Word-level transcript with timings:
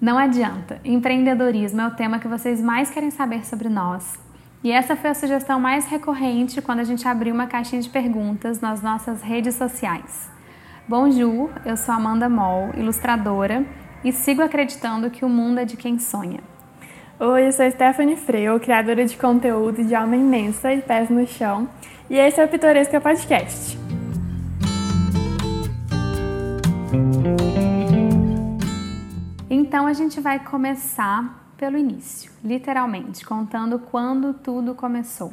Não 0.00 0.16
adianta. 0.16 0.80
Empreendedorismo 0.84 1.80
é 1.80 1.86
o 1.86 1.90
tema 1.90 2.20
que 2.20 2.28
vocês 2.28 2.60
mais 2.60 2.88
querem 2.88 3.10
saber 3.10 3.44
sobre 3.44 3.68
nós. 3.68 4.18
E 4.62 4.70
essa 4.70 4.94
foi 4.94 5.10
a 5.10 5.14
sugestão 5.14 5.58
mais 5.58 5.86
recorrente 5.86 6.62
quando 6.62 6.80
a 6.80 6.84
gente 6.84 7.06
abriu 7.06 7.34
uma 7.34 7.46
caixinha 7.46 7.82
de 7.82 7.88
perguntas 7.88 8.60
nas 8.60 8.80
nossas 8.80 9.22
redes 9.22 9.56
sociais. 9.56 10.30
Bonjour, 10.86 11.50
eu 11.64 11.76
sou 11.76 11.94
Amanda 11.94 12.28
Moll, 12.28 12.70
ilustradora, 12.76 13.64
e 14.04 14.12
sigo 14.12 14.42
acreditando 14.42 15.10
que 15.10 15.24
o 15.24 15.28
mundo 15.28 15.58
é 15.58 15.64
de 15.64 15.76
quem 15.76 15.98
sonha. 15.98 16.40
Oi, 17.20 17.46
eu 17.48 17.52
sou 17.52 17.68
Stephanie 17.70 18.16
Freio, 18.16 18.58
criadora 18.60 19.04
de 19.04 19.16
conteúdo 19.16 19.84
de 19.84 19.94
alma 19.94 20.16
imensa 20.16 20.72
e 20.72 20.80
pés 20.80 21.10
no 21.10 21.26
chão, 21.26 21.68
e 22.08 22.16
esse 22.16 22.40
é 22.40 22.44
o 22.44 22.48
Pitoresca 22.48 23.00
Podcast. 23.00 23.76
Então 29.50 29.86
a 29.86 29.94
gente 29.94 30.20
vai 30.20 30.38
começar 30.38 31.52
pelo 31.56 31.78
início, 31.78 32.30
literalmente, 32.44 33.24
contando 33.24 33.78
quando 33.78 34.34
tudo 34.34 34.74
começou. 34.74 35.32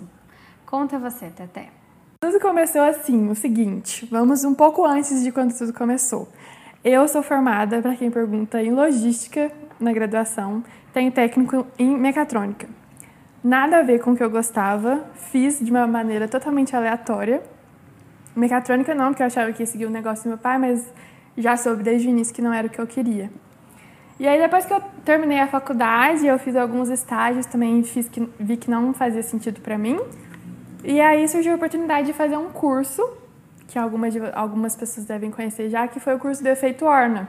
Conta 0.65 0.97
você, 0.97 1.27
Teté. 1.27 1.67
Tudo 2.21 2.39
começou 2.39 2.81
assim, 2.81 3.29
o 3.29 3.35
seguinte, 3.35 4.07
vamos 4.09 4.45
um 4.45 4.55
pouco 4.55 4.85
antes 4.85 5.21
de 5.21 5.33
quando 5.33 5.55
tudo 5.55 5.73
começou. 5.73 6.29
Eu 6.81 7.05
sou 7.09 7.21
formada, 7.21 7.81
para 7.81 7.93
quem 7.93 8.09
pergunta, 8.09 8.63
em 8.63 8.71
logística 8.71 9.51
na 9.77 9.91
graduação, 9.91 10.63
tenho 10.93 11.11
técnico 11.11 11.67
em 11.77 11.97
mecatrônica. 11.97 12.69
Nada 13.43 13.79
a 13.79 13.83
ver 13.83 13.99
com 13.99 14.13
o 14.13 14.15
que 14.15 14.23
eu 14.23 14.29
gostava, 14.29 15.03
fiz 15.13 15.59
de 15.59 15.69
uma 15.69 15.85
maneira 15.85 16.25
totalmente 16.25 16.73
aleatória. 16.73 17.43
Mecatrônica 18.33 18.95
não, 18.95 19.07
porque 19.07 19.23
eu 19.23 19.27
achava 19.27 19.51
que 19.51 19.61
ia 19.61 19.67
seguir 19.67 19.85
o 19.85 19.89
negócio 19.89 20.23
do 20.23 20.29
meu 20.29 20.37
pai, 20.37 20.57
mas 20.57 20.87
já 21.37 21.57
soube 21.57 21.83
desde 21.83 22.07
o 22.07 22.09
início 22.09 22.33
que 22.33 22.41
não 22.41 22.53
era 22.53 22.65
o 22.65 22.69
que 22.69 22.79
eu 22.79 22.87
queria. 22.87 23.29
E 24.19 24.27
aí 24.27 24.39
depois 24.39 24.65
que 24.65 24.73
eu 24.73 24.81
terminei 25.03 25.39
a 25.39 25.47
faculdade, 25.47 26.25
eu 26.25 26.39
fiz 26.39 26.55
alguns 26.55 26.89
estágios, 26.89 27.45
também 27.45 27.83
fiz 27.83 28.07
que, 28.07 28.27
vi 28.39 28.55
que 28.55 28.69
não 28.69 28.93
fazia 28.93 29.21
sentido 29.21 29.59
para 29.59 29.77
mim. 29.77 29.99
E 30.83 31.01
aí 31.01 31.27
surgiu 31.27 31.53
a 31.53 31.55
oportunidade 31.55 32.07
de 32.07 32.13
fazer 32.13 32.37
um 32.37 32.49
curso, 32.49 33.01
que 33.67 33.77
algumas, 33.77 34.13
algumas 34.33 34.75
pessoas 34.75 35.05
devem 35.05 35.31
conhecer 35.31 35.69
já, 35.69 35.87
que 35.87 35.99
foi 35.99 36.15
o 36.15 36.19
curso 36.19 36.41
do 36.41 36.47
Efeito 36.47 36.85
Orna. 36.85 37.27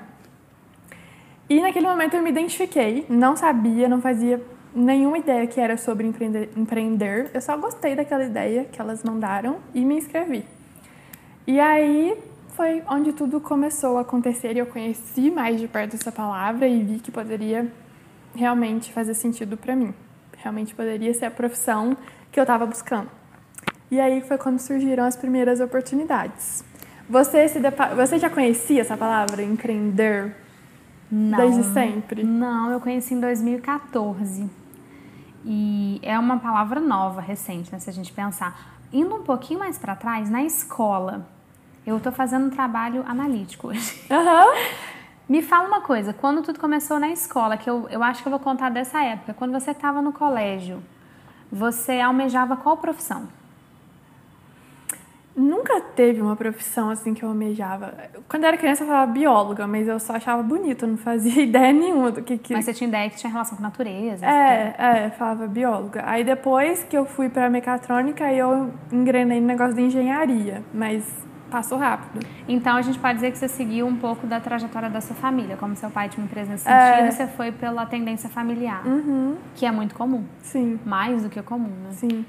E 1.49 1.61
naquele 1.61 1.87
momento 1.87 2.15
eu 2.15 2.23
me 2.23 2.31
identifiquei, 2.31 3.07
não 3.09 3.37
sabia, 3.37 3.89
não 3.89 4.01
fazia 4.01 4.43
nenhuma 4.75 5.19
ideia 5.19 5.47
que 5.47 5.61
era 5.61 5.77
sobre 5.77 6.07
empreender, 6.07 6.51
empreender. 6.57 7.31
Eu 7.33 7.41
só 7.41 7.57
gostei 7.57 7.97
daquela 7.97 8.25
ideia 8.25 8.65
que 8.65 8.81
elas 8.81 9.03
mandaram 9.03 9.57
e 9.75 9.85
me 9.85 9.97
inscrevi. 9.97 10.45
E 11.47 11.59
aí 11.59 12.17
foi 12.57 12.83
onde 12.89 13.13
tudo 13.13 13.39
começou 13.39 13.99
a 13.99 14.01
acontecer 14.01 14.57
e 14.57 14.59
eu 14.59 14.67
conheci 14.67 15.31
mais 15.31 15.61
de 15.61 15.69
perto 15.69 15.95
essa 15.95 16.11
palavra 16.11 16.67
e 16.67 16.83
vi 16.83 16.99
que 16.99 17.13
poderia 17.13 17.71
realmente 18.35 18.91
fazer 18.93 19.13
sentido 19.13 19.59
para 19.59 19.77
mim. 19.77 19.93
Realmente 20.39 20.75
poderia 20.75 21.13
ser 21.13 21.27
a 21.27 21.31
profissão 21.31 21.95
que 22.33 22.41
eu 22.41 22.45
estava 22.45 22.65
buscando. 22.65 23.11
E 23.91 24.01
aí 24.01 24.23
foi 24.23 24.39
quando 24.39 24.59
surgiram 24.59 25.05
as 25.05 25.15
primeiras 25.15 25.61
oportunidades. 25.61 26.65
Você, 27.09 27.47
se 27.47 27.61
depa... 27.61 27.95
Você 27.95 28.19
já 28.19 28.31
conhecia 28.31 28.81
essa 28.81 28.97
palavra, 28.97 29.43
empreender? 29.43 30.35
Não, 31.11 31.39
desde 31.39 31.63
sempre? 31.75 32.25
Não, 32.25 32.71
eu 32.71 32.81
conheci 32.81 33.13
em 33.13 33.21
2014. 33.21 34.49
E 35.45 36.01
é 36.03 36.19
uma 36.19 36.39
palavra 36.39 36.81
nova, 36.81 37.21
recente, 37.21 37.71
né, 37.71 37.79
se 37.79 37.91
a 37.91 37.93
gente 37.93 38.13
pensar. 38.13 38.79
Indo 38.93 39.15
um 39.15 39.23
pouquinho 39.23 39.61
mais 39.61 39.79
para 39.79 39.95
trás, 39.95 40.31
na 40.31 40.43
escola, 40.43 41.36
eu 41.87 41.97
estou 41.99 42.13
fazendo 42.13 42.47
um 42.47 42.51
trabalho 42.51 43.05
analítico 43.07 43.69
hoje. 43.69 44.03
Uhum. 44.11 44.77
Me 45.29 45.43
fala 45.43 45.67
uma 45.67 45.81
coisa, 45.81 46.13
quando 46.13 46.43
tudo 46.43 46.61
começou 46.61 47.01
na 47.01 47.09
escola, 47.09 47.57
que 47.57 47.69
eu, 47.69 47.89
eu 47.91 48.03
acho 48.03 48.23
que 48.23 48.29
eu 48.29 48.31
vou 48.31 48.39
contar 48.39 48.71
dessa 48.71 49.03
época, 49.03 49.35
quando 49.35 49.53
você 49.53 49.73
estava 49.73 50.01
no 50.01 50.13
colégio, 50.13 50.81
você 51.51 52.01
almejava 52.01 52.57
qual 52.57 52.77
profissão? 52.77 53.29
Nunca 55.35 55.81
teve 55.81 56.23
uma 56.23 56.35
profissão 56.35 56.89
assim 56.89 57.13
que 57.13 57.23
eu 57.23 57.29
almejava. 57.29 57.93
Quando 58.27 58.45
eu 58.45 58.49
era 58.49 58.57
criança 58.57 58.85
eu 58.85 58.89
falava 58.89 59.13
bióloga, 59.13 59.67
mas 59.67 59.87
eu 59.87 60.01
só 60.01 60.15
achava 60.15 60.43
bonito, 60.43 60.87
não 60.87 60.97
fazia 60.97 61.43
ideia 61.45 61.73
nenhuma 61.73 62.11
do 62.11 62.23
que 62.23 62.39
que... 62.39 62.55
Mas 62.55 62.65
você 62.65 62.73
tinha 62.73 62.89
ideia 62.89 63.11
que 63.11 63.17
tinha 63.17 63.31
relação 63.31 63.57
com 63.57 63.63
natureza? 63.63 64.25
É, 64.25 64.75
é, 64.79 65.11
falava 65.11 65.47
bióloga. 65.47 66.03
Aí 66.07 66.25
depois 66.25 66.85
que 66.85 66.97
eu 66.97 67.05
fui 67.05 67.29
para 67.29 67.51
mecatrônica, 67.51 68.33
eu 68.33 68.73
engrenei 68.91 69.41
no 69.41 69.47
negócio 69.47 69.75
de 69.75 69.83
engenharia, 69.83 70.63
mas 70.73 71.26
passou 71.51 71.79
rápido. 71.79 72.27
Então 72.49 72.77
a 72.77 72.83
gente 72.83 72.99
pode 72.99 73.15
dizer 73.15 73.33
que 73.33 73.39
você 73.39 73.49
seguiu 73.49 73.87
um 73.87 73.97
pouco 73.97 74.27
da 74.27 74.41
trajetória 74.41 74.91
da 74.91 75.01
sua 75.01 75.17
família, 75.17 75.57
como 75.57 75.75
seu 75.77 75.91
pai 75.91 76.09
tinha 76.09 76.23
uma 76.23 76.27
empresa 76.27 76.53
nesse 76.53 76.65
sentido, 76.65 77.07
é. 77.07 77.11
você 77.11 77.27
foi 77.27 77.53
pela 77.53 77.87
tendência 77.87 78.29
familiar, 78.29 78.87
uhum. 78.87 79.37
que 79.55 79.65
é 79.65 79.71
muito 79.71 79.95
comum. 79.95 80.25
Sim. 80.43 80.79
Mais 80.85 81.23
do 81.23 81.29
que 81.29 81.41
comum, 81.43 81.73
né? 81.85 81.91
Sim. 81.93 82.25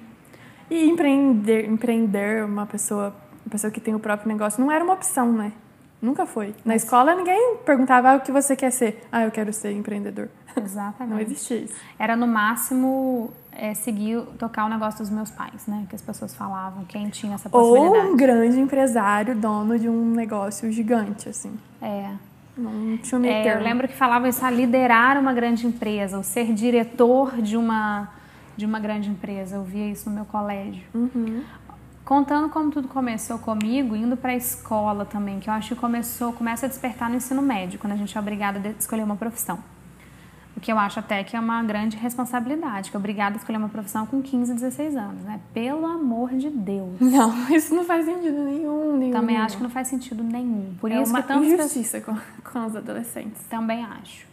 E 0.70 0.90
empreender, 0.90 1.66
empreender 1.66 2.44
uma 2.44 2.66
pessoa, 2.66 3.16
uma 3.46 3.52
pessoa 3.52 3.72
que 3.72 3.80
tem 3.80 3.96
o 3.96 4.00
próprio 4.00 4.28
negócio 4.28 4.62
não 4.62 4.72
era 4.72 4.84
uma 4.84 4.94
opção, 4.94 5.32
né? 5.32 5.54
Nunca 6.02 6.26
foi. 6.26 6.54
Na 6.64 6.76
escola 6.76 7.16
ninguém 7.16 7.58
perguntava 7.66 8.12
ah, 8.12 8.16
o 8.18 8.20
que 8.20 8.32
você 8.32 8.56
quer 8.56 8.72
ser. 8.72 9.04
Ah, 9.12 9.24
eu 9.24 9.32
quero 9.32 9.52
ser 9.52 9.72
empreendedor. 9.72 10.30
Exatamente. 10.56 11.14
Não 11.14 11.20
existia 11.20 11.58
isso. 11.58 11.74
Era 11.98 12.16
no 12.16 12.28
máximo 12.28 13.32
é, 13.58 13.74
seguir, 13.74 14.22
tocar 14.38 14.66
o 14.66 14.70
negócio 14.70 15.00
dos 15.00 15.10
meus 15.10 15.32
pais, 15.32 15.66
né? 15.68 15.86
Que 15.90 15.96
as 15.96 16.02
pessoas 16.02 16.36
falavam, 16.36 16.86
quem 16.86 17.10
tinha 17.10 17.34
essa 17.34 17.50
possibilidade. 17.50 18.06
Ou 18.06 18.14
um 18.14 18.16
grande 18.16 18.60
empresário, 18.60 19.36
dono 19.36 19.80
de 19.80 19.90
um 19.90 20.12
negócio 20.12 20.72
gigante, 20.72 21.28
assim. 21.28 21.58
É. 21.82 22.12
Não 22.56 22.98
tinha 22.98 23.20
meio 23.20 23.34
é, 23.34 23.56
Eu 23.56 23.62
lembro 23.62 23.88
que 23.88 23.96
falavam 23.96 24.30
isso, 24.30 24.46
a 24.46 24.52
liderar 24.52 25.20
uma 25.20 25.34
grande 25.34 25.66
empresa, 25.66 26.18
ou 26.18 26.24
ser 26.24 26.54
diretor 26.54 27.42
de 27.42 27.58
uma, 27.58 28.10
de 28.56 28.66
uma 28.66 28.80
grande 28.80 29.10
empresa. 29.10 29.56
Eu 29.56 29.64
via 29.64 29.90
isso 29.90 30.08
no 30.10 30.16
meu 30.16 30.26
colégio. 30.26 30.84
Uhum. 30.94 31.44
Contando 32.06 32.50
como 32.50 32.72
tudo 32.72 32.88
começou 32.88 33.38
comigo, 33.40 33.96
indo 33.96 34.16
para 34.16 34.32
a 34.32 34.36
escola 34.36 35.04
também, 35.04 35.40
que 35.40 35.50
eu 35.50 35.54
acho 35.54 35.76
que 35.76 35.82
começou, 35.82 36.32
começa 36.32 36.68
a 36.68 36.70
despertar 36.70 37.10
no 37.10 37.16
ensino 37.16 37.42
médio, 37.42 37.80
quando 37.80 37.94
a 37.94 37.98
gente 37.98 38.16
é 38.16 38.22
obrigado 38.22 38.66
a 38.66 38.70
escolher 38.70 39.04
uma 39.04 39.16
profissão. 39.16 39.60
O 40.58 40.60
que 40.60 40.72
eu 40.72 40.80
acho 40.80 41.00
até 41.00 41.24
que 41.24 41.36
é 41.36 41.40
uma 41.40 41.62
grande 41.62 41.96
responsabilidade, 41.96 42.90
que 42.90 42.98
é 42.98 43.00
obrigada 43.00 43.36
a 43.36 43.38
escolher 43.38 43.60
uma 43.60 43.70
profissão 43.70 44.08
com 44.08 44.24
15, 44.24 44.56
16 44.56 44.96
anos, 44.96 45.24
né? 45.24 45.40
Pelo 45.54 45.86
amor 45.86 46.32
de 46.32 46.50
Deus. 46.50 46.98
Não, 47.00 47.48
isso 47.50 47.76
não 47.76 47.84
faz 47.84 48.06
sentido 48.06 48.44
nenhum. 48.44 48.98
nenhum 48.98 49.14
Também 49.14 49.36
nenhum. 49.36 49.46
acho 49.46 49.58
que 49.58 49.62
não 49.64 49.70
faz 49.70 49.88
sentido 49.88 50.24
nenhum. 50.24 50.74
Por 50.82 50.92
é 50.92 51.00
isso 51.00 51.12
uma 51.12 51.22
que 51.22 51.28
tantas 51.28 51.48
injustiça 51.48 52.00
pessoas... 52.00 52.20
com, 52.44 52.52
com 52.52 52.66
os 52.66 52.76
adolescentes. 52.76 53.40
Também 53.48 53.86
acho. 53.86 54.26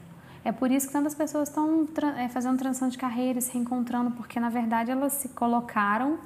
É 0.43 0.51
por 0.51 0.71
isso 0.71 0.87
que 0.87 0.95
tantas 0.95 1.15
pessoas 1.15 1.49
estão 1.51 1.87
é, 2.17 2.29
fazendo 2.29 2.59
transição 2.59 2.89
de 2.89 2.97
carreira, 2.97 3.39
se 3.43 3.53
reencontrando, 3.53 4.11
porque 4.13 4.41
na 4.41 4.49
verdade 4.49 4.91
elas 4.91 5.13
se 5.13 5.29
colocaram 5.29 6.19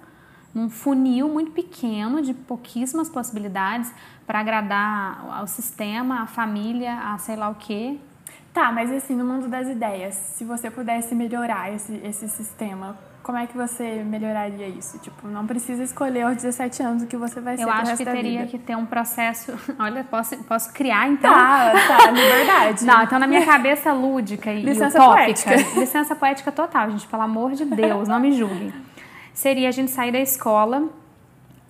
num 0.54 0.70
funil 0.70 1.28
muito 1.28 1.50
pequeno 1.50 2.22
de 2.22 2.34
pouquíssimas 2.34 3.08
possibilidades 3.08 3.92
para 4.26 4.38
agradar 4.38 5.26
ao 5.28 5.47
sistema, 5.48 6.22
à 6.22 6.26
família, 6.26 6.98
a 6.98 7.19
sei 7.19 7.34
lá 7.34 7.48
o 7.48 7.56
quê, 7.56 7.98
Tá, 8.53 8.72
mas 8.72 8.91
assim, 8.91 9.14
no 9.14 9.25
mundo 9.25 9.48
das 9.48 9.69
ideias, 9.69 10.14
se 10.14 10.44
você 10.44 10.70
pudesse 10.70 11.14
melhorar 11.14 11.72
esse, 11.72 11.94
esse 12.04 12.28
sistema, 12.28 12.97
como 13.22 13.36
é 13.36 13.47
que 13.47 13.54
você 13.54 14.03
melhoraria 14.03 14.66
isso? 14.69 14.98
Tipo, 14.98 15.28
não 15.28 15.47
precisa 15.47 15.82
escolher 15.82 16.22
aos 16.22 16.36
17 16.36 16.82
anos 16.82 17.03
o 17.03 17.06
que 17.06 17.16
você 17.16 17.42
vai 17.42 17.58
ser 17.58 17.64
Eu 17.64 17.70
acho 17.70 17.97
que 17.97 18.04
teria 18.04 18.47
que 18.47 18.58
ter 18.58 18.75
um 18.75 18.87
processo. 18.87 19.53
Olha, 19.78 20.03
posso, 20.03 20.37
posso 20.44 20.72
criar 20.72 21.08
então? 21.08 21.31
Tá, 21.31 21.72
tá, 21.72 22.08
liberdade. 22.10 22.87
Não, 22.87 23.03
então 23.03 23.19
na 23.19 23.26
minha 23.26 23.44
cabeça 23.44 23.92
lúdica 23.92 24.50
e 24.50 24.62
licença 24.62 24.98
utópica. 24.98 25.50
Poética. 25.50 25.56
Licença 25.78 26.16
poética 26.16 26.50
total, 26.50 26.91
gente, 26.91 27.06
pelo 27.06 27.22
amor 27.22 27.53
de 27.53 27.66
Deus, 27.66 28.08
não 28.08 28.19
me 28.19 28.32
julguem. 28.32 28.72
Seria 29.34 29.69
a 29.69 29.72
gente 29.72 29.91
sair 29.91 30.10
da 30.10 30.20
escola 30.20 30.88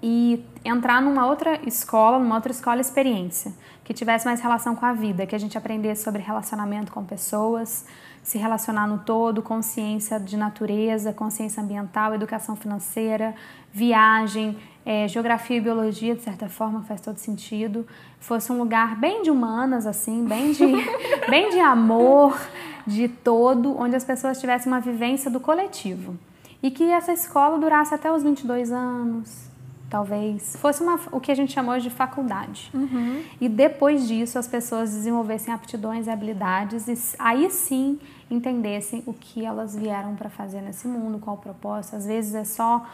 e 0.00 0.44
entrar 0.65 1.03
numa 1.03 1.27
outra 1.27 1.59
escola, 1.67 2.21
numa 2.21 2.37
outra 2.37 2.53
escola 2.53 2.81
experiência 2.81 3.53
que 3.88 3.94
tivesse 3.94 4.26
mais 4.26 4.38
relação 4.43 4.76
com 4.76 4.84
a 4.84 4.93
vida, 4.93 5.26
que 5.26 5.34
a 5.34 5.38
gente 5.38 5.56
aprendesse 5.56 6.04
sobre 6.04 6.21
relacionamento 6.21 6.93
com 6.93 7.03
pessoas, 7.03 7.87
se 8.23 8.37
relacionar 8.37 8.87
no 8.87 8.99
todo, 8.99 9.40
consciência 9.40 10.20
de 10.20 10.37
natureza, 10.37 11.11
consciência 11.11 11.62
ambiental, 11.62 12.14
educação 12.14 12.55
financeira, 12.55 13.35
viagem, 13.73 14.58
é, 14.85 15.08
geografia 15.08 15.56
e 15.56 15.61
biologia, 15.62 16.14
de 16.14 16.20
certa 16.20 16.50
forma, 16.50 16.82
faz 16.82 17.00
todo 17.00 17.17
sentido. 17.17 17.87
Fosse 18.20 18.52
um 18.52 18.58
lugar 18.58 18.94
bem 18.94 19.23
de 19.23 19.31
humanas, 19.31 19.87
assim, 19.87 20.23
bem 20.23 20.52
de, 20.52 20.67
bem 21.31 21.49
de 21.49 21.58
amor, 21.58 22.38
de 22.87 23.08
todo, 23.08 23.75
onde 23.81 23.96
as 23.96 24.05
pessoas 24.05 24.38
tivessem 24.38 24.70
uma 24.70 24.81
vivência 24.81 25.31
do 25.31 25.41
coletivo. 25.41 26.14
E 26.62 26.70
que 26.70 26.84
essa 26.91 27.11
escola 27.14 27.58
durasse 27.58 27.94
até 27.94 28.12
os 28.12 28.23
22 28.23 28.70
anos, 28.70 29.48
talvez 29.88 30.56
fosse 30.56 30.82
uma, 30.82 31.00
o 31.11 31.20
que 31.20 31.32
a 31.32 31.35
gente 31.35 31.52
chamou 31.52 31.79
de 31.79 31.90
faculdade. 31.90 32.70
Uhum. 32.75 33.23
E 33.40 33.49
depois 33.49 34.06
disso 34.06 34.38
as 34.38 34.46
pessoas 34.46 34.93
desenvolvessem 34.93 35.52
aptidões 35.52 36.06
e 36.06 36.11
habilidades 36.11 36.88
e 36.88 37.17
aí 37.19 37.50
sim 37.50 37.99
entendessem 38.31 39.02
o 39.06 39.14
que 39.14 39.44
elas 39.44 39.75
vieram 39.75 40.14
para 40.14 40.29
fazer 40.29 40.61
nesse 40.61 40.87
mundo, 40.87 41.19
qual 41.19 41.37
o 41.37 41.38
propósito. 41.38 41.96
Às 41.96 42.06
vezes 42.06 42.35
é 42.35 42.44
só 42.44 42.87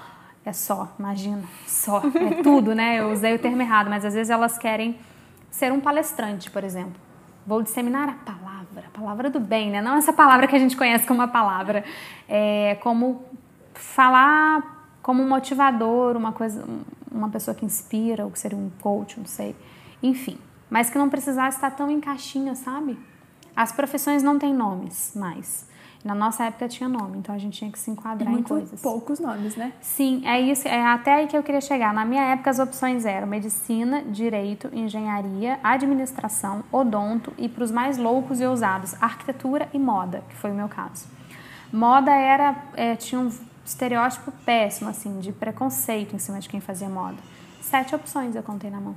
é 0.47 0.53
só, 0.53 0.93
imagina, 0.99 1.43
só, 1.67 2.03
é 2.05 2.43
tudo, 2.45 2.75
né? 2.75 3.01
Eu 3.01 3.11
usei 3.11 3.35
o 3.35 3.39
termo 3.39 3.63
errado, 3.63 3.89
mas 3.89 4.05
às 4.05 4.13
vezes 4.13 4.29
elas 4.29 4.59
querem 4.59 4.99
ser 5.51 5.73
um 5.73 5.81
palestrante, 5.81 6.51
por 6.51 6.63
exemplo. 6.63 7.01
vou 7.47 7.63
disseminar 7.63 8.11
a 8.11 8.13
palavra, 8.13 8.85
a 8.87 8.99
palavra 8.99 9.31
do 9.31 9.41
bem, 9.41 9.71
né? 9.71 9.81
Não 9.81 9.97
essa 9.97 10.13
palavra 10.13 10.47
que 10.47 10.55
a 10.55 10.59
gente 10.59 10.77
conhece 10.77 11.07
como 11.07 11.23
a 11.23 11.29
palavra, 11.29 11.83
é 12.29 12.77
como 12.83 13.25
falar 13.73 14.74
como 15.05 15.23
um 15.23 15.29
motivador, 15.29 16.17
uma 16.17 16.33
coisa, 16.33 16.65
uma 17.13 17.29
pessoa 17.29 17.55
que 17.55 17.63
inspira, 17.63 18.25
ou 18.25 18.31
que 18.31 18.39
seria 18.39 18.57
um 18.57 18.71
coach, 18.81 19.19
não 19.19 19.27
sei, 19.27 19.55
enfim, 20.03 20.39
mas 20.71 20.89
que 20.89 20.97
não 20.97 21.11
precisasse 21.11 21.59
estar 21.59 21.73
tão 21.73 21.91
em 21.91 22.01
caixinha, 22.01 22.55
sabe? 22.55 22.99
As 23.55 23.71
profissões 23.71 24.23
não 24.23 24.39
têm 24.39 24.55
nomes 24.55 25.13
mais. 25.15 25.69
Na 26.03 26.15
nossa 26.15 26.45
época 26.45 26.69
tinha 26.69 26.89
nome, 26.89 27.19
então 27.19 27.35
a 27.35 27.39
gente 27.39 27.59
tinha 27.59 27.71
que 27.71 27.79
se 27.79 27.91
enquadrar 27.91 28.33
e 28.33 28.39
em 28.39 28.43
coisas. 28.43 28.81
poucos 28.81 29.21
nomes, 29.21 29.57
né? 29.57 29.75
Sim, 29.83 30.27
é 30.27 30.41
isso, 30.41 30.67
é 30.67 30.83
até 30.83 31.13
aí 31.13 31.27
que 31.27 31.37
eu 31.37 31.43
queria 31.43 31.61
chegar. 31.61 31.93
Na 31.93 32.07
minha 32.07 32.23
época 32.23 32.49
as 32.49 32.59
opções 32.59 33.05
eram 33.05 33.27
medicina, 33.27 34.03
direito, 34.03 34.71
engenharia, 34.73 35.61
administração, 35.63 36.65
odonto 36.73 37.31
e 37.37 37.47
para 37.47 37.63
os 37.63 37.71
mais 37.71 37.99
loucos 37.99 38.41
e 38.41 38.47
ousados, 38.47 38.95
arquitetura 39.03 39.69
e 39.75 39.79
moda, 39.79 40.25
que 40.31 40.35
foi 40.35 40.51
o 40.51 40.55
meu 40.55 40.69
caso. 40.69 41.07
Moda 41.71 42.11
era 42.11 42.57
é, 42.75 42.97
tinha 42.97 43.21
estereótipo 43.65 44.33
péssimo 44.45 44.91
assim 44.91 45.21
de 45.21 45.33
preconceito 45.33 46.15
em 46.15 46.19
cima 46.19 46.39
de 46.41 46.49
quem 46.49 46.61
fazia 46.61 46.89
moda. 46.89 47.19
Sete 47.61 47.95
opções 47.95 48.37
eu 48.37 48.43
contei 48.43 48.71
na 48.71 48.81
mão. 48.81 48.95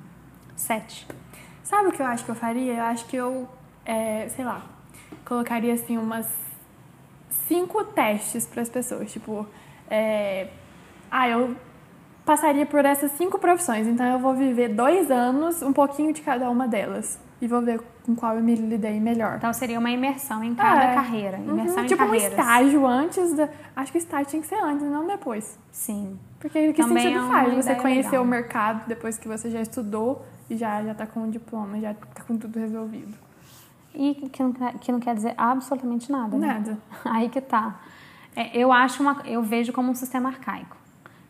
Sete. 0.55 1.07
Sabe 1.63 1.89
o 1.89 1.91
que 1.91 2.01
eu 2.01 2.05
acho 2.05 2.25
que 2.25 2.31
eu 2.31 2.35
faria? 2.35 2.73
Eu 2.73 2.83
acho 2.83 3.05
que 3.05 3.15
eu, 3.15 3.47
é, 3.85 4.27
sei 4.29 4.43
lá, 4.43 4.61
colocaria 5.25 5.73
assim 5.73 5.97
umas 5.97 6.27
cinco 7.47 7.83
testes 7.83 8.45
para 8.45 8.61
as 8.61 8.69
pessoas. 8.69 9.11
Tipo, 9.11 9.47
é, 9.89 10.49
ah, 11.09 11.27
eu 11.29 11.55
passaria 12.25 12.65
por 12.65 12.83
essas 12.83 13.11
cinco 13.13 13.39
profissões, 13.39 13.87
então 13.87 14.05
eu 14.05 14.19
vou 14.19 14.33
viver 14.35 14.69
dois 14.69 15.09
anos, 15.09 15.61
um 15.61 15.71
pouquinho 15.71 16.11
de 16.13 16.21
cada 16.21 16.49
uma 16.49 16.67
delas. 16.67 17.17
E 17.39 17.47
vou 17.47 17.61
ver 17.61 17.79
com 18.03 18.15
qual 18.15 18.35
eu 18.35 18.43
me 18.43 18.55
lidei 18.55 18.99
melhor. 18.99 19.35
Então 19.37 19.53
seria 19.53 19.77
uma 19.77 19.91
imersão 19.91 20.43
em 20.43 20.55
cada 20.55 20.85
é. 20.85 20.93
carreira. 20.95 21.37
Uhum. 21.37 21.49
Imersão 21.49 21.77
uhum, 21.77 21.83
em 21.83 21.87
tipo 21.87 22.03
carreiras. 22.03 22.29
um 22.29 22.31
estágio 22.31 22.87
antes 22.87 23.33
da. 23.33 23.49
Acho 23.75 23.91
que 23.91 23.97
o 23.97 23.99
estágio 23.99 24.25
tinha 24.27 24.41
que 24.41 24.47
ser 24.47 24.55
antes, 24.55 24.87
não 24.87 25.05
depois. 25.05 25.59
Sim. 25.71 26.17
Porque 26.39 26.73
que 26.73 26.81
Também 26.81 27.03
sentido 27.03 27.25
é 27.25 27.27
faz? 27.27 27.65
Você 27.65 27.75
conhecer 27.75 28.09
legal. 28.09 28.23
o 28.23 28.27
mercado 28.27 28.87
depois 28.87 29.17
que 29.17 29.27
você 29.27 29.49
já 29.51 29.61
estudou 29.61 30.25
e 30.49 30.55
já, 30.55 30.83
já 30.83 30.93
tá 30.93 31.05
com 31.05 31.23
o 31.23 31.31
diploma, 31.31 31.79
já 31.79 31.93
tá 31.93 32.23
com 32.23 32.37
tudo 32.37 32.59
resolvido. 32.59 33.13
E 33.93 34.13
que 34.31 34.43
não, 34.43 34.53
que 34.53 34.91
não 34.91 34.99
quer 34.99 35.15
dizer 35.15 35.33
absolutamente 35.37 36.11
nada. 36.11 36.37
Né? 36.37 36.47
Nada. 36.47 36.77
Aí 37.05 37.29
que 37.29 37.41
tá. 37.41 37.79
É, 38.35 38.55
eu 38.55 38.71
acho 38.71 39.01
uma, 39.01 39.23
eu 39.25 39.41
vejo 39.41 39.73
como 39.73 39.89
um 39.89 39.95
sistema 39.95 40.29
arcaico. 40.29 40.76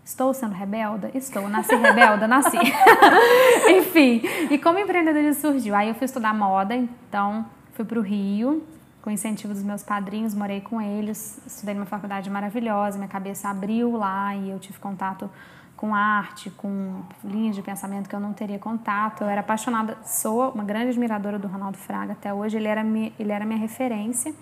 Estou 0.07 0.33
sendo 0.33 0.53
rebelda? 0.53 1.11
Estou. 1.13 1.49
Nasci 1.49 1.75
rebelda? 1.75 2.29
Nasci. 2.29 2.55
Enfim, 3.77 4.21
e 4.49 4.57
como 4.57 4.79
empreendedorismo 4.79 5.33
surgiu? 5.33 5.75
Aí 5.75 5.89
eu 5.89 5.95
fui 5.95 6.05
estudar 6.05 6.33
moda, 6.33 6.73
então 6.73 7.45
fui 7.73 7.83
para 7.83 7.99
o 7.99 8.01
Rio, 8.01 8.65
com 9.01 9.11
incentivo 9.11 9.53
dos 9.53 9.63
meus 9.63 9.83
padrinhos, 9.83 10.33
morei 10.33 10.61
com 10.61 10.81
eles, 10.81 11.37
estudei 11.45 11.75
numa 11.75 11.85
faculdade 11.85 12.29
maravilhosa, 12.29 12.97
minha 12.97 13.09
cabeça 13.09 13.49
abriu 13.49 13.97
lá 13.97 14.33
e 14.33 14.49
eu 14.49 14.57
tive 14.59 14.79
contato 14.79 15.29
com 15.75 15.93
arte, 15.93 16.49
com 16.51 17.01
linhas 17.21 17.57
de 17.57 17.61
pensamento 17.61 18.07
que 18.07 18.15
eu 18.15 18.21
não 18.21 18.31
teria 18.31 18.57
contato. 18.57 19.25
Eu 19.25 19.27
era 19.27 19.41
apaixonada, 19.41 19.97
sou 20.05 20.51
uma 20.51 20.63
grande 20.63 20.91
admiradora 20.91 21.37
do 21.37 21.49
Ronaldo 21.49 21.77
Fraga 21.77 22.13
até 22.13 22.33
hoje. 22.33 22.55
Ele 22.55 22.69
era, 22.69 22.81
ele 23.19 23.31
era 23.33 23.45
minha 23.45 23.59
referência 23.59 24.33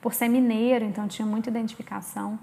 por 0.00 0.14
ser 0.14 0.26
mineiro, 0.26 0.84
então 0.84 1.06
tinha 1.06 1.24
muita 1.24 1.48
identificação. 1.48 2.40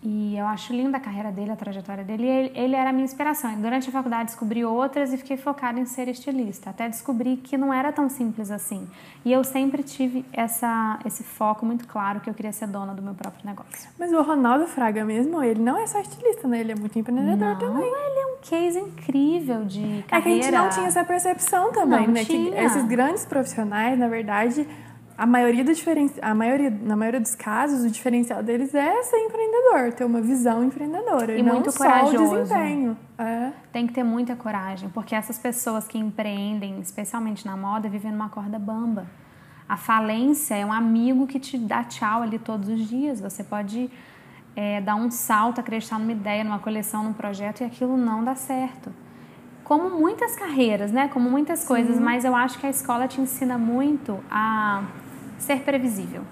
E 0.00 0.36
eu 0.38 0.46
acho 0.46 0.72
linda 0.72 0.96
a 0.96 1.00
carreira 1.00 1.32
dele, 1.32 1.50
a 1.50 1.56
trajetória 1.56 2.04
dele. 2.04 2.24
Ele, 2.24 2.52
ele, 2.54 2.76
era 2.76 2.90
a 2.90 2.92
minha 2.92 3.04
inspiração. 3.04 3.52
E 3.52 3.56
durante 3.56 3.88
a 3.88 3.92
faculdade 3.92 4.26
descobri 4.26 4.64
outras 4.64 5.12
e 5.12 5.16
fiquei 5.16 5.36
focada 5.36 5.80
em 5.80 5.86
ser 5.86 6.06
estilista. 6.06 6.70
Até 6.70 6.88
descobri 6.88 7.36
que 7.36 7.56
não 7.56 7.74
era 7.74 7.90
tão 7.90 8.08
simples 8.08 8.50
assim. 8.50 8.88
E 9.24 9.32
eu 9.32 9.42
sempre 9.42 9.82
tive 9.82 10.24
essa, 10.32 11.00
esse 11.04 11.24
foco 11.24 11.66
muito 11.66 11.86
claro 11.88 12.20
que 12.20 12.30
eu 12.30 12.34
queria 12.34 12.52
ser 12.52 12.68
dona 12.68 12.94
do 12.94 13.02
meu 13.02 13.14
próprio 13.14 13.44
negócio. 13.44 13.90
Mas 13.98 14.12
o 14.12 14.22
Ronaldo 14.22 14.68
Fraga 14.68 15.04
mesmo, 15.04 15.42
ele 15.42 15.60
não 15.60 15.76
é 15.76 15.86
só 15.88 16.00
estilista, 16.00 16.46
né? 16.46 16.60
Ele 16.60 16.72
é 16.72 16.76
muito 16.76 16.96
empreendedor 16.96 17.36
não, 17.36 17.58
também. 17.58 17.82
Ele 17.82 18.20
é 18.20 18.26
um 18.26 18.38
case 18.40 18.78
incrível 18.78 19.64
de 19.64 20.04
carreira. 20.06 20.16
É 20.16 20.20
que 20.20 20.28
a 20.28 20.32
gente 20.32 20.50
não 20.52 20.68
tinha 20.70 20.86
essa 20.86 21.04
percepção 21.04 21.72
também, 21.72 22.06
não 22.06 22.14
né? 22.14 22.24
Tinha. 22.24 22.52
Que 22.52 22.58
esses 22.58 22.84
grandes 22.84 23.26
profissionais, 23.26 23.98
na 23.98 24.06
verdade 24.06 24.64
a 25.18 25.26
maioria 25.26 25.64
do 25.64 25.74
diferen... 25.74 26.08
a 26.22 26.32
maioria, 26.32 26.70
na 26.70 26.94
maioria 26.94 27.20
dos 27.20 27.34
casos, 27.34 27.84
o 27.84 27.90
diferencial 27.90 28.40
deles 28.40 28.72
é 28.72 29.02
ser 29.02 29.16
empreendedor, 29.16 29.92
ter 29.92 30.04
uma 30.04 30.20
visão 30.20 30.62
empreendedora 30.62 31.34
e, 31.34 31.40
e 31.40 31.42
muito 31.42 31.66
não 31.66 31.72
corajoso. 31.72 32.16
só 32.16 32.34
o 32.34 32.42
desempenho. 32.42 32.96
É. 33.18 33.50
Tem 33.72 33.84
que 33.84 33.92
ter 33.92 34.04
muita 34.04 34.36
coragem, 34.36 34.88
porque 34.90 35.16
essas 35.16 35.36
pessoas 35.36 35.88
que 35.88 35.98
empreendem, 35.98 36.78
especialmente 36.78 37.44
na 37.44 37.56
moda, 37.56 37.88
vivem 37.88 38.12
numa 38.12 38.28
corda 38.28 38.60
bamba. 38.60 39.06
A 39.68 39.76
falência 39.76 40.54
é 40.54 40.64
um 40.64 40.72
amigo 40.72 41.26
que 41.26 41.40
te 41.40 41.58
dá 41.58 41.82
tchau 41.82 42.22
ali 42.22 42.38
todos 42.38 42.68
os 42.68 42.88
dias. 42.88 43.20
Você 43.20 43.42
pode 43.42 43.90
é, 44.54 44.80
dar 44.80 44.94
um 44.94 45.10
salto, 45.10 45.60
acreditar 45.60 45.98
numa 45.98 46.12
ideia, 46.12 46.44
numa 46.44 46.60
coleção, 46.60 47.02
num 47.02 47.12
projeto 47.12 47.62
e 47.62 47.64
aquilo 47.64 47.96
não 47.96 48.22
dá 48.22 48.36
certo. 48.36 48.92
Como 49.64 49.90
muitas 49.90 50.36
carreiras, 50.36 50.92
né? 50.92 51.08
Como 51.08 51.28
muitas 51.28 51.64
coisas, 51.64 51.96
Sim. 51.96 52.02
mas 52.02 52.24
eu 52.24 52.36
acho 52.36 52.58
que 52.60 52.66
a 52.68 52.70
escola 52.70 53.08
te 53.08 53.20
ensina 53.20 53.58
muito 53.58 54.20
a 54.30 54.84
ser 55.38 55.60
previsível, 55.60 56.22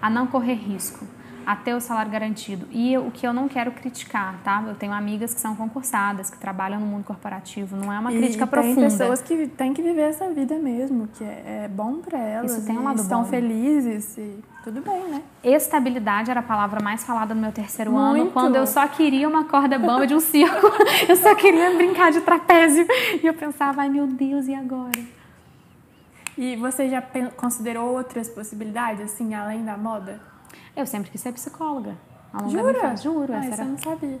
a 0.00 0.10
não 0.10 0.26
correr 0.26 0.54
risco, 0.54 1.06
a 1.46 1.56
ter 1.56 1.74
o 1.74 1.80
salário 1.80 2.10
garantido. 2.10 2.66
E 2.70 2.96
o 2.96 3.10
que 3.10 3.26
eu 3.26 3.32
não 3.32 3.48
quero 3.48 3.72
criticar, 3.72 4.38
tá? 4.42 4.62
Eu 4.66 4.74
tenho 4.74 4.92
amigas 4.92 5.34
que 5.34 5.40
são 5.40 5.54
concursadas, 5.54 6.30
que 6.30 6.38
trabalham 6.38 6.80
no 6.80 6.86
mundo 6.86 7.04
corporativo, 7.04 7.76
não 7.76 7.92
é 7.92 7.98
uma 7.98 8.12
e 8.12 8.18
crítica 8.18 8.46
tem 8.46 8.50
profunda. 8.50 8.88
Tem 8.88 8.98
pessoas 8.98 9.22
que 9.22 9.46
têm 9.48 9.74
que 9.74 9.82
viver 9.82 10.02
essa 10.02 10.28
vida 10.30 10.56
mesmo, 10.58 11.08
que 11.08 11.24
é, 11.24 11.64
é 11.64 11.68
bom 11.68 12.00
para 12.00 12.18
elas. 12.18 12.52
Isso 12.52 12.66
tem 12.66 12.78
um 12.78 12.84
lado 12.84 13.00
estão 13.00 13.22
bom. 13.22 13.28
felizes 13.28 14.16
e 14.16 14.38
tudo 14.62 14.80
bem, 14.80 15.08
né? 15.08 15.22
Estabilidade 15.42 16.30
era 16.30 16.40
a 16.40 16.42
palavra 16.42 16.80
mais 16.80 17.04
falada 17.04 17.34
no 17.34 17.40
meu 17.40 17.52
terceiro 17.52 17.90
Muito. 17.90 18.20
ano, 18.22 18.30
quando 18.30 18.56
eu 18.56 18.66
só 18.66 18.86
queria 18.86 19.28
uma 19.28 19.44
corda 19.44 19.78
bamba 19.78 20.06
de 20.06 20.14
um 20.14 20.20
circo. 20.20 20.66
eu 21.08 21.16
só 21.16 21.34
queria 21.34 21.74
brincar 21.76 22.12
de 22.12 22.20
trapézio. 22.20 22.86
E 23.22 23.26
eu 23.26 23.34
pensava, 23.34 23.82
ai 23.82 23.88
meu 23.88 24.06
Deus, 24.06 24.46
e 24.46 24.54
agora? 24.54 25.21
E 26.36 26.56
você 26.56 26.88
já 26.88 27.02
considerou 27.36 27.94
outras 27.94 28.28
possibilidades, 28.28 29.02
assim, 29.02 29.34
além 29.34 29.64
da 29.64 29.76
moda? 29.76 30.20
Eu 30.76 30.86
sempre 30.86 31.10
quis 31.10 31.20
ser 31.20 31.32
psicóloga. 31.32 31.96
Jura? 32.48 32.96
Juro. 32.96 33.32
Ah, 33.32 33.44
essa 33.44 33.54
era... 33.54 33.64
eu 33.64 33.68
não 33.68 33.78
sabia. 33.78 34.18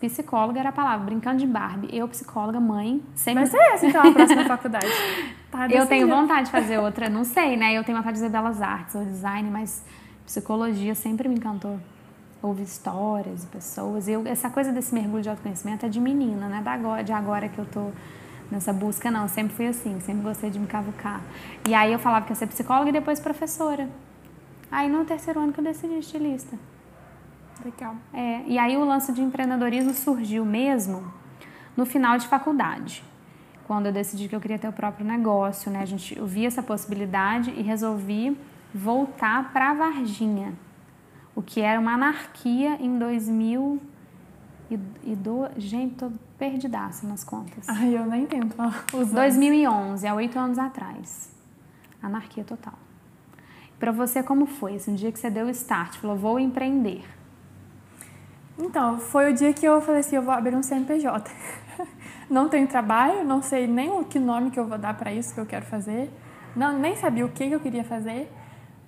Psicóloga 0.00 0.60
era 0.60 0.68
a 0.68 0.72
palavra, 0.72 1.04
brincando 1.04 1.38
de 1.38 1.46
Barbie. 1.46 1.88
Eu, 1.92 2.08
psicóloga, 2.08 2.60
mãe, 2.60 3.02
sempre... 3.14 3.44
Vai 3.44 3.50
ser 3.50 3.74
essa, 3.74 3.86
então, 3.86 4.02
a 4.02 4.12
próxima 4.12 4.44
faculdade. 4.46 4.86
Tá 5.50 5.66
eu 5.68 5.86
tenho 5.86 6.08
vontade 6.08 6.46
de 6.46 6.52
fazer 6.52 6.78
outra, 6.78 7.08
não 7.08 7.24
sei, 7.24 7.56
né? 7.56 7.72
Eu 7.74 7.84
tenho 7.84 7.96
vontade 7.98 8.16
de 8.16 8.22
fazer 8.22 8.32
belas 8.32 8.62
artes 8.62 8.94
ou 8.94 9.04
design, 9.04 9.50
mas 9.50 9.84
psicologia 10.24 10.94
sempre 10.94 11.28
me 11.28 11.36
encantou. 11.36 11.78
Ouvir 12.42 12.64
histórias 12.64 13.42
de 13.42 13.46
pessoas. 13.46 14.06
Eu, 14.06 14.26
essa 14.26 14.50
coisa 14.50 14.70
desse 14.70 14.94
mergulho 14.94 15.22
de 15.22 15.30
autoconhecimento 15.30 15.86
é 15.86 15.88
de 15.88 16.00
menina, 16.00 16.48
né? 16.48 16.60
Da 16.62 16.72
agora, 16.72 17.02
de 17.02 17.12
agora 17.12 17.48
que 17.48 17.58
eu 17.58 17.64
tô 17.64 17.90
nessa 18.50 18.72
busca, 18.72 19.10
não. 19.10 19.28
Sempre 19.28 19.54
fui 19.54 19.66
assim, 19.66 20.00
sempre 20.00 20.22
gostei 20.22 20.50
de 20.50 20.58
me 20.58 20.66
cavucar. 20.66 21.20
E 21.68 21.74
aí 21.74 21.92
eu 21.92 21.98
falava 21.98 22.24
que 22.24 22.32
ia 22.32 22.36
ser 22.36 22.46
psicóloga 22.46 22.90
e 22.90 22.92
depois 22.92 23.20
professora. 23.20 23.88
Aí 24.70 24.88
no 24.88 25.04
terceiro 25.04 25.40
ano 25.40 25.52
que 25.52 25.60
eu 25.60 25.64
decidi 25.64 25.98
estilista. 25.98 26.58
Legal. 27.64 27.94
É, 28.12 28.42
e 28.46 28.58
aí 28.58 28.76
o 28.76 28.84
lance 28.84 29.12
de 29.12 29.22
empreendedorismo 29.22 29.94
surgiu 29.94 30.44
mesmo 30.44 31.12
no 31.76 31.86
final 31.86 32.18
de 32.18 32.26
faculdade. 32.26 33.04
Quando 33.66 33.86
eu 33.86 33.92
decidi 33.92 34.28
que 34.28 34.36
eu 34.36 34.40
queria 34.40 34.58
ter 34.58 34.68
o 34.68 34.72
próprio 34.72 35.06
negócio, 35.06 35.70
né? 35.70 35.80
A 35.80 35.86
gente, 35.86 36.18
eu 36.18 36.26
vi 36.26 36.44
essa 36.44 36.62
possibilidade 36.62 37.50
e 37.50 37.62
resolvi 37.62 38.36
voltar 38.74 39.52
para 39.52 39.72
Varginha, 39.72 40.52
o 41.34 41.40
que 41.40 41.60
era 41.60 41.80
uma 41.80 41.94
anarquia 41.94 42.76
em 42.80 42.98
2000 42.98 43.80
e, 44.70 44.78
e 45.02 45.16
do, 45.16 45.48
gente, 45.56 45.96
tô 45.96 46.10
perdidaça 46.38 47.06
nas 47.06 47.22
contas. 47.22 47.68
Ai, 47.68 47.96
eu 47.96 48.06
nem 48.06 48.22
entendo 48.22 48.54
os 48.92 49.10
2011, 49.10 50.06
há 50.06 50.14
oito 50.14 50.38
anos 50.38 50.58
atrás. 50.58 51.30
Anarquia 52.02 52.44
total. 52.44 52.74
Para 53.78 53.92
você, 53.92 54.22
como 54.22 54.46
foi 54.46 54.74
esse 54.74 54.90
um 54.90 54.94
dia 54.94 55.12
que 55.12 55.18
você 55.18 55.30
deu 55.30 55.46
o 55.46 55.50
start, 55.50 55.96
falou, 55.96 56.16
vou 56.16 56.38
empreender? 56.38 57.04
Então, 58.58 58.98
foi 58.98 59.32
o 59.32 59.34
dia 59.34 59.52
que 59.52 59.66
eu 59.66 59.80
falei 59.80 60.00
assim, 60.00 60.16
eu 60.16 60.22
vou 60.22 60.32
abrir 60.32 60.54
um 60.54 60.62
CNPJ. 60.62 61.30
não 62.30 62.48
tenho 62.48 62.66
trabalho, 62.66 63.24
não 63.24 63.42
sei 63.42 63.66
nem 63.66 63.90
o 63.90 64.04
que 64.04 64.18
nome 64.18 64.50
que 64.50 64.58
eu 64.58 64.66
vou 64.66 64.78
dar 64.78 64.94
para 64.94 65.12
isso 65.12 65.34
que 65.34 65.40
eu 65.40 65.46
quero 65.46 65.66
fazer. 65.66 66.10
Não, 66.54 66.78
nem 66.78 66.96
sabia 66.96 67.26
o 67.26 67.28
que 67.28 67.44
eu 67.44 67.58
queria 67.58 67.84
fazer, 67.84 68.32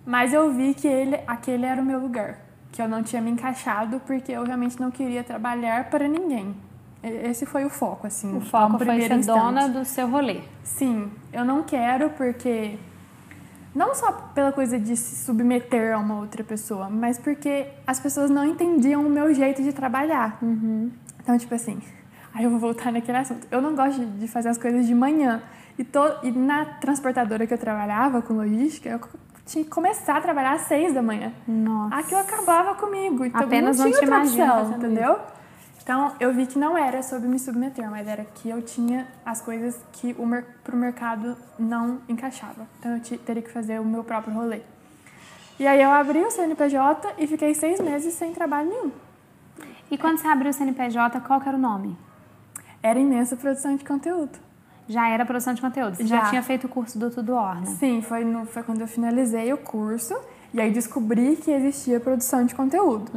mas 0.06 0.32
eu 0.32 0.52
vi 0.52 0.72
que 0.72 0.86
ele, 0.86 1.18
aquele 1.26 1.66
era 1.66 1.82
o 1.82 1.84
meu 1.84 1.98
lugar 1.98 2.45
que 2.76 2.82
eu 2.82 2.86
não 2.88 3.02
tinha 3.02 3.22
me 3.22 3.30
encaixado 3.30 4.00
porque 4.06 4.30
eu 4.30 4.44
realmente 4.44 4.78
não 4.78 4.90
queria 4.90 5.24
trabalhar 5.24 5.88
para 5.88 6.06
ninguém. 6.06 6.54
Esse 7.02 7.46
foi 7.46 7.64
o 7.64 7.70
foco, 7.70 8.06
assim. 8.06 8.36
O 8.36 8.40
foco 8.40 8.78
foi 8.78 9.00
ser 9.00 9.12
instante. 9.12 9.26
dona 9.26 9.68
do 9.68 9.82
seu 9.84 10.06
rolê. 10.08 10.42
Sim, 10.62 11.10
eu 11.32 11.44
não 11.44 11.62
quero 11.62 12.10
porque 12.10 12.78
não 13.74 13.94
só 13.94 14.12
pela 14.34 14.52
coisa 14.52 14.78
de 14.78 14.94
se 14.94 15.24
submeter 15.24 15.94
a 15.94 15.98
uma 15.98 16.16
outra 16.16 16.44
pessoa, 16.44 16.90
mas 16.90 17.18
porque 17.18 17.66
as 17.86 17.98
pessoas 17.98 18.28
não 18.28 18.44
entendiam 18.44 19.06
o 19.06 19.08
meu 19.08 19.32
jeito 19.32 19.62
de 19.62 19.72
trabalhar. 19.72 20.38
Uhum. 20.42 20.90
Então, 21.22 21.38
tipo 21.38 21.54
assim, 21.54 21.80
Aí 22.36 22.44
eu 22.44 22.50
vou 22.50 22.58
voltar 22.58 22.92
naquele 22.92 23.16
assunto. 23.16 23.46
Eu 23.50 23.62
não 23.62 23.74
gosto 23.74 24.04
de 24.04 24.28
fazer 24.28 24.50
as 24.50 24.58
coisas 24.58 24.86
de 24.86 24.94
manhã. 24.94 25.42
E, 25.78 25.82
to, 25.82 25.98
e 26.22 26.30
na 26.30 26.66
transportadora 26.66 27.46
que 27.46 27.54
eu 27.54 27.56
trabalhava 27.56 28.20
com 28.20 28.34
logística, 28.34 28.90
eu 28.90 29.00
tinha 29.46 29.64
que 29.64 29.70
começar 29.70 30.16
a 30.16 30.20
trabalhar 30.20 30.52
às 30.52 30.62
seis 30.62 30.92
da 30.92 31.00
manhã. 31.00 31.32
Nossa. 31.46 31.94
Aquilo 31.94 32.20
acabava 32.20 32.74
comigo. 32.74 33.24
Então 33.24 33.40
Apenas 33.40 33.78
não 33.78 33.86
tinha 33.86 34.00
te 34.00 34.04
outra 34.04 34.18
opção, 34.18 34.76
entendeu? 34.76 35.18
Então 35.82 36.12
eu 36.18 36.34
vi 36.34 36.46
que 36.46 36.58
não 36.58 36.76
era 36.76 37.00
sobre 37.00 37.28
me 37.28 37.38
submeter, 37.38 37.88
mas 37.88 38.08
era 38.08 38.24
que 38.24 38.50
eu 38.50 38.60
tinha 38.60 39.06
as 39.24 39.40
coisas 39.40 39.80
que 39.92 40.16
o 40.18 40.26
mer 40.26 40.44
pro 40.64 40.76
mercado 40.76 41.36
não 41.56 42.00
encaixava. 42.08 42.66
Então 42.80 42.96
eu 42.96 43.18
teria 43.18 43.40
que 43.40 43.50
fazer 43.50 43.80
o 43.80 43.84
meu 43.84 44.02
próprio 44.02 44.34
rolê. 44.34 44.62
E 45.60 45.66
aí 45.66 45.80
eu 45.80 45.90
abri 45.90 46.18
o 46.18 46.30
CNPJ 46.30 47.14
e 47.16 47.26
fiquei 47.28 47.54
seis 47.54 47.80
meses 47.80 48.14
sem 48.14 48.32
trabalho 48.32 48.68
nenhum. 48.68 48.92
E 49.88 49.96
quando 49.96 50.18
você 50.18 50.26
abriu 50.26 50.50
o 50.50 50.52
CNPJ, 50.52 51.20
qual 51.20 51.40
que 51.40 51.48
era 51.48 51.56
o 51.56 51.60
nome? 51.60 51.96
Era 52.82 52.98
imensa 52.98 53.36
produção 53.36 53.76
de 53.76 53.84
conteúdo. 53.84 54.45
Já 54.88 55.08
era 55.08 55.24
produção 55.24 55.52
de 55.52 55.60
conteúdo. 55.60 55.96
Você 55.96 56.06
já, 56.06 56.20
Já. 56.20 56.30
tinha 56.30 56.42
feito 56.42 56.66
o 56.66 56.68
curso 56.68 56.98
do 56.98 57.10
Tudo 57.10 57.34
Orna. 57.34 57.66
Sim, 57.66 58.02
foi, 58.02 58.24
no, 58.24 58.46
foi 58.46 58.62
quando 58.62 58.80
eu 58.80 58.86
finalizei 58.86 59.52
o 59.52 59.58
curso 59.58 60.14
e 60.54 60.60
aí 60.60 60.70
descobri 60.70 61.36
que 61.36 61.50
existia 61.50 61.98
produção 61.98 62.44
de 62.44 62.54
conteúdo. 62.54 63.10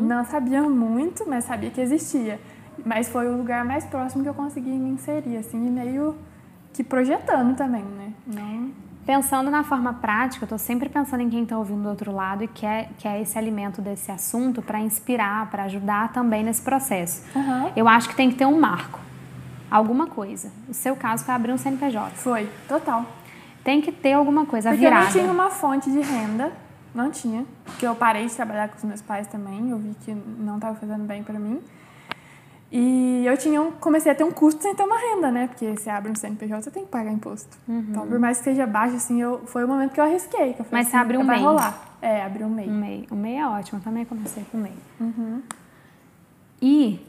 Não 0.00 0.24
sabia 0.24 0.62
muito, 0.62 1.28
mas 1.28 1.44
sabia 1.44 1.70
que 1.70 1.80
existia. 1.80 2.40
Mas 2.84 3.08
foi 3.08 3.26
o 3.28 3.36
lugar 3.36 3.64
mais 3.64 3.84
próximo 3.84 4.22
que 4.22 4.28
eu 4.28 4.34
consegui 4.34 4.70
me 4.70 4.90
inserir, 4.90 5.36
assim, 5.38 5.66
e 5.66 5.70
meio 5.70 6.14
que 6.72 6.84
projetando 6.84 7.56
também, 7.56 7.82
né? 7.82 8.12
Não... 8.26 8.86
Pensando 9.06 9.52
na 9.52 9.62
forma 9.62 9.94
prática, 9.94 10.44
eu 10.44 10.48
tô 10.48 10.58
sempre 10.58 10.88
pensando 10.88 11.20
em 11.20 11.30
quem 11.30 11.44
está 11.44 11.56
ouvindo 11.56 11.82
do 11.82 11.88
outro 11.88 12.10
lado 12.12 12.42
e 12.42 12.48
quer, 12.48 12.90
quer 12.98 13.20
esse 13.20 13.38
alimento 13.38 13.80
desse 13.80 14.10
assunto 14.10 14.60
para 14.60 14.80
inspirar, 14.80 15.48
para 15.48 15.62
ajudar 15.64 16.12
também 16.12 16.42
nesse 16.42 16.60
processo. 16.60 17.22
Aham. 17.36 17.70
Eu 17.76 17.86
acho 17.86 18.08
que 18.08 18.16
tem 18.16 18.30
que 18.30 18.36
ter 18.36 18.46
um 18.46 18.58
marco, 18.58 18.98
alguma 19.70 20.06
coisa. 20.06 20.50
O 20.68 20.74
seu 20.74 20.94
caso 20.96 21.24
foi 21.24 21.34
abrir 21.34 21.52
um 21.52 21.58
CNPJ. 21.58 22.10
Foi, 22.16 22.48
total. 22.68 23.04
Tem 23.64 23.80
que 23.80 23.90
ter 23.90 24.12
alguma 24.12 24.46
coisa, 24.46 24.70
Porque 24.70 24.84
eu 24.84 24.88
virada. 24.90 25.06
não 25.06 25.12
tinha 25.12 25.32
uma 25.32 25.50
fonte 25.50 25.90
de 25.90 26.00
renda, 26.00 26.52
não 26.94 27.10
tinha. 27.10 27.44
Porque 27.64 27.86
eu 27.86 27.94
parei 27.94 28.26
de 28.26 28.34
trabalhar 28.34 28.68
com 28.68 28.76
os 28.76 28.84
meus 28.84 29.02
pais 29.02 29.26
também, 29.26 29.70
eu 29.70 29.78
vi 29.78 29.94
que 30.04 30.14
não 30.14 30.56
estava 30.56 30.76
fazendo 30.76 31.04
bem 31.04 31.22
para 31.22 31.38
mim. 31.38 31.60
E 32.70 33.24
eu 33.24 33.36
tinha 33.36 33.62
um, 33.62 33.70
comecei 33.70 34.10
a 34.10 34.14
ter 34.14 34.24
um 34.24 34.30
custo 34.32 34.60
sem 34.60 34.74
ter 34.74 34.82
uma 34.82 34.98
renda, 34.98 35.30
né? 35.30 35.46
Porque 35.46 35.76
você 35.76 35.88
abre 35.88 36.10
um 36.10 36.14
CNPJ, 36.16 36.62
você 36.62 36.70
tem 36.70 36.84
que 36.84 36.90
pagar 36.90 37.12
imposto. 37.12 37.56
Então, 37.68 38.06
por 38.06 38.18
mais 38.18 38.38
que 38.38 38.44
seja 38.44 38.66
baixo, 38.66 38.96
assim, 38.96 39.22
eu, 39.22 39.40
foi 39.46 39.64
o 39.64 39.68
momento 39.68 39.92
que 39.92 40.00
eu 40.00 40.04
arrisquei. 40.04 40.52
Que 40.52 40.60
eu 40.60 40.64
falei 40.64 40.82
Mas 40.82 40.88
você 40.88 40.96
assim, 40.96 41.04
abriu 41.04 41.20
um 41.20 41.24
MEI. 41.24 41.40
rolar. 41.42 41.96
É, 42.02 42.22
abri 42.24 42.42
um 42.42 42.50
MEI. 42.50 42.68
Um 42.68 42.74
MEI. 42.80 43.06
O 43.10 43.14
MEI 43.14 43.36
é 43.38 43.46
ótimo, 43.46 43.78
eu 43.78 43.82
também 43.84 44.04
comecei 44.04 44.44
com 44.50 44.58
o 44.58 44.60
MEI. 44.60 44.74
E 46.60 47.05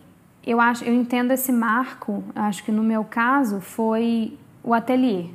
eu 0.50 0.62
acho, 0.62 0.84
eu 0.86 0.94
entendo 0.94 1.32
esse 1.32 1.52
marco, 1.52 2.24
acho 2.34 2.64
que 2.64 2.72
no 2.72 2.82
meu 2.82 3.04
caso 3.04 3.60
foi 3.60 4.38
o 4.64 4.74
ateliê. 4.74 5.26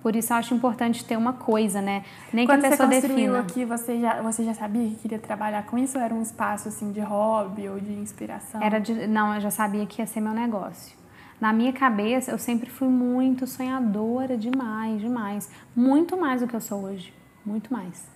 Por 0.00 0.14
isso 0.14 0.32
eu 0.32 0.36
acho 0.36 0.54
importante 0.54 1.04
ter 1.04 1.16
uma 1.16 1.32
coisa, 1.32 1.82
né? 1.82 2.04
Nem 2.32 2.46
Quando 2.46 2.60
que 2.60 2.66
a 2.66 2.70
você 2.70 2.76
pessoa 2.76 2.88
construiu 2.88 3.32
defina. 3.32 3.40
aqui, 3.40 3.64
você 3.64 4.00
já, 4.00 4.22
você 4.22 4.44
já 4.44 4.54
sabia 4.54 4.88
que 4.88 4.94
queria 4.94 5.18
trabalhar 5.18 5.64
com 5.66 5.76
isso? 5.76 5.98
Ou 5.98 6.04
era 6.04 6.14
um 6.14 6.22
espaço, 6.22 6.68
assim, 6.68 6.92
de 6.92 7.00
hobby 7.00 7.68
ou 7.68 7.80
de 7.80 7.92
inspiração? 7.92 8.62
Era 8.62 8.78
de, 8.78 9.08
não, 9.08 9.34
eu 9.34 9.40
já 9.40 9.50
sabia 9.50 9.84
que 9.86 10.00
ia 10.00 10.06
ser 10.06 10.20
meu 10.20 10.32
negócio. 10.32 10.96
Na 11.40 11.52
minha 11.52 11.72
cabeça, 11.72 12.30
eu 12.30 12.38
sempre 12.38 12.70
fui 12.70 12.88
muito 12.88 13.46
sonhadora 13.46 14.36
demais, 14.36 15.00
demais. 15.00 15.50
Muito 15.74 16.16
mais 16.16 16.40
do 16.40 16.46
que 16.46 16.54
eu 16.54 16.60
sou 16.60 16.84
hoje. 16.84 17.12
Muito 17.44 17.72
mais. 17.72 18.08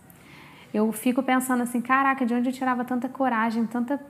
Eu 0.72 0.90
fico 0.92 1.20
pensando 1.22 1.62
assim, 1.64 1.80
caraca, 1.80 2.24
de 2.24 2.32
onde 2.32 2.48
eu 2.48 2.52
tirava 2.52 2.84
tanta 2.84 3.08
coragem, 3.08 3.66
tanta. 3.66 4.00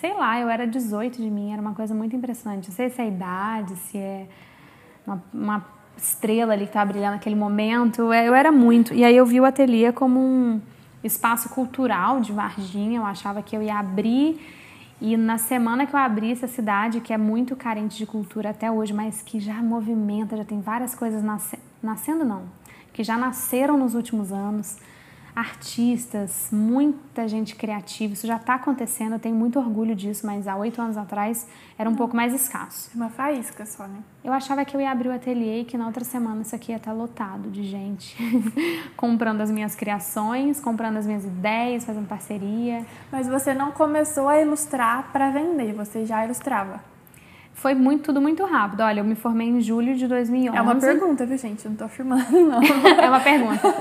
Sei 0.00 0.12
lá, 0.14 0.38
eu 0.40 0.48
era 0.48 0.66
18 0.66 1.20
de 1.20 1.30
mim, 1.30 1.52
era 1.52 1.60
uma 1.60 1.74
coisa 1.74 1.94
muito 1.94 2.14
impressionante. 2.14 2.68
Não 2.68 2.74
sei 2.74 2.90
se 2.90 3.00
é 3.00 3.04
a 3.04 3.08
idade, 3.08 3.76
se 3.76 3.98
é 3.98 4.28
uma, 5.06 5.22
uma 5.32 5.66
estrela 5.96 6.52
ali 6.52 6.64
que 6.64 6.70
estava 6.70 6.90
brilhando 6.90 7.14
naquele 7.14 7.36
momento. 7.36 8.12
Eu 8.12 8.34
era 8.34 8.52
muito. 8.52 8.92
E 8.92 9.04
aí 9.04 9.16
eu 9.16 9.24
vi 9.24 9.40
o 9.40 9.44
ateliê 9.44 9.92
como 9.92 10.20
um 10.20 10.60
espaço 11.02 11.48
cultural 11.48 12.20
de 12.20 12.32
Varginha. 12.32 12.98
Eu 12.98 13.04
achava 13.06 13.42
que 13.42 13.56
eu 13.56 13.62
ia 13.62 13.78
abrir 13.78 14.38
e 15.00 15.16
na 15.16 15.36
semana 15.36 15.86
que 15.86 15.94
eu 15.94 16.00
abri 16.00 16.32
essa 16.32 16.46
cidade, 16.46 17.00
que 17.00 17.12
é 17.12 17.18
muito 17.18 17.54
carente 17.54 17.98
de 17.98 18.06
cultura 18.06 18.50
até 18.50 18.70
hoje, 18.70 18.94
mas 18.94 19.20
que 19.20 19.38
já 19.38 19.54
movimenta, 19.54 20.36
já 20.36 20.44
tem 20.44 20.60
várias 20.60 20.94
coisas 20.94 21.22
nasce... 21.22 21.58
nascendo, 21.82 22.24
não, 22.24 22.44
que 22.94 23.04
já 23.04 23.18
nasceram 23.18 23.76
nos 23.76 23.94
últimos 23.94 24.32
anos, 24.32 24.78
artistas, 25.36 26.48
muita 26.50 27.28
gente 27.28 27.54
criativa, 27.54 28.14
isso 28.14 28.26
já 28.26 28.36
está 28.36 28.54
acontecendo, 28.54 29.12
eu 29.12 29.18
tenho 29.18 29.36
muito 29.36 29.58
orgulho 29.58 29.94
disso, 29.94 30.26
mas 30.26 30.48
há 30.48 30.56
oito 30.56 30.80
anos 30.80 30.96
atrás 30.96 31.46
era 31.78 31.90
um 31.90 31.94
pouco 31.94 32.16
mais 32.16 32.32
escasso. 32.32 32.90
Uma 32.94 33.10
faísca 33.10 33.66
só, 33.66 33.86
né? 33.86 33.98
Eu 34.24 34.32
achava 34.32 34.64
que 34.64 34.74
eu 34.74 34.80
ia 34.80 34.90
abrir 34.90 35.08
o 35.08 35.12
ateliê 35.12 35.60
e 35.60 35.64
que 35.66 35.76
na 35.76 35.86
outra 35.86 36.04
semana 36.04 36.40
isso 36.40 36.56
aqui 36.56 36.72
ia 36.72 36.78
estar 36.78 36.94
lotado 36.94 37.50
de 37.50 37.64
gente 37.64 38.16
comprando 38.96 39.42
as 39.42 39.50
minhas 39.50 39.74
criações, 39.74 40.58
comprando 40.58 40.96
as 40.96 41.06
minhas 41.06 41.26
ideias, 41.26 41.84
fazendo 41.84 42.08
parceria. 42.08 42.86
Mas 43.12 43.28
você 43.28 43.52
não 43.52 43.72
começou 43.72 44.28
a 44.28 44.40
ilustrar 44.40 45.12
para 45.12 45.30
vender, 45.30 45.74
você 45.74 46.06
já 46.06 46.24
ilustrava. 46.24 46.95
Foi 47.56 47.74
muito, 47.74 48.04
tudo 48.04 48.20
muito 48.20 48.44
rápido. 48.44 48.82
Olha, 48.82 49.00
eu 49.00 49.04
me 49.04 49.14
formei 49.14 49.48
em 49.48 49.62
julho 49.62 49.96
de 49.96 50.06
2011. 50.06 50.56
É 50.56 50.60
uma 50.60 50.76
pergunta, 50.76 51.24
viu, 51.24 51.38
gente? 51.38 51.64
Eu 51.64 51.70
não 51.70 51.78
tô 51.78 51.84
afirmando, 51.84 52.30
não. 52.30 52.60
é 52.62 53.08
uma 53.08 53.18
pergunta. 53.18 53.72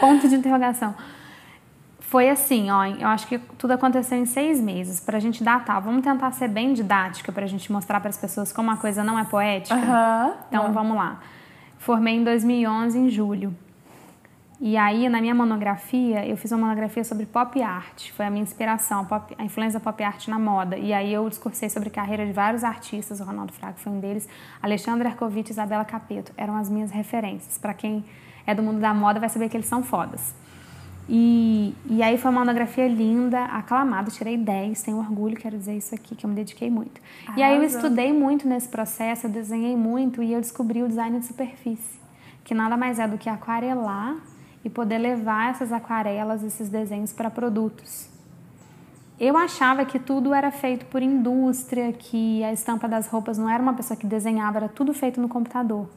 Ponto 0.00 0.26
de 0.26 0.34
interrogação. 0.34 0.94
Foi 2.00 2.30
assim, 2.30 2.70
ó, 2.70 2.86
eu 2.86 3.06
acho 3.08 3.26
que 3.28 3.38
tudo 3.58 3.72
aconteceu 3.72 4.16
em 4.16 4.24
seis 4.24 4.58
meses. 4.58 5.00
Pra 5.00 5.20
gente 5.20 5.44
datar, 5.44 5.80
vamos 5.82 6.02
tentar 6.02 6.32
ser 6.32 6.48
bem 6.48 6.72
didática 6.72 7.30
pra 7.30 7.46
gente 7.46 7.70
mostrar 7.70 8.00
para 8.00 8.08
as 8.08 8.16
pessoas 8.16 8.52
como 8.52 8.70
a 8.70 8.78
coisa 8.78 9.04
não 9.04 9.18
é 9.18 9.24
poética. 9.24 9.76
Então, 10.48 10.72
vamos 10.72 10.96
lá. 10.96 11.20
Formei 11.78 12.14
em 12.16 12.24
2011, 12.24 12.98
em 12.98 13.10
julho. 13.10 13.54
E 14.62 14.76
aí, 14.76 15.08
na 15.08 15.22
minha 15.22 15.34
monografia, 15.34 16.26
eu 16.26 16.36
fiz 16.36 16.52
uma 16.52 16.66
monografia 16.66 17.02
sobre 17.02 17.24
pop 17.24 17.62
art. 17.62 18.10
Foi 18.10 18.26
a 18.26 18.30
minha 18.30 18.42
inspiração, 18.42 19.06
pop, 19.06 19.34
a 19.38 19.42
influência 19.42 19.80
da 19.80 19.82
pop 19.82 20.02
art 20.04 20.28
na 20.28 20.38
moda. 20.38 20.76
E 20.76 20.92
aí 20.92 21.10
eu 21.10 21.26
discursei 21.30 21.70
sobre 21.70 21.88
a 21.88 21.92
carreira 21.92 22.26
de 22.26 22.32
vários 22.32 22.62
artistas, 22.62 23.20
o 23.20 23.24
Ronaldo 23.24 23.54
Fraga 23.54 23.78
foi 23.78 23.90
um 23.90 23.98
deles, 23.98 24.28
Alexandre 24.60 25.08
Arcovitch 25.08 25.48
e 25.48 25.52
Isabela 25.52 25.82
Capeto. 25.82 26.32
Eram 26.36 26.56
as 26.56 26.68
minhas 26.68 26.90
referências. 26.90 27.56
Para 27.56 27.72
quem 27.72 28.04
é 28.46 28.54
do 28.54 28.62
mundo 28.62 28.80
da 28.80 28.92
moda 28.92 29.18
vai 29.18 29.30
saber 29.30 29.48
que 29.48 29.56
eles 29.56 29.66
são 29.66 29.82
fodas. 29.82 30.34
E, 31.08 31.74
e 31.86 32.02
aí 32.02 32.18
foi 32.18 32.30
uma 32.30 32.40
monografia 32.40 32.86
linda, 32.86 33.42
aclamada, 33.46 34.10
tirei 34.10 34.36
10, 34.36 34.82
tenho 34.82 34.98
orgulho, 34.98 35.36
quero 35.36 35.56
dizer 35.56 35.74
isso 35.74 35.94
aqui, 35.94 36.14
que 36.14 36.26
eu 36.26 36.28
me 36.28 36.36
dediquei 36.36 36.68
muito. 36.68 37.00
E 37.34 37.42
aí 37.42 37.56
eu 37.56 37.62
estudei 37.64 38.12
muito 38.12 38.46
nesse 38.46 38.68
processo, 38.68 39.26
eu 39.26 39.30
desenhei 39.30 39.74
muito 39.74 40.22
e 40.22 40.34
eu 40.34 40.40
descobri 40.40 40.82
o 40.82 40.88
design 40.88 41.18
de 41.18 41.24
superfície, 41.24 41.98
que 42.44 42.54
nada 42.54 42.76
mais 42.76 42.98
é 42.98 43.08
do 43.08 43.16
que 43.16 43.28
aquarelar 43.28 44.16
e 44.64 44.70
poder 44.70 44.98
levar 44.98 45.50
essas 45.50 45.72
aquarelas, 45.72 46.42
esses 46.42 46.68
desenhos 46.68 47.12
para 47.12 47.30
produtos. 47.30 48.08
Eu 49.18 49.36
achava 49.36 49.84
que 49.84 49.98
tudo 49.98 50.32
era 50.32 50.50
feito 50.50 50.86
por 50.86 51.02
indústria, 51.02 51.92
que 51.92 52.42
a 52.42 52.52
estampa 52.52 52.88
das 52.88 53.06
roupas 53.06 53.36
não 53.36 53.50
era 53.50 53.62
uma 53.62 53.74
pessoa 53.74 53.94
que 53.94 54.06
desenhava, 54.06 54.58
era 54.58 54.68
tudo 54.68 54.94
feito 54.94 55.20
no 55.20 55.28
computador. 55.28 55.88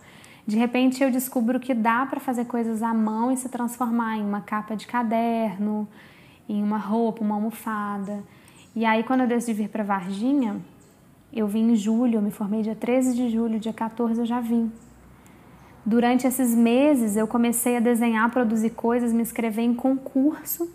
De 0.45 0.57
repente 0.57 1.01
eu 1.01 1.09
descubro 1.09 1.57
que 1.57 1.73
dá 1.73 2.05
para 2.05 2.19
fazer 2.19 2.45
coisas 2.45 2.83
à 2.83 2.93
mão 2.93 3.31
e 3.31 3.37
se 3.37 3.47
transformar 3.47 4.17
em 4.17 4.21
uma 4.25 4.41
capa 4.41 4.75
de 4.75 4.85
caderno, 4.85 5.87
em 6.49 6.61
uma 6.61 6.77
roupa, 6.77 7.23
uma 7.23 7.35
almofada. 7.35 8.21
E 8.75 8.83
aí 8.83 9.03
quando 9.03 9.21
eu 9.21 9.27
decidi 9.27 9.53
vir 9.53 9.69
para 9.69 9.85
Varginha, 9.85 10.59
eu 11.31 11.47
vim 11.47 11.71
em 11.71 11.75
julho, 11.77 12.15
eu 12.15 12.21
me 12.21 12.29
formei 12.29 12.61
dia 12.61 12.75
13 12.75 13.15
de 13.15 13.29
julho, 13.29 13.57
dia 13.57 13.71
14 13.71 14.19
eu 14.19 14.25
já 14.25 14.41
vim. 14.41 14.69
Durante 15.85 16.25
esses 16.25 16.55
meses 16.55 17.17
eu 17.17 17.27
comecei 17.27 17.75
a 17.77 17.79
desenhar, 17.79 18.29
produzir 18.31 18.69
coisas, 18.69 19.11
me 19.11 19.21
inscrever 19.21 19.65
em 19.65 19.73
concurso, 19.73 20.71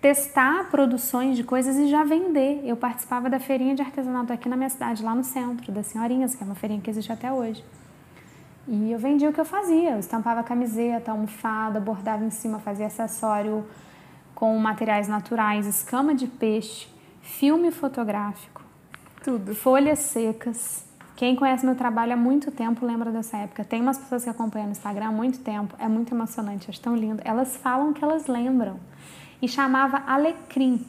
testar 0.00 0.70
produções 0.70 1.36
de 1.36 1.42
coisas 1.42 1.76
e 1.76 1.88
já 1.88 2.04
vender. 2.04 2.60
Eu 2.64 2.76
participava 2.76 3.28
da 3.28 3.40
feirinha 3.40 3.74
de 3.74 3.82
artesanato 3.82 4.32
aqui 4.32 4.48
na 4.48 4.56
minha 4.56 4.70
cidade, 4.70 5.02
lá 5.02 5.14
no 5.14 5.24
centro, 5.24 5.72
das 5.72 5.86
Senhorinhas, 5.86 6.34
que 6.34 6.42
é 6.42 6.46
uma 6.46 6.54
feirinha 6.54 6.80
que 6.80 6.90
existe 6.90 7.10
até 7.10 7.32
hoje. 7.32 7.64
E 8.68 8.92
eu 8.92 8.98
vendia 8.98 9.28
o 9.28 9.32
que 9.32 9.40
eu 9.40 9.44
fazia, 9.44 9.90
eu 9.90 9.98
estampava 9.98 10.42
camiseta, 10.44 11.10
almofada, 11.10 11.80
bordava 11.80 12.24
em 12.24 12.30
cima, 12.30 12.60
fazia 12.60 12.86
acessório 12.86 13.64
com 14.36 14.56
materiais 14.56 15.08
naturais, 15.08 15.66
escama 15.66 16.14
de 16.14 16.26
peixe, 16.26 16.88
filme 17.22 17.70
fotográfico, 17.72 18.62
Tudo. 19.22 19.54
folhas 19.54 19.98
secas. 19.98 20.84
Quem 21.22 21.36
conhece 21.36 21.64
meu 21.64 21.76
trabalho 21.76 22.14
há 22.14 22.16
muito 22.16 22.50
tempo 22.50 22.84
lembra 22.84 23.08
dessa 23.12 23.36
época. 23.36 23.62
Tem 23.62 23.80
umas 23.80 23.96
pessoas 23.96 24.24
que 24.24 24.30
acompanham 24.30 24.66
no 24.66 24.72
Instagram 24.72 25.06
há 25.06 25.12
muito 25.12 25.38
tempo, 25.38 25.72
é 25.78 25.86
muito 25.86 26.12
emocionante, 26.12 26.68
acho 26.68 26.80
tão 26.80 26.96
lindo. 26.96 27.22
Elas 27.24 27.56
falam 27.56 27.92
que 27.92 28.02
elas 28.02 28.26
lembram. 28.26 28.80
E 29.40 29.46
chamava 29.46 30.02
Alecrim. 30.04 30.84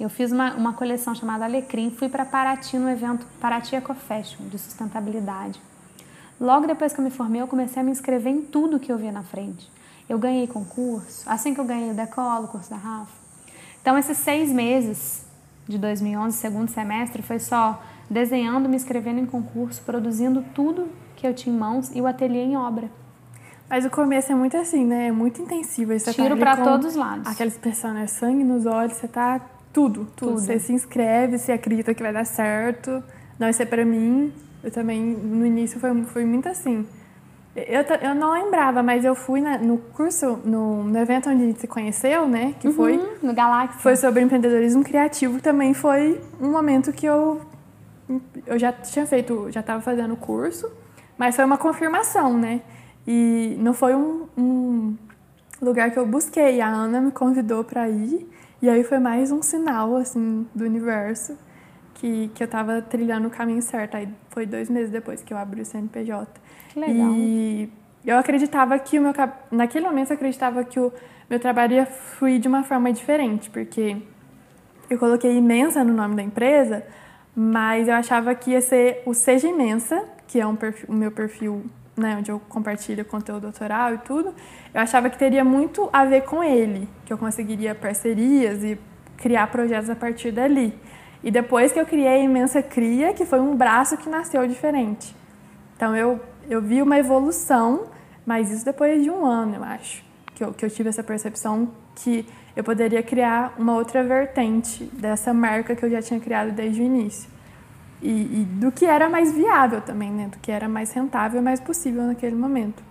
Eu 0.00 0.08
fiz 0.08 0.32
uma, 0.32 0.54
uma 0.54 0.72
coleção 0.72 1.14
chamada 1.14 1.44
Alecrim, 1.44 1.90
fui 1.90 2.08
para 2.08 2.24
Paraty 2.24 2.78
no 2.78 2.88
evento 2.88 3.26
Paraty 3.38 3.76
Eco 3.76 3.92
Fashion, 3.92 4.48
de 4.48 4.58
sustentabilidade. 4.58 5.60
Logo 6.40 6.66
depois 6.66 6.94
que 6.94 7.00
eu 7.00 7.04
me 7.04 7.10
formei, 7.10 7.42
eu 7.42 7.46
comecei 7.46 7.82
a 7.82 7.84
me 7.84 7.90
inscrever 7.90 8.32
em 8.32 8.40
tudo 8.40 8.80
que 8.80 8.90
eu 8.90 8.96
via 8.96 9.12
na 9.12 9.24
frente. 9.24 9.70
Eu 10.08 10.18
ganhei 10.18 10.46
concurso, 10.46 11.28
assim 11.28 11.52
que 11.52 11.60
eu 11.60 11.66
ganhei 11.66 11.90
o 11.90 11.94
Decolo, 11.94 12.44
o 12.44 12.48
curso 12.48 12.70
da 12.70 12.76
Rafa. 12.76 13.12
Então, 13.82 13.98
esses 13.98 14.16
seis 14.16 14.50
meses 14.50 15.26
de 15.68 15.76
2011, 15.76 16.34
segundo 16.34 16.70
semestre, 16.70 17.20
foi 17.20 17.38
só 17.38 17.78
desenhando, 18.08 18.68
me 18.68 18.76
inscrevendo 18.76 19.20
em 19.20 19.26
concurso, 19.26 19.82
produzindo 19.82 20.44
tudo 20.54 20.88
que 21.14 21.26
eu 21.26 21.34
tinha 21.34 21.54
em 21.54 21.58
mãos 21.58 21.94
e 21.94 22.00
o 22.00 22.06
ateliê 22.06 22.42
em 22.42 22.56
obra. 22.56 22.90
Mas 23.68 23.84
o 23.84 23.90
começo 23.90 24.30
é 24.30 24.34
muito 24.34 24.56
assim, 24.56 24.84
né? 24.84 25.08
É 25.08 25.12
muito 25.12 25.42
intensivo. 25.42 25.98
Você 25.98 26.12
Tiro 26.12 26.36
tá 26.36 26.36
para 26.36 26.56
todos 26.64 26.86
os 26.88 26.94
lados. 26.94 27.26
Aquela 27.26 27.48
expressão, 27.48 27.92
né? 27.92 28.06
Sangue 28.06 28.44
nos 28.44 28.64
olhos, 28.64 28.92
você 28.92 29.08
tá 29.08 29.40
tudo, 29.72 30.06
tudo, 30.16 30.32
tudo. 30.34 30.38
Você 30.38 30.58
se 30.58 30.72
inscreve, 30.72 31.38
você 31.38 31.52
acredita 31.52 31.92
que 31.92 32.02
vai 32.02 32.12
dar 32.12 32.24
certo. 32.24 33.02
Não, 33.38 33.48
isso 33.48 33.62
é 33.62 33.66
pra 33.66 33.84
mim. 33.84 34.32
Eu 34.62 34.70
também, 34.70 35.00
no 35.02 35.44
início, 35.44 35.80
foi, 35.80 36.04
foi 36.04 36.24
muito 36.24 36.48
assim. 36.48 36.86
Eu, 37.56 37.82
eu 38.02 38.14
não 38.14 38.32
lembrava, 38.32 38.82
mas 38.82 39.04
eu 39.04 39.14
fui 39.14 39.40
na, 39.40 39.56
no 39.56 39.78
curso, 39.78 40.38
no, 40.44 40.84
no, 40.84 40.98
evento 40.98 41.30
onde 41.30 41.42
a 41.42 41.46
gente 41.46 41.60
se 41.60 41.66
conheceu, 41.66 42.28
né? 42.28 42.54
Que 42.60 42.68
uhum, 42.68 42.74
foi. 42.74 43.18
No 43.22 43.32
Galáxia. 43.32 43.80
Foi 43.80 43.96
sobre 43.96 44.22
empreendedorismo 44.22 44.84
criativo. 44.84 45.40
Também 45.40 45.72
foi 45.72 46.20
um 46.40 46.50
momento 46.50 46.92
que 46.92 47.06
eu. 47.06 47.40
Eu 48.46 48.58
já 48.58 48.72
tinha 48.72 49.06
feito, 49.06 49.50
já 49.50 49.60
estava 49.60 49.80
fazendo 49.80 50.14
o 50.14 50.16
curso, 50.16 50.70
mas 51.18 51.34
foi 51.34 51.44
uma 51.44 51.58
confirmação, 51.58 52.38
né? 52.38 52.62
E 53.06 53.56
não 53.58 53.72
foi 53.72 53.94
um, 53.94 54.28
um 54.36 54.96
lugar 55.60 55.90
que 55.90 55.98
eu 55.98 56.06
busquei. 56.06 56.60
A 56.60 56.68
Ana 56.68 57.00
me 57.00 57.10
convidou 57.10 57.64
para 57.64 57.88
ir. 57.88 58.28
E 58.60 58.68
aí 58.68 58.82
foi 58.84 58.98
mais 58.98 59.30
um 59.30 59.42
sinal, 59.42 59.96
assim, 59.96 60.46
do 60.54 60.64
universo 60.64 61.36
que, 61.94 62.30
que 62.34 62.42
eu 62.42 62.46
estava 62.46 62.80
trilhando 62.82 63.28
o 63.28 63.30
caminho 63.30 63.62
certo. 63.62 63.96
Aí 63.96 64.08
foi 64.30 64.46
dois 64.46 64.68
meses 64.70 64.90
depois 64.90 65.22
que 65.22 65.32
eu 65.32 65.38
abri 65.38 65.60
o 65.60 65.64
CNPJ. 65.64 66.40
Que 66.70 66.80
legal. 66.80 67.12
E 67.12 67.70
eu 68.04 68.16
acreditava 68.18 68.78
que 68.78 68.98
o 68.98 69.02
meu 69.02 69.12
naquele 69.50 69.86
momento 69.86 70.10
eu 70.10 70.14
acreditava 70.14 70.62
que 70.64 70.78
o 70.78 70.92
meu 71.28 71.40
trabalho 71.40 71.74
ia 71.74 71.86
fluir 71.86 72.38
de 72.38 72.48
uma 72.48 72.62
forma 72.62 72.92
diferente, 72.92 73.50
porque 73.50 73.96
eu 74.88 74.98
coloquei 74.98 75.36
imensa 75.36 75.82
no 75.82 75.92
nome 75.92 76.14
da 76.14 76.22
empresa, 76.22 76.84
mas 77.36 77.86
eu 77.86 77.94
achava 77.94 78.34
que 78.34 78.52
ia 78.52 78.60
ser 78.60 79.02
o 79.04 79.12
Seja 79.12 79.46
Imensa, 79.46 80.02
que 80.26 80.40
é 80.40 80.46
um 80.46 80.56
perfil, 80.56 80.86
o 80.88 80.94
meu 80.94 81.10
perfil, 81.10 81.66
né, 81.96 82.16
onde 82.18 82.30
eu 82.30 82.40
compartilho 82.48 83.04
conteúdo 83.04 83.42
doutoral 83.42 83.94
e 83.94 83.98
tudo. 83.98 84.34
Eu 84.72 84.80
achava 84.80 85.10
que 85.10 85.18
teria 85.18 85.44
muito 85.44 85.88
a 85.92 86.04
ver 86.04 86.22
com 86.22 86.42
ele, 86.42 86.88
que 87.04 87.12
eu 87.12 87.18
conseguiria 87.18 87.74
parcerias 87.74 88.64
e 88.64 88.78
criar 89.18 89.48
projetos 89.48 89.90
a 89.90 89.94
partir 89.94 90.32
dali. 90.32 90.72
E 91.22 91.30
depois 91.30 91.72
que 91.72 91.78
eu 91.78 91.84
criei 91.84 92.08
a 92.08 92.18
Imensa 92.18 92.62
Cria, 92.62 93.12
que 93.12 93.26
foi 93.26 93.40
um 93.40 93.54
braço 93.54 93.96
que 93.98 94.08
nasceu 94.08 94.46
diferente. 94.46 95.14
Então 95.76 95.94
eu 95.94 96.20
eu 96.48 96.62
vi 96.62 96.80
uma 96.82 96.98
evolução, 96.98 97.86
mas 98.24 98.50
isso 98.50 98.64
depois 98.64 99.02
de 99.02 99.10
um 99.10 99.24
ano, 99.24 99.56
eu 99.56 99.64
acho, 99.64 100.04
que 100.34 100.44
eu, 100.44 100.52
que 100.52 100.64
eu 100.64 100.70
tive 100.70 100.88
essa 100.88 101.02
percepção 101.02 101.70
que 101.96 102.26
eu 102.56 102.64
poderia 102.64 103.02
criar 103.02 103.54
uma 103.58 103.74
outra 103.74 104.02
vertente 104.02 104.84
dessa 104.94 105.32
marca 105.34 105.76
que 105.76 105.84
eu 105.84 105.90
já 105.90 106.00
tinha 106.00 106.18
criado 106.18 106.52
desde 106.52 106.80
o 106.80 106.84
início. 106.84 107.28
E, 108.02 108.10
e, 108.10 108.46
do 108.58 108.72
que 108.72 108.86
era 108.86 109.08
mais 109.08 109.32
viável 109.32 109.80
também, 109.82 110.10
né? 110.10 110.28
Do 110.28 110.38
que 110.38 110.50
era 110.50 110.68
mais 110.68 110.90
rentável 110.92 111.40
e 111.40 111.44
mais 111.44 111.60
possível 111.60 112.02
naquele 112.04 112.34
momento. 112.34 112.82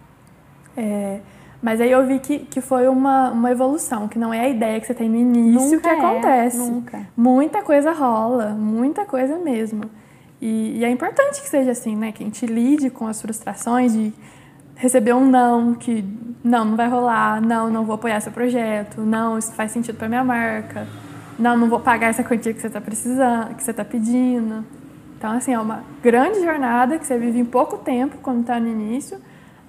É, 0.77 1.19
mas 1.61 1.81
aí 1.81 1.91
eu 1.91 2.05
vi 2.05 2.19
que, 2.19 2.39
que 2.39 2.61
foi 2.61 2.87
uma, 2.87 3.31
uma 3.31 3.51
evolução, 3.51 4.07
que 4.07 4.19
não 4.19 4.31
é 4.31 4.41
a 4.41 4.49
ideia 4.49 4.79
que 4.79 4.85
você 4.85 4.93
tem 4.93 5.09
no 5.09 5.17
início 5.17 5.77
nunca 5.77 5.89
que 5.89 5.95
acontece. 5.95 6.57
É, 6.57 6.69
nunca. 6.69 7.07
Muita 7.17 7.61
coisa 7.63 7.91
rola, 7.91 8.49
muita 8.49 9.03
coisa 9.05 9.37
mesmo. 9.39 9.83
E, 10.39 10.79
e, 10.79 10.85
é 10.85 10.89
importante 10.91 11.41
que 11.41 11.49
seja 11.49 11.71
assim, 11.71 11.95
né? 11.95 12.11
Que 12.11 12.23
a 12.23 12.25
gente 12.25 12.45
lide 12.45 12.91
com 12.91 13.07
as 13.07 13.19
frustrações 13.19 13.93
de 13.93 14.13
receber 14.75 15.13
um 15.13 15.25
não, 15.25 15.73
que 15.73 16.03
não, 16.43 16.65
não 16.65 16.75
vai 16.75 16.87
rolar, 16.87 17.41
não, 17.41 17.69
não 17.69 17.85
vou 17.85 17.95
apoiar 17.95 18.19
seu 18.19 18.31
projeto, 18.31 19.01
não, 19.01 19.37
isso 19.37 19.51
faz 19.53 19.71
sentido 19.71 19.97
para 19.97 20.07
minha 20.07 20.23
marca, 20.23 20.87
não, 21.39 21.57
não 21.57 21.69
vou 21.69 21.79
pagar 21.79 22.07
essa 22.07 22.23
quantia 22.23 22.53
que 22.53 22.61
você 22.61 22.67
está 22.67 22.81
precisando, 22.81 23.55
que 23.55 23.63
você 23.63 23.71
está 23.71 23.83
pedindo. 23.83 24.63
Então, 25.17 25.31
assim, 25.31 25.53
é 25.53 25.59
uma 25.59 25.83
grande 26.03 26.41
jornada 26.41 26.99
que 26.99 27.05
você 27.05 27.17
vive 27.17 27.39
em 27.39 27.45
pouco 27.45 27.77
tempo 27.77 28.17
quando 28.21 28.41
está 28.41 28.59
no 28.59 28.67
início, 28.67 29.19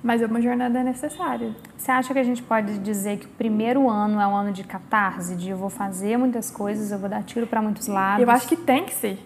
mas 0.03 0.21
é 0.21 0.27
uma 0.27 0.41
jornada 0.41 0.83
necessária. 0.83 1.51
Você 1.77 1.91
acha 1.91 2.13
que 2.13 2.19
a 2.19 2.25
gente 2.25 2.43
pode 2.43 2.79
dizer 2.79 3.19
que 3.19 3.27
o 3.27 3.31
primeiro 3.31 3.89
ano 3.89 4.21
é 4.21 4.27
um 4.27 4.37
ano 4.37 4.53
de 4.53 4.65
catarse, 4.65 5.35
de 5.35 5.51
eu 5.51 5.57
vou 5.57 5.71
fazer 5.71 6.17
muitas 6.17 6.51
coisas, 6.51 6.93
eu 6.93 6.99
vou 6.99 7.09
dar 7.09 7.23
tiro 7.23 7.47
para 7.47 7.63
muitos 7.63 7.87
lados? 7.87 8.23
Eu 8.23 8.31
acho 8.31 8.47
que 8.47 8.57
tem 8.57 8.85
que 8.85 8.95
ser 8.95 9.19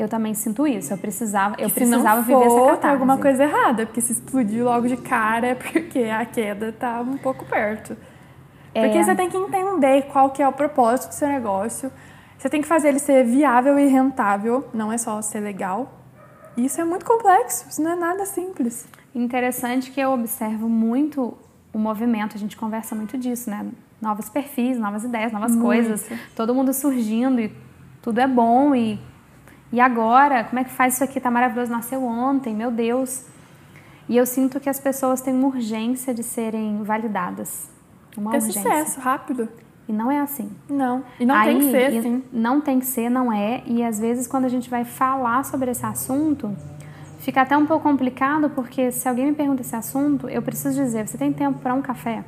eu 0.00 0.08
também 0.08 0.34
sinto 0.34 0.66
isso. 0.66 0.92
Eu 0.92 0.98
precisava, 0.98 1.56
eu 1.58 1.68
precisava 1.70 2.22
for, 2.22 2.26
viver 2.26 2.46
essa 2.46 2.60
catarse. 2.60 2.80
Tem 2.80 2.90
alguma 2.90 3.18
coisa 3.18 3.44
errada, 3.44 3.86
porque 3.86 4.00
se 4.00 4.12
explodiu 4.12 4.64
logo 4.64 4.88
de 4.88 4.96
cara 4.96 5.48
é 5.48 5.54
porque 5.54 6.00
a 6.04 6.24
queda 6.24 6.72
tá 6.72 7.00
um 7.00 7.18
pouco 7.18 7.44
perto. 7.44 7.96
É... 8.74 8.84
Porque 8.84 9.02
você 9.02 9.14
tem 9.14 9.28
que 9.28 9.36
entender 9.36 10.02
qual 10.12 10.30
que 10.30 10.42
é 10.42 10.48
o 10.48 10.52
propósito 10.52 11.08
do 11.08 11.14
seu 11.14 11.28
negócio. 11.28 11.92
Você 12.38 12.48
tem 12.48 12.62
que 12.62 12.66
fazer 12.66 12.88
ele 12.88 12.98
ser 12.98 13.24
viável 13.24 13.78
e 13.78 13.86
rentável, 13.86 14.66
não 14.72 14.90
é 14.90 14.96
só 14.96 15.20
ser 15.20 15.40
legal. 15.40 15.92
Isso 16.56 16.80
é 16.80 16.84
muito 16.84 17.04
complexo, 17.04 17.66
isso 17.68 17.82
não 17.82 17.92
é 17.92 17.96
nada 17.96 18.24
simples. 18.24 18.88
Interessante 19.14 19.90
que 19.90 20.00
eu 20.00 20.12
observo 20.12 20.68
muito 20.68 21.36
o 21.72 21.78
movimento, 21.78 22.36
a 22.36 22.38
gente 22.38 22.56
conversa 22.56 22.94
muito 22.94 23.18
disso, 23.18 23.50
né? 23.50 23.66
Novos 24.00 24.28
perfis, 24.28 24.78
novas 24.78 25.04
ideias, 25.04 25.32
novas 25.32 25.52
muito. 25.52 25.64
coisas, 25.64 26.10
todo 26.34 26.54
mundo 26.54 26.72
surgindo 26.72 27.40
e 27.40 27.52
tudo 28.00 28.18
é 28.18 28.26
bom 28.26 28.74
e 28.74 28.98
e 29.72 29.80
agora, 29.80 30.44
como 30.44 30.58
é 30.60 30.64
que 30.64 30.70
faz 30.70 30.94
isso 30.94 31.04
aqui? 31.04 31.20
Tá 31.20 31.30
maravilhoso, 31.30 31.70
nasceu 31.70 32.02
ontem, 32.04 32.54
meu 32.54 32.70
Deus. 32.70 33.24
E 34.08 34.16
eu 34.16 34.26
sinto 34.26 34.58
que 34.58 34.68
as 34.68 34.80
pessoas 34.80 35.20
têm 35.20 35.32
uma 35.32 35.46
urgência 35.46 36.12
de 36.12 36.24
serem 36.24 36.82
validadas. 36.82 37.70
Uma 38.16 38.32
Ter 38.32 38.38
urgência. 38.38 38.62
sucesso, 38.62 39.00
rápido. 39.00 39.48
E 39.88 39.92
não 39.92 40.10
é 40.10 40.20
assim. 40.20 40.50
Não. 40.68 41.04
E 41.18 41.24
não 41.24 41.34
Aí, 41.34 41.48
tem 41.48 41.58
que 41.58 41.70
ser 41.70 41.98
assim. 41.98 42.24
Não 42.32 42.60
tem 42.60 42.80
que 42.80 42.86
ser, 42.86 43.08
não 43.08 43.32
é. 43.32 43.62
E 43.66 43.82
às 43.82 44.00
vezes 44.00 44.26
quando 44.26 44.44
a 44.44 44.48
gente 44.48 44.68
vai 44.68 44.84
falar 44.84 45.44
sobre 45.44 45.70
esse 45.70 45.86
assunto, 45.86 46.56
fica 47.20 47.42
até 47.42 47.56
um 47.56 47.66
pouco 47.66 47.84
complicado, 47.84 48.50
porque 48.50 48.90
se 48.90 49.08
alguém 49.08 49.26
me 49.26 49.34
pergunta 49.34 49.62
esse 49.62 49.76
assunto, 49.76 50.28
eu 50.28 50.42
preciso 50.42 50.80
dizer: 50.82 51.06
você 51.06 51.16
tem 51.16 51.32
tempo 51.32 51.60
para 51.60 51.74
um 51.74 51.82
café? 51.82 52.24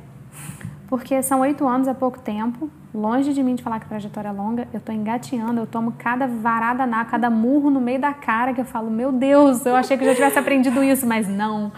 Porque 0.93 1.23
são 1.23 1.39
oito 1.39 1.67
anos, 1.67 1.87
é 1.87 1.93
pouco 1.95 2.19
tempo. 2.19 2.69
Longe 2.93 3.33
de 3.33 3.41
mim 3.41 3.55
de 3.55 3.63
falar 3.63 3.79
que 3.79 3.85
a 3.85 3.89
trajetória 3.89 4.29
é 4.29 4.31
longa, 4.31 4.67
eu 4.71 4.79
tô 4.79 4.91
engateando, 4.91 5.59
eu 5.59 5.65
tomo 5.65 5.93
cada 5.93 6.27
varada 6.27 6.85
na, 6.85 7.03
cada 7.03 7.31
murro 7.31 7.71
no 7.71 7.81
meio 7.81 7.99
da 7.99 8.13
cara 8.13 8.53
que 8.53 8.61
eu 8.61 8.65
falo, 8.65 8.91
meu 8.91 9.11
Deus, 9.11 9.65
eu 9.65 9.75
achei 9.75 9.97
que 9.97 10.03
eu 10.03 10.09
já 10.09 10.13
tivesse 10.13 10.37
aprendido 10.37 10.83
isso, 10.83 11.07
mas 11.07 11.27
não. 11.27 11.71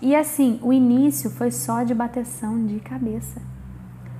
E 0.00 0.16
assim, 0.16 0.58
o 0.60 0.72
início 0.72 1.30
foi 1.30 1.52
só 1.52 1.84
de 1.84 1.94
bateção 1.94 2.66
de 2.66 2.80
cabeça. 2.80 3.40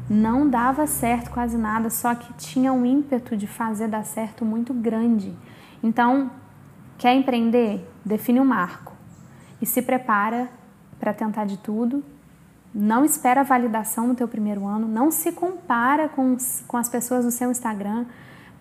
Não 0.09 0.49
dava 0.49 0.87
certo 0.87 1.29
quase 1.33 1.59
nada, 1.59 1.91
só 1.91 2.15
que 2.15 2.33
tinha 2.35 2.73
um 2.73 2.87
ímpeto 2.87 3.37
de 3.37 3.49
fazer 3.49 3.89
dar 3.89 4.05
certo 4.05 4.45
muito 4.45 4.73
grande. 4.73 5.37
Então, 5.83 6.31
quer 6.97 7.13
empreender? 7.13 7.91
Define 8.05 8.39
um 8.39 8.45
marco 8.45 8.93
e 9.61 9.67
se 9.67 9.83
prepara 9.83 10.49
para 11.01 11.13
tentar 11.13 11.45
de 11.45 11.59
tudo 11.59 12.05
não 12.75 13.05
espera 13.05 13.43
validação 13.43 14.09
no 14.09 14.15
teu 14.15 14.27
primeiro 14.27 14.67
ano, 14.67 14.89
não 14.89 15.11
se 15.11 15.33
compara 15.33 16.09
com, 16.09 16.37
com 16.67 16.77
as 16.77 16.89
pessoas 16.89 17.25
do 17.25 17.31
seu 17.31 17.51
Instagram, 17.51 18.07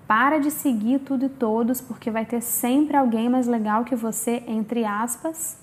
para 0.08 0.40
de 0.40 0.52
seguir 0.52 1.00
tudo 1.00 1.26
e 1.26 1.30
todos, 1.30 1.80
porque 1.80 2.12
vai 2.12 2.26
ter 2.26 2.42
sempre 2.42 2.98
alguém 2.98 3.30
mais 3.30 3.48
legal 3.48 3.86
que 3.86 3.96
você, 3.96 4.44
entre 4.46 4.84
aspas. 4.84 5.58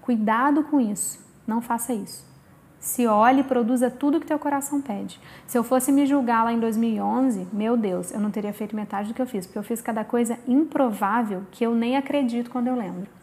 Cuidado 0.00 0.64
com 0.64 0.80
isso, 0.80 1.24
não 1.46 1.60
faça 1.60 1.92
isso. 1.94 2.26
Se 2.80 3.06
olhe 3.06 3.40
e 3.40 3.44
produza 3.44 3.90
tudo 3.90 4.20
que 4.20 4.26
teu 4.26 4.38
coração 4.38 4.80
pede. 4.80 5.20
Se 5.46 5.56
eu 5.56 5.64
fosse 5.64 5.90
me 5.90 6.06
julgar 6.06 6.44
lá 6.44 6.52
em 6.52 6.60
2011, 6.60 7.48
meu 7.52 7.76
Deus, 7.76 8.12
eu 8.12 8.20
não 8.20 8.30
teria 8.30 8.52
feito 8.52 8.76
metade 8.76 9.08
do 9.08 9.14
que 9.14 9.22
eu 9.22 9.26
fiz, 9.26 9.46
porque 9.46 9.58
eu 9.58 9.62
fiz 9.62 9.80
cada 9.80 10.04
coisa 10.04 10.38
improvável 10.46 11.42
que 11.50 11.64
eu 11.64 11.74
nem 11.74 11.96
acredito 11.96 12.50
quando 12.50 12.68
eu 12.68 12.76
lembro. 12.76 13.15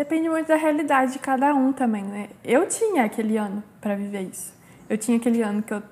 Depende 0.00 0.30
muito 0.30 0.46
da 0.46 0.56
realidade 0.56 1.12
de 1.12 1.18
cada 1.18 1.54
um 1.54 1.74
também, 1.74 2.02
né? 2.02 2.30
Eu 2.42 2.66
tinha 2.66 3.04
aquele 3.04 3.36
ano 3.36 3.62
para 3.82 3.94
viver 3.94 4.22
isso. 4.22 4.50
Eu 4.88 4.96
tinha 4.96 5.18
aquele 5.18 5.42
ano 5.42 5.62
que 5.62 5.74
eu 5.74 5.82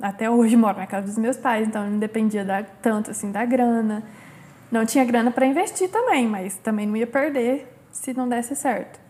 até 0.00 0.30
hoje 0.30 0.56
moro 0.56 0.78
na 0.78 0.86
casa 0.86 1.08
dos 1.08 1.18
meus 1.18 1.36
pais, 1.36 1.66
então 1.66 1.84
não 1.90 1.98
dependia 1.98 2.44
da, 2.44 2.62
tanto 2.62 3.10
assim 3.10 3.32
da 3.32 3.44
grana. 3.44 4.04
Não 4.70 4.86
tinha 4.86 5.04
grana 5.04 5.32
para 5.32 5.46
investir 5.46 5.90
também, 5.90 6.28
mas 6.28 6.56
também 6.58 6.86
não 6.86 6.96
ia 6.96 7.08
perder 7.08 7.66
se 7.90 8.14
não 8.14 8.28
desse 8.28 8.54
certo. 8.54 9.00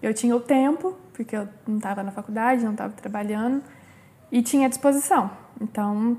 Eu 0.00 0.14
tinha 0.14 0.36
o 0.36 0.38
tempo, 0.38 0.96
porque 1.12 1.34
eu 1.34 1.48
não 1.66 1.78
estava 1.78 2.04
na 2.04 2.12
faculdade, 2.12 2.62
não 2.62 2.70
estava 2.70 2.92
trabalhando, 2.92 3.64
e 4.30 4.42
tinha 4.42 4.68
disposição. 4.68 5.28
Então, 5.60 6.16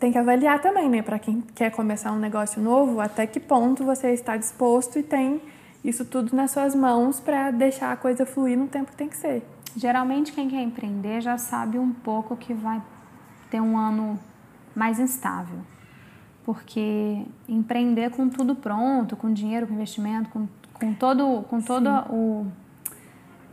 tem 0.00 0.10
que 0.10 0.18
avaliar 0.18 0.60
também, 0.60 0.90
né, 0.90 1.02
para 1.02 1.20
quem 1.20 1.40
quer 1.54 1.70
começar 1.70 2.10
um 2.10 2.18
negócio 2.18 2.60
novo, 2.60 3.00
até 3.00 3.28
que 3.28 3.38
ponto 3.38 3.84
você 3.84 4.10
está 4.10 4.36
disposto 4.36 4.98
e 4.98 5.04
tem 5.04 5.40
isso 5.86 6.04
tudo 6.04 6.34
nas 6.34 6.50
suas 6.50 6.74
mãos 6.74 7.20
para 7.20 7.52
deixar 7.52 7.92
a 7.92 7.96
coisa 7.96 8.26
fluir 8.26 8.58
no 8.58 8.66
tempo 8.66 8.90
que 8.90 8.96
tem 8.96 9.08
que 9.08 9.16
ser. 9.16 9.46
Geralmente 9.76 10.32
quem 10.32 10.48
quer 10.48 10.60
empreender 10.60 11.20
já 11.20 11.38
sabe 11.38 11.78
um 11.78 11.92
pouco 11.92 12.36
que 12.36 12.52
vai 12.52 12.82
ter 13.48 13.60
um 13.60 13.78
ano 13.78 14.18
mais 14.74 14.98
instável. 14.98 15.60
Porque 16.44 17.24
empreender 17.48 18.10
com 18.10 18.28
tudo 18.28 18.56
pronto, 18.56 19.16
com 19.16 19.32
dinheiro, 19.32 19.66
com 19.66 19.74
investimento, 19.74 20.28
com, 20.30 20.48
com 20.74 20.92
todo, 20.92 21.42
com 21.48 21.60
todo 21.60 21.88
o. 22.10 22.46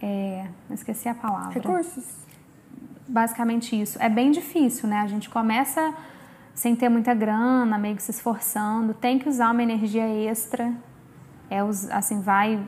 É, 0.01 0.47
esqueci 0.71 1.07
a 1.07 1.15
palavra. 1.15 1.53
Recursos. 1.53 2.17
Basicamente 3.07 3.79
isso. 3.79 4.01
É 4.01 4.09
bem 4.09 4.31
difícil, 4.31 4.89
né? 4.89 4.97
A 5.01 5.07
gente 5.07 5.29
começa 5.29 5.93
sem 6.55 6.75
ter 6.75 6.89
muita 6.89 7.13
grana, 7.13 7.77
meio 7.77 7.95
que 7.95 8.03
se 8.03 8.11
esforçando, 8.11 8.93
tem 8.93 9.17
que 9.17 9.27
usar 9.27 9.51
uma 9.51 9.63
energia 9.63 10.07
extra 10.07 10.73
É 11.53 11.95
assim, 11.95 12.19
vai 12.21 12.59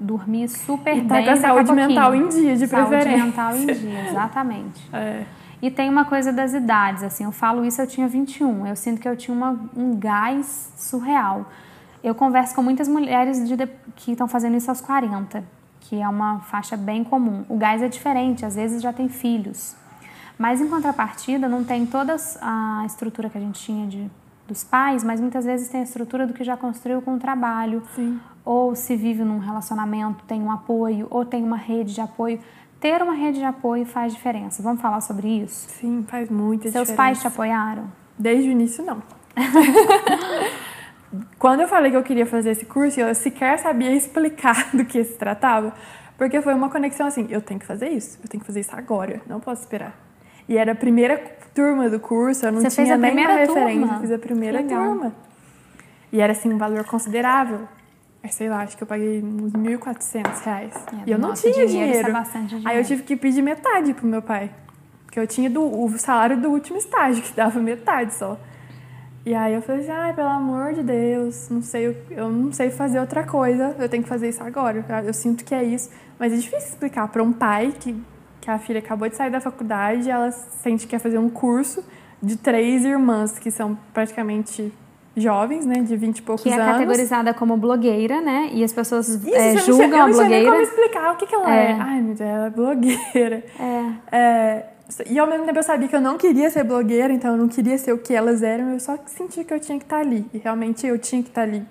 dormir 0.00 0.48
super 0.48 0.96
E 0.96 1.02
tá 1.04 1.14
bem. 1.16 1.24
com 1.24 1.30
a 1.30 1.36
saúde 1.36 1.72
mental 1.72 2.14
em 2.14 2.28
dia, 2.28 2.56
de 2.56 2.66
Saúde 2.66 2.88
preferência. 2.88 3.24
mental 3.24 3.56
em 3.56 3.66
dia, 3.66 4.08
exatamente. 4.10 4.88
É. 4.92 5.24
E 5.60 5.70
tem 5.70 5.88
uma 5.88 6.04
coisa 6.04 6.32
das 6.32 6.52
idades, 6.54 7.04
assim, 7.04 7.22
eu 7.24 7.30
falo 7.30 7.64
isso, 7.64 7.80
eu 7.80 7.86
tinha 7.86 8.08
21, 8.08 8.66
eu 8.66 8.74
sinto 8.74 9.00
que 9.00 9.08
eu 9.08 9.16
tinha 9.16 9.36
uma, 9.36 9.56
um 9.76 9.96
gás 9.96 10.72
surreal. 10.76 11.48
Eu 12.02 12.16
converso 12.16 12.52
com 12.52 12.62
muitas 12.64 12.88
mulheres 12.88 13.46
de, 13.48 13.56
de- 13.56 13.68
que 13.94 14.10
estão 14.10 14.26
fazendo 14.26 14.56
isso 14.56 14.68
aos 14.70 14.80
40, 14.80 15.44
que 15.82 16.00
é 16.00 16.08
uma 16.08 16.40
faixa 16.40 16.76
bem 16.76 17.04
comum. 17.04 17.44
O 17.48 17.56
gás 17.56 17.80
é 17.80 17.86
diferente, 17.86 18.44
às 18.44 18.56
vezes 18.56 18.82
já 18.82 18.92
tem 18.92 19.08
filhos. 19.08 19.76
Mas 20.36 20.60
em 20.60 20.66
contrapartida, 20.68 21.48
não 21.48 21.62
tem 21.62 21.86
toda 21.86 22.16
a 22.40 22.82
estrutura 22.84 23.30
que 23.30 23.38
a 23.38 23.40
gente 23.40 23.60
tinha 23.60 23.86
de, 23.86 24.10
dos 24.46 24.64
pais, 24.64 25.04
mas 25.04 25.20
muitas 25.20 25.44
vezes 25.44 25.68
tem 25.68 25.80
a 25.80 25.84
estrutura 25.84 26.26
do 26.26 26.32
que 26.32 26.44
já 26.44 26.56
construiu 26.56 27.00
com 27.02 27.14
o 27.14 27.18
trabalho. 27.18 27.82
Sim. 27.94 28.20
Ou 28.44 28.74
se 28.74 28.96
vive 28.96 29.22
num 29.24 29.38
relacionamento, 29.38 30.24
tem 30.24 30.42
um 30.42 30.50
apoio, 30.50 31.06
ou 31.10 31.24
tem 31.24 31.42
uma 31.42 31.56
rede 31.56 31.94
de 31.94 32.00
apoio. 32.00 32.40
Ter 32.80 33.00
uma 33.00 33.14
rede 33.14 33.38
de 33.38 33.44
apoio 33.44 33.86
faz 33.86 34.12
diferença. 34.12 34.62
Vamos 34.62 34.82
falar 34.82 35.00
sobre 35.00 35.28
isso? 35.28 35.68
Sim, 35.70 36.04
faz 36.08 36.28
muita 36.28 36.64
Seus 36.64 36.88
diferença. 36.88 36.96
pais 36.96 37.20
te 37.20 37.26
apoiaram? 37.28 37.84
Desde 38.18 38.48
o 38.48 38.52
início, 38.52 38.84
não. 38.84 39.00
Quando 41.38 41.60
eu 41.60 41.68
falei 41.68 41.90
que 41.90 41.96
eu 41.96 42.02
queria 42.02 42.26
fazer 42.26 42.50
esse 42.50 42.64
curso, 42.64 42.98
eu 42.98 43.14
sequer 43.14 43.58
sabia 43.58 43.94
explicar 43.94 44.70
do 44.74 44.84
que 44.84 45.02
se 45.04 45.14
tratava, 45.14 45.74
porque 46.16 46.40
foi 46.40 46.54
uma 46.54 46.70
conexão 46.70 47.06
assim: 47.06 47.26
eu 47.30 47.40
tenho 47.40 47.60
que 47.60 47.66
fazer 47.66 47.88
isso, 47.88 48.18
eu 48.22 48.28
tenho 48.28 48.40
que 48.40 48.46
fazer 48.46 48.60
isso 48.60 48.74
agora, 48.74 49.20
não 49.26 49.38
posso 49.38 49.62
esperar. 49.62 49.94
E 50.48 50.56
era 50.56 50.72
a 50.72 50.74
primeira 50.74 51.18
turma 51.54 51.88
do 51.88 52.00
curso, 52.00 52.46
eu 52.46 52.52
não 52.52 52.60
Você 52.60 52.70
fez 52.70 52.86
tinha 52.88 52.94
a 52.94 52.98
nenhuma 52.98 53.20
referência, 53.34 53.54
turma? 53.54 53.94
eu 53.96 54.00
fiz 54.00 54.10
a 54.12 54.18
primeira 54.18 54.58
legal. 54.60 54.84
turma. 54.86 55.12
E 56.12 56.20
era 56.20 56.32
assim 56.32 56.52
um 56.52 56.58
valor 56.58 56.84
considerável. 56.84 57.60
É, 58.22 58.28
Sei 58.28 58.48
lá, 58.48 58.60
acho 58.62 58.76
que 58.76 58.82
eu 58.82 58.86
paguei 58.86 59.22
uns 59.22 59.52
1.400 59.52 60.44
reais. 60.44 60.74
É, 60.74 60.96
e 61.06 61.10
eu 61.12 61.18
não 61.18 61.32
tinha 61.34 61.52
dinheiro, 61.52 61.68
dinheiro. 61.70 61.98
isso 62.00 62.08
é 62.08 62.12
bastante 62.12 62.54
Aí 62.54 62.60
eu 62.60 62.64
dinheiro. 62.64 62.84
tive 62.86 63.02
que 63.02 63.16
pedir 63.16 63.42
metade 63.42 63.94
pro 63.94 64.06
meu 64.06 64.22
pai. 64.22 64.50
Porque 65.04 65.18
eu 65.18 65.26
tinha 65.26 65.50
do, 65.50 65.62
o 65.62 65.98
salário 65.98 66.40
do 66.40 66.48
último 66.50 66.78
estágio, 66.78 67.20
que 67.24 67.32
dava 67.34 67.60
metade 67.60 68.14
só. 68.14 68.38
E 69.24 69.34
aí 69.34 69.54
eu 69.54 69.62
falei 69.62 69.82
assim, 69.82 69.90
ai, 69.92 70.12
pelo 70.14 70.28
amor 70.28 70.72
de 70.72 70.82
Deus, 70.82 71.48
não 71.48 71.62
sei, 71.62 71.96
eu 72.10 72.28
não 72.28 72.52
sei 72.52 72.70
fazer 72.70 72.98
outra 72.98 73.22
coisa, 73.24 73.74
eu 73.78 73.88
tenho 73.88 74.02
que 74.02 74.08
fazer 74.08 74.28
isso 74.28 74.42
agora. 74.42 74.84
Eu 75.04 75.14
sinto 75.14 75.44
que 75.44 75.54
é 75.54 75.62
isso. 75.62 75.90
Mas 76.18 76.32
é 76.32 76.36
difícil 76.36 76.68
explicar 76.70 77.06
para 77.08 77.22
um 77.22 77.32
pai 77.32 77.72
que, 77.78 77.94
que 78.42 78.50
a 78.50 78.58
filha 78.58 78.80
acabou 78.80 79.08
de 79.08 79.16
sair 79.16 79.30
da 79.30 79.40
faculdade, 79.40 80.10
ela 80.10 80.30
sente 80.30 80.84
que 80.84 80.90
quer 80.90 80.98
fazer 80.98 81.16
um 81.16 81.30
curso 81.30 81.82
de 82.22 82.36
três 82.36 82.84
irmãs 82.84 83.38
que 83.38 83.50
são 83.50 83.78
praticamente 83.94 84.70
jovens, 85.16 85.64
né, 85.64 85.76
de 85.82 85.94
20 85.96 86.18
e 86.18 86.22
poucos 86.22 86.42
Que 86.42 86.48
é 86.50 86.54
anos. 86.54 86.66
categorizada 86.72 87.32
como 87.34 87.56
blogueira, 87.56 88.20
né? 88.20 88.48
E 88.52 88.64
as 88.64 88.72
pessoas 88.72 89.08
Isso, 89.08 89.28
é, 89.28 89.50
eu 89.50 89.54
não 89.54 89.60
sei- 89.60 89.74
julgam 89.74 89.98
eu 89.98 90.02
a 90.04 90.06
não 90.08 90.14
sei 90.14 90.28
nem 90.28 90.42
blogueira. 90.42 90.50
como 90.50 90.62
explicar 90.62 91.12
o 91.12 91.16
que, 91.16 91.26
que 91.26 91.34
ela 91.34 91.54
é. 91.54 91.70
É. 91.70 91.72
Ai, 91.80 92.00
meu 92.02 92.14
Deus, 92.14 92.20
ela 92.28 92.46
é 92.46 92.50
blogueira. 92.50 93.44
É. 93.60 94.16
É, 94.16 94.66
e 95.08 95.18
ao 95.18 95.26
mesmo 95.28 95.46
tempo 95.46 95.58
eu 95.58 95.62
sabia 95.62 95.86
que 95.88 95.94
eu 95.96 96.00
não 96.00 96.18
queria 96.18 96.50
ser 96.50 96.64
blogueira, 96.64 97.12
então 97.12 97.30
eu 97.32 97.36
não 97.36 97.46
queria 97.48 97.78
ser 97.78 97.92
o 97.92 97.98
que 97.98 98.12
elas 98.14 98.42
eram, 98.42 98.70
eu 98.72 98.80
só 98.80 98.98
senti 99.06 99.44
que 99.44 99.54
eu 99.54 99.60
tinha 99.60 99.78
que 99.78 99.84
estar 99.84 99.98
ali. 99.98 100.26
E 100.34 100.38
realmente 100.38 100.84
eu 100.86 100.98
tinha 100.98 101.22
que 101.22 101.28
estar 101.28 101.42
ali. 101.42 101.62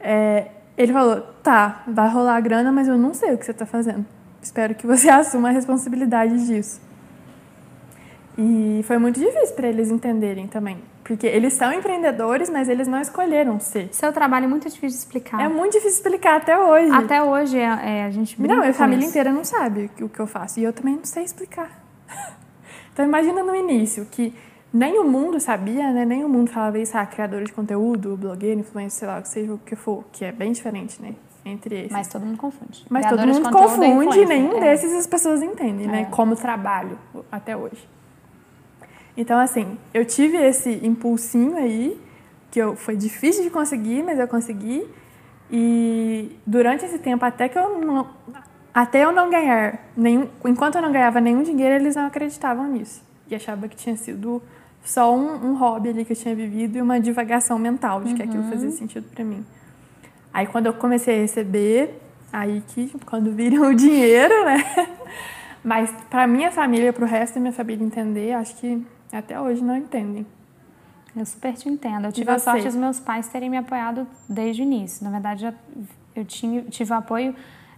É, 0.00 0.48
ele 0.76 0.92
falou: 0.92 1.20
tá, 1.42 1.82
vai 1.88 2.08
rolar 2.08 2.36
a 2.36 2.40
grana, 2.40 2.70
mas 2.70 2.86
eu 2.86 2.96
não 2.98 3.12
sei 3.14 3.32
o 3.34 3.38
que 3.38 3.44
você 3.44 3.50
está 3.50 3.66
fazendo. 3.66 4.04
Espero 4.42 4.74
que 4.74 4.86
você 4.86 5.08
assuma 5.10 5.48
a 5.48 5.52
responsabilidade 5.52 6.46
disso. 6.46 6.80
E 8.36 8.82
foi 8.84 8.98
muito 8.98 9.20
difícil 9.20 9.54
para 9.54 9.68
eles 9.68 9.90
entenderem 9.90 10.46
também. 10.46 10.78
Porque 11.04 11.26
eles 11.26 11.52
são 11.52 11.72
empreendedores, 11.72 12.48
mas 12.48 12.68
eles 12.68 12.88
não 12.88 13.00
escolheram 13.00 13.60
ser. 13.60 13.88
Seu 13.92 14.12
trabalho 14.12 14.44
é 14.44 14.48
muito 14.48 14.64
difícil 14.68 14.88
de 14.88 15.04
explicar. 15.04 15.40
É 15.40 15.48
muito 15.48 15.72
difícil 15.72 15.96
explicar 15.96 16.36
até 16.36 16.58
hoje. 16.58 16.90
Até 16.92 17.22
hoje 17.22 17.58
é, 17.58 17.64
é, 17.64 18.04
a 18.04 18.10
gente 18.10 18.40
Não, 18.40 18.62
a 18.62 18.72
família 18.72 19.00
isso. 19.00 19.10
inteira 19.10 19.32
não 19.32 19.44
sabe 19.44 19.90
o 20.00 20.08
que 20.08 20.20
eu 20.20 20.26
faço. 20.26 20.60
E 20.60 20.64
eu 20.64 20.72
também 20.72 20.96
não 20.96 21.04
sei 21.04 21.24
explicar. 21.24 21.80
Então 22.92 23.06
imagina 23.06 23.42
no 23.42 23.56
início 23.56 24.06
que 24.10 24.34
nem 24.70 24.98
o 24.98 25.04
mundo 25.04 25.40
sabia, 25.40 25.90
né? 25.92 26.04
Nem 26.04 26.24
o 26.24 26.28
mundo 26.28 26.50
falava 26.50 26.78
isso, 26.78 26.96
ah, 26.96 27.06
criador 27.06 27.42
de 27.42 27.50
conteúdo, 27.50 28.18
blogueiro, 28.18 28.60
influencer, 28.60 28.98
sei 28.98 29.08
lá, 29.08 29.24
seja 29.24 29.54
o 29.54 29.56
que 29.56 29.74
for, 29.74 30.04
que 30.12 30.26
é 30.26 30.30
bem 30.30 30.52
diferente, 30.52 31.00
né? 31.00 31.14
Entre 31.44 31.76
esses. 31.80 31.92
Mas 31.92 32.08
todo 32.08 32.24
mundo 32.24 32.38
confunde. 32.38 32.84
Mas 32.88 33.08
todo 33.08 33.26
mundo 33.26 33.50
confunde, 33.50 34.08
influencer. 34.08 34.28
nenhum 34.28 34.56
É. 34.58 34.60
desses 34.60 34.92
as 34.92 35.06
pessoas 35.06 35.42
entendem, 35.42 35.88
né? 35.88 36.02
É. 36.02 36.04
Como 36.04 36.36
trabalho 36.36 36.98
até 37.30 37.56
hoje. 37.56 37.88
Então, 39.16 39.38
assim, 39.38 39.76
eu 39.92 40.04
tive 40.04 40.36
esse 40.36 40.80
impulsinho 40.82 41.56
aí, 41.56 42.00
que 42.50 42.58
eu, 42.58 42.76
foi 42.76 42.96
difícil 42.96 43.42
de 43.42 43.50
conseguir, 43.50 44.02
mas 44.02 44.18
eu 44.18 44.28
consegui. 44.28 44.86
E 45.50 46.36
durante 46.46 46.84
esse 46.84 46.98
tempo, 46.98 47.24
até 47.24 47.48
que 47.48 47.58
eu 47.58 47.80
não, 47.80 48.06
até 48.72 49.04
eu 49.04 49.12
não 49.12 49.28
ganhar 49.28 49.80
nenhum, 49.96 50.28
enquanto 50.46 50.76
eu 50.76 50.82
não 50.82 50.92
ganhava 50.92 51.20
nenhum 51.20 51.42
dinheiro, 51.42 51.74
eles 51.74 51.96
não 51.96 52.06
acreditavam 52.06 52.66
nisso. 52.68 53.02
E 53.28 53.34
achavam 53.34 53.68
que 53.68 53.76
tinha 53.76 53.96
sido 53.96 54.42
só 54.82 55.14
um, 55.14 55.50
um 55.50 55.54
hobby 55.56 55.90
ali 55.90 56.04
que 56.04 56.12
eu 56.12 56.16
tinha 56.16 56.34
vivido 56.34 56.78
e 56.78 56.82
uma 56.82 56.98
divagação 56.98 57.58
mental 57.58 58.02
de 58.02 58.14
que 58.14 58.22
aquilo 58.22 58.44
fazia 58.44 58.70
sentido 58.70 59.06
pra 59.14 59.24
mim. 59.24 59.44
Aí 60.32 60.46
quando 60.46 60.66
eu 60.66 60.74
comecei 60.74 61.18
a 61.18 61.20
receber, 61.20 62.00
aí 62.32 62.62
que 62.68 62.92
quando 63.04 63.32
viram 63.32 63.68
o 63.70 63.74
dinheiro, 63.74 64.44
né? 64.44 64.64
Mas 65.64 65.90
pra 66.10 66.26
minha 66.26 66.50
família, 66.50 66.92
pro 66.92 67.06
resto 67.06 67.34
da 67.34 67.40
minha 67.40 67.52
família 67.52 67.84
entender, 67.84 68.32
acho 68.32 68.56
que 68.56 68.84
até 69.12 69.40
hoje 69.40 69.62
não 69.62 69.76
entendem. 69.76 70.26
Eu 71.14 71.26
super 71.26 71.52
te 71.54 71.68
entendo. 71.68 72.06
Eu 72.06 72.12
tive 72.12 72.30
a 72.30 72.38
sorte 72.38 72.64
dos 72.64 72.74
meus 72.74 72.98
pais 72.98 73.28
terem 73.28 73.50
me 73.50 73.58
apoiado 73.58 74.06
desde 74.28 74.62
o 74.62 74.64
início. 74.64 75.04
Na 75.04 75.10
verdade, 75.10 75.54
eu 76.16 76.24
tinha, 76.24 76.62
tive 76.62 76.90
o 76.90 76.96
apoio 76.96 77.34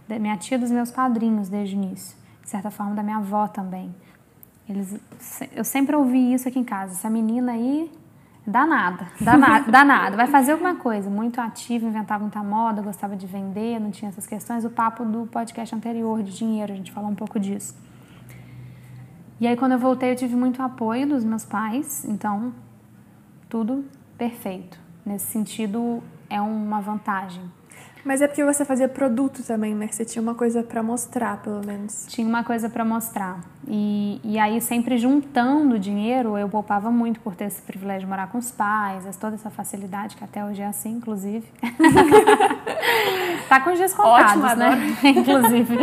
da 0.07 0.17
minha 0.17 0.37
tia 0.37 0.57
dos 0.57 0.71
meus 0.71 0.89
padrinhos 0.89 1.49
desde 1.49 1.75
o 1.75 1.77
início. 1.77 2.17
De 2.41 2.49
certa 2.49 2.71
forma, 2.71 2.95
da 2.95 3.03
minha 3.03 3.17
avó 3.17 3.47
também. 3.47 3.93
Eles, 4.69 4.97
eu 5.53 5.63
sempre 5.63 5.95
ouvi 5.95 6.33
isso 6.33 6.47
aqui 6.47 6.57
em 6.57 6.63
casa. 6.63 6.93
Essa 6.93 7.09
menina 7.09 7.51
aí, 7.51 7.91
danada, 8.45 9.07
danada, 9.19 9.69
danada. 9.71 10.17
Vai 10.17 10.27
fazer 10.27 10.53
alguma 10.53 10.75
coisa. 10.75 11.09
Muito 11.09 11.39
ativa, 11.41 11.87
inventava 11.87 12.21
muita 12.21 12.43
moda, 12.43 12.81
gostava 12.81 13.15
de 13.15 13.25
vender, 13.25 13.79
não 13.79 13.91
tinha 13.91 14.09
essas 14.09 14.27
questões. 14.27 14.63
O 14.63 14.69
papo 14.69 15.03
do 15.03 15.27
podcast 15.27 15.73
anterior, 15.75 16.21
de 16.21 16.35
dinheiro, 16.35 16.71
a 16.73 16.75
gente 16.75 16.91
falou 16.91 17.09
um 17.09 17.15
pouco 17.15 17.39
disso. 17.39 17.75
E 19.39 19.47
aí, 19.47 19.57
quando 19.57 19.73
eu 19.73 19.79
voltei, 19.79 20.11
eu 20.11 20.15
tive 20.15 20.35
muito 20.35 20.61
apoio 20.61 21.07
dos 21.07 21.23
meus 21.25 21.43
pais, 21.43 22.05
então 22.05 22.53
tudo 23.49 23.85
perfeito. 24.17 24.79
Nesse 25.05 25.27
sentido, 25.27 26.01
é 26.29 26.39
uma 26.39 26.79
vantagem. 26.81 27.43
Mas 28.05 28.21
é 28.21 28.27
porque 28.27 28.45
você 28.45 28.63
fazia 28.63 28.87
produto 28.87 29.41
também, 29.41 29.73
né? 29.73 29.87
Você 29.89 30.05
tinha 30.05 30.21
uma 30.21 30.35
coisa 30.35 30.61
pra 30.61 30.83
mostrar, 30.83 31.37
pelo 31.41 31.65
menos. 31.65 32.05
Tinha 32.07 32.27
uma 32.27 32.43
coisa 32.43 32.69
para 32.69 32.85
mostrar. 32.85 33.39
E, 33.67 34.21
e 34.23 34.37
aí, 34.37 34.61
sempre 34.61 34.95
juntando 34.95 35.79
dinheiro, 35.79 36.37
eu 36.37 36.47
poupava 36.47 36.91
muito 36.91 37.19
por 37.19 37.33
ter 37.35 37.45
esse 37.45 37.59
privilégio 37.63 38.01
de 38.01 38.05
morar 38.07 38.27
com 38.27 38.37
os 38.37 38.51
pais, 38.51 39.17
toda 39.17 39.33
essa 39.33 39.49
facilidade, 39.49 40.15
que 40.15 40.23
até 40.23 40.45
hoje 40.45 40.61
é 40.61 40.67
assim, 40.67 40.91
inclusive. 40.91 41.47
tá 43.49 43.59
com 43.61 43.71
os 43.71 43.77
dias 43.79 43.91
contados, 43.91 44.43
Ótimo, 44.43 44.55
né? 44.55 44.97
inclusive, 45.03 45.75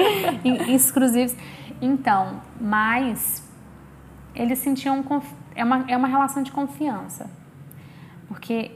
in- 0.45 0.75
exclusivos. 0.77 1.35
Então, 1.81 2.41
mas 2.61 3.43
eles 4.33 4.61
sentiam. 4.61 5.05
É 5.57 5.65
uma, 5.65 5.85
é 5.89 5.97
uma 5.97 6.07
relação 6.07 6.41
de 6.45 6.53
confiança. 6.53 7.29
Porque 8.29 8.71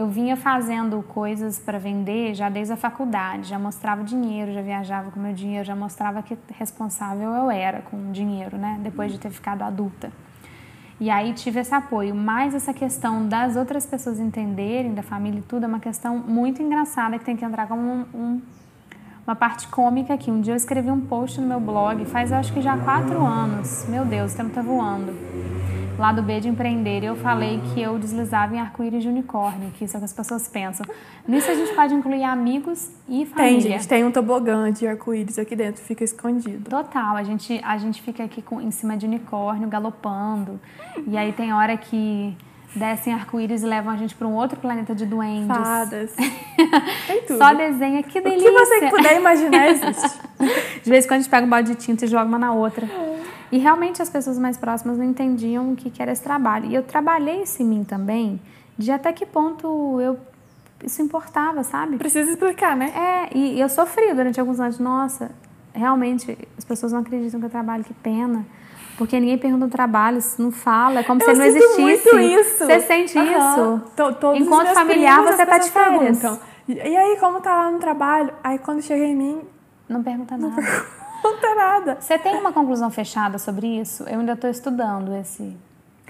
eu 0.00 0.08
vinha 0.08 0.34
fazendo 0.34 1.02
coisas 1.02 1.58
para 1.58 1.78
vender 1.78 2.34
já 2.34 2.48
desde 2.48 2.72
a 2.72 2.76
faculdade, 2.76 3.48
já 3.48 3.58
mostrava 3.58 4.02
dinheiro, 4.02 4.50
já 4.50 4.62
viajava 4.62 5.10
com 5.10 5.20
meu 5.20 5.34
dinheiro, 5.34 5.62
já 5.62 5.76
mostrava 5.76 6.22
que 6.22 6.38
responsável 6.58 7.28
eu 7.28 7.50
era 7.50 7.82
com 7.82 8.10
dinheiro, 8.10 8.56
né? 8.56 8.80
Depois 8.82 9.12
de 9.12 9.18
ter 9.18 9.28
ficado 9.30 9.60
adulta. 9.60 10.10
E 10.98 11.10
aí 11.10 11.34
tive 11.34 11.60
esse 11.60 11.74
apoio, 11.74 12.14
mas 12.14 12.54
essa 12.54 12.72
questão 12.72 13.26
das 13.28 13.56
outras 13.56 13.84
pessoas 13.84 14.18
entenderem, 14.18 14.94
da 14.94 15.02
família 15.02 15.40
e 15.40 15.42
tudo, 15.42 15.64
é 15.64 15.68
uma 15.68 15.80
questão 15.80 16.16
muito 16.16 16.62
engraçada 16.62 17.18
que 17.18 17.24
tem 17.24 17.36
que 17.36 17.44
entrar 17.44 17.66
como 17.68 17.82
um- 17.82 18.06
um- 18.14 18.40
uma 19.26 19.36
parte 19.36 19.68
cômica 19.68 20.14
aqui. 20.14 20.30
Um 20.30 20.40
dia 20.40 20.54
eu 20.54 20.56
escrevi 20.56 20.90
um 20.90 21.00
post 21.00 21.38
no 21.40 21.46
meu 21.46 21.60
blog, 21.60 22.06
faz 22.06 22.32
acho 22.32 22.52
que 22.54 22.62
já 22.62 22.76
quatro 22.78 23.22
anos. 23.22 23.84
Meu 23.86 24.06
Deus, 24.06 24.32
o 24.32 24.36
tempo 24.36 24.50
tá 24.50 24.62
voando 24.62 25.12
lá 26.00 26.12
do 26.12 26.22
B 26.22 26.40
de 26.40 26.48
Empreender, 26.48 27.04
eu 27.04 27.14
falei 27.14 27.60
que 27.72 27.80
eu 27.80 27.98
deslizava 27.98 28.56
em 28.56 28.58
arco-íris 28.58 29.02
de 29.02 29.08
unicórnio, 29.08 29.70
que 29.72 29.84
isso 29.84 29.94
é 29.94 29.98
o 29.98 30.00
que 30.00 30.06
as 30.06 30.12
pessoas 30.12 30.48
pensam. 30.48 30.86
Nisso 31.28 31.50
a 31.50 31.54
gente 31.54 31.74
pode 31.74 31.94
incluir 31.94 32.24
amigos 32.24 32.90
e 33.06 33.26
família. 33.26 33.34
Tem, 33.34 33.60
gente, 33.60 33.86
tem 33.86 34.04
um 34.04 34.10
tobogã 34.10 34.72
de 34.72 34.86
arco-íris 34.86 35.38
aqui 35.38 35.54
dentro, 35.54 35.82
fica 35.82 36.02
escondido. 36.02 36.70
Total, 36.70 37.14
a 37.16 37.22
gente, 37.22 37.60
a 37.62 37.76
gente 37.76 38.00
fica 38.00 38.24
aqui 38.24 38.40
com, 38.40 38.60
em 38.62 38.70
cima 38.70 38.96
de 38.96 39.04
unicórnio, 39.04 39.68
galopando. 39.68 40.58
E 41.06 41.18
aí 41.18 41.32
tem 41.32 41.52
hora 41.52 41.76
que 41.76 42.34
descem 42.74 43.12
arco-íris 43.12 43.62
e 43.62 43.66
levam 43.66 43.92
a 43.92 43.96
gente 43.96 44.14
para 44.14 44.26
um 44.26 44.34
outro 44.34 44.58
planeta 44.58 44.94
de 44.94 45.04
duendes. 45.04 45.48
Fadas. 45.48 46.14
Tem 47.06 47.22
tudo. 47.26 47.38
Só 47.38 47.52
desenha, 47.52 48.02
que 48.02 48.20
o 48.20 48.22
delícia! 48.22 48.48
que 48.48 48.58
você 48.58 48.88
puder 48.88 49.16
imaginar 49.18 49.68
existe. 49.68 50.18
De 50.82 50.88
vez 50.88 51.04
em 51.04 51.08
quando 51.08 51.18
a 51.18 51.22
gente 51.22 51.30
pega 51.30 51.46
um 51.46 51.50
balde 51.50 51.74
de 51.74 51.76
tinta 51.76 52.06
e 52.06 52.08
joga 52.08 52.24
uma 52.24 52.38
na 52.38 52.52
outra. 52.52 52.88
E 53.52 53.58
realmente 53.58 54.00
as 54.00 54.08
pessoas 54.08 54.38
mais 54.38 54.56
próximas 54.56 54.96
não 54.98 55.04
entendiam 55.04 55.72
o 55.72 55.76
que 55.76 55.90
que 55.90 56.00
era 56.00 56.12
esse 56.12 56.22
trabalho. 56.22 56.66
E 56.66 56.74
eu 56.74 56.82
trabalhei 56.82 57.42
isso 57.42 57.62
em 57.62 57.66
mim 57.66 57.84
também, 57.84 58.40
de 58.78 58.90
até 58.92 59.12
que 59.12 59.26
ponto 59.26 60.00
eu 60.00 60.18
isso 60.84 61.02
importava, 61.02 61.62
sabe? 61.62 61.96
Precisa 61.98 62.30
explicar, 62.30 62.74
né? 62.76 62.92
É, 62.96 63.36
e, 63.36 63.60
eu 63.60 63.68
sofri 63.68 64.14
durante 64.14 64.40
alguns 64.40 64.58
anos. 64.60 64.78
Nossa, 64.78 65.30
realmente, 65.74 66.38
as 66.56 66.64
pessoas 66.64 66.92
não 66.92 67.00
acreditam 67.00 67.38
que 67.38 67.46
eu 67.46 67.50
trabalho, 67.50 67.84
que 67.84 67.92
pena. 67.94 68.46
Porque 68.96 69.18
ninguém 69.18 69.38
pergunta 69.38 69.66
o 69.66 69.68
trabalho, 69.70 70.18
não 70.38 70.50
fala, 70.50 71.00
é 71.00 71.02
como 71.02 71.20
eu 71.20 71.24
se 71.24 71.30
ele 71.30 71.38
não 71.38 71.46
existisse. 71.46 71.80
muito 71.80 72.18
isso. 72.18 72.64
Você 72.66 72.80
sente 72.80 73.18
Aham. 73.18 73.30
isso? 73.30 73.82
Os 74.34 74.40
Enquanto 74.40 74.74
familiar, 74.74 75.22
você 75.22 75.46
tá 75.46 75.58
de 75.58 75.70
férias. 75.70 76.18
perguntam, 76.18 76.38
E 76.68 76.96
aí, 76.96 77.16
como 77.18 77.40
tá 77.40 77.54
lá 77.54 77.70
no 77.70 77.78
trabalho? 77.78 78.32
Aí 78.44 78.58
quando 78.58 78.82
chega 78.82 79.04
em 79.04 79.16
mim, 79.16 79.40
Não 79.88 80.02
pergunta 80.02 80.36
nada. 80.36 80.54
não 80.54 80.99
tá 81.22 81.54
nada. 81.54 81.96
Você 82.00 82.18
tem 82.18 82.36
uma 82.36 82.52
conclusão 82.52 82.90
fechada 82.90 83.38
sobre 83.38 83.66
isso? 83.80 84.02
Eu 84.04 84.20
ainda 84.20 84.32
estou 84.32 84.50
estudando 84.50 85.14
esse. 85.16 85.56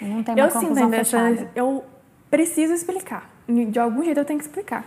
Eu 0.00 0.08
não 0.08 0.22
tenho 0.22 0.38
uma 0.38 0.46
Eu 0.46 0.50
sinto 0.50 0.60
conclusão 0.60 0.84
ainda 0.84 0.96
fechada. 0.98 1.30
essa. 1.30 1.48
Eu 1.54 1.84
preciso 2.30 2.72
explicar. 2.72 3.28
De 3.48 3.78
algum 3.78 4.02
jeito 4.04 4.18
eu 4.18 4.24
tenho 4.24 4.38
que 4.38 4.44
explicar. 4.44 4.84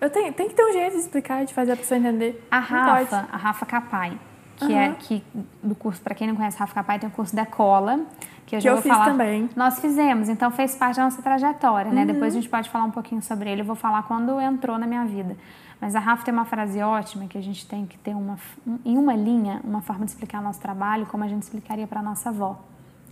Eu 0.00 0.10
tenho, 0.10 0.32
tem 0.32 0.48
que 0.48 0.54
ter 0.54 0.64
um 0.64 0.72
jeito 0.72 0.92
de 0.92 0.98
explicar, 0.98 1.44
de 1.44 1.54
fazer 1.54 1.72
a 1.72 1.76
pessoa 1.76 1.98
entender. 1.98 2.46
A 2.50 2.60
Não. 2.60 2.66
Rafa, 2.66 3.28
a 3.32 3.36
Rafa 3.36 3.64
Capai, 3.66 4.18
que 4.56 4.72
é 4.72 4.86
Aham. 4.86 4.94
que 4.98 5.24
do 5.62 5.74
curso, 5.74 6.00
para 6.02 6.14
quem 6.14 6.26
não 6.28 6.34
conhece 6.36 6.58
Rafa 6.58 6.74
Capai, 6.74 6.98
tem 6.98 7.08
o 7.08 7.12
curso 7.12 7.34
da 7.34 7.46
cola, 7.46 8.00
que 8.44 8.56
eu 8.56 8.58
Que 8.58 8.64
já 8.64 8.70
eu 8.70 8.74
vou 8.74 8.82
fiz 8.82 8.92
falar. 8.92 9.04
também. 9.06 9.48
Nós 9.56 9.78
fizemos, 9.78 10.28
então 10.28 10.50
fez 10.50 10.74
parte 10.76 10.96
da 10.96 11.04
nossa 11.04 11.22
trajetória, 11.22 11.90
né? 11.90 12.02
Uhum. 12.02 12.06
Depois 12.08 12.34
a 12.34 12.36
gente 12.36 12.48
pode 12.50 12.68
falar 12.68 12.84
um 12.84 12.90
pouquinho 12.90 13.22
sobre 13.22 13.48
ele, 13.50 13.62
eu 13.62 13.64
vou 13.64 13.76
falar 13.76 14.02
quando 14.02 14.38
entrou 14.40 14.76
na 14.78 14.86
minha 14.86 15.04
vida. 15.06 15.36
Mas 15.80 15.94
a 15.94 15.98
Rafa 15.98 16.24
tem 16.24 16.32
uma 16.32 16.44
frase 16.44 16.80
ótima 16.82 17.26
que 17.26 17.36
a 17.36 17.42
gente 17.42 17.66
tem 17.66 17.86
que 17.86 17.98
ter 17.98 18.14
uma 18.14 18.38
em 18.84 18.96
uma 18.96 19.14
linha, 19.14 19.60
uma 19.64 19.82
forma 19.82 20.04
de 20.04 20.12
explicar 20.12 20.40
o 20.40 20.42
nosso 20.42 20.60
trabalho, 20.60 21.06
como 21.06 21.24
a 21.24 21.28
gente 21.28 21.42
explicaria 21.42 21.86
para 21.86 22.02
nossa 22.02 22.30
avó. 22.30 22.58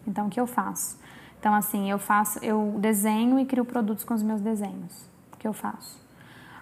Então 0.07 0.27
o 0.27 0.31
que 0.31 0.41
eu 0.41 0.47
faço? 0.47 0.99
Então 1.39 1.55
assim, 1.55 1.91
eu 1.91 1.99
faço, 1.99 2.39
eu 2.43 2.77
desenho 2.79 3.39
e 3.39 3.45
crio 3.45 3.65
produtos 3.65 4.05
com 4.05 4.15
os 4.15 4.23
meus 4.23 4.41
desenhos. 4.41 5.07
O 5.33 5.37
que 5.37 5.47
eu 5.47 5.53
faço? 5.53 6.03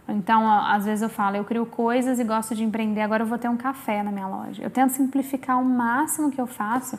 Então, 0.09 0.49
às 0.51 0.85
vezes 0.85 1.03
eu 1.03 1.09
falo, 1.09 1.37
eu 1.37 1.45
crio 1.45 1.65
coisas 1.65 2.19
e 2.19 2.25
gosto 2.25 2.55
de 2.55 2.65
empreender, 2.65 3.03
agora 3.03 3.23
eu 3.23 3.27
vou 3.27 3.39
ter 3.39 3.49
um 3.49 3.57
café 3.57 4.03
na 4.03 4.11
minha 4.11 4.27
loja. 4.27 4.63
Eu 4.63 4.71
tento 4.71 4.91
simplificar 4.91 5.61
o 5.61 5.65
máximo 5.65 6.31
que 6.31 6.41
eu 6.41 6.47
faço, 6.47 6.99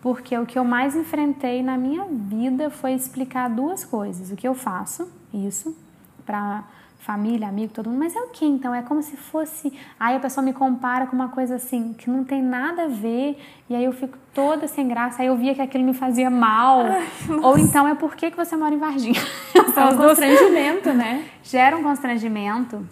porque 0.00 0.36
o 0.38 0.46
que 0.46 0.58
eu 0.58 0.64
mais 0.64 0.96
enfrentei 0.96 1.62
na 1.62 1.76
minha 1.76 2.04
vida 2.06 2.70
foi 2.70 2.92
explicar 2.92 3.50
duas 3.50 3.84
coisas. 3.84 4.30
O 4.30 4.36
que 4.36 4.48
eu 4.48 4.54
faço, 4.54 5.10
isso, 5.34 5.76
para 6.24 6.64
família, 7.06 7.46
amigo, 7.46 7.72
todo 7.72 7.88
mundo, 7.88 8.00
mas 8.00 8.16
é 8.16 8.20
o 8.20 8.28
que 8.30 8.44
então? 8.44 8.74
É 8.74 8.82
como 8.82 9.00
se 9.00 9.16
fosse. 9.16 9.72
Aí 9.98 10.16
a 10.16 10.20
pessoa 10.20 10.44
me 10.44 10.52
compara 10.52 11.06
com 11.06 11.14
uma 11.14 11.28
coisa 11.28 11.54
assim, 11.54 11.92
que 11.92 12.10
não 12.10 12.24
tem 12.24 12.42
nada 12.42 12.86
a 12.86 12.88
ver, 12.88 13.38
e 13.70 13.76
aí 13.76 13.84
eu 13.84 13.92
fico 13.92 14.18
toda 14.34 14.66
sem 14.66 14.88
graça, 14.88 15.22
aí 15.22 15.28
eu 15.28 15.36
via 15.36 15.54
que 15.54 15.62
aquilo 15.62 15.84
me 15.84 15.94
fazia 15.94 16.28
mal. 16.28 16.84
Ou 17.42 17.56
então 17.56 17.86
é 17.86 17.94
por 17.94 18.16
que 18.16 18.32
que 18.32 18.36
você 18.36 18.56
mora 18.56 18.74
em 18.74 18.78
Varginha? 18.78 19.20
É 19.54 19.84
um 19.84 19.96
constrangimento, 19.96 20.92
né? 20.92 21.24
gera 21.44 21.76
um 21.76 21.82
constrangimento, 21.82 22.84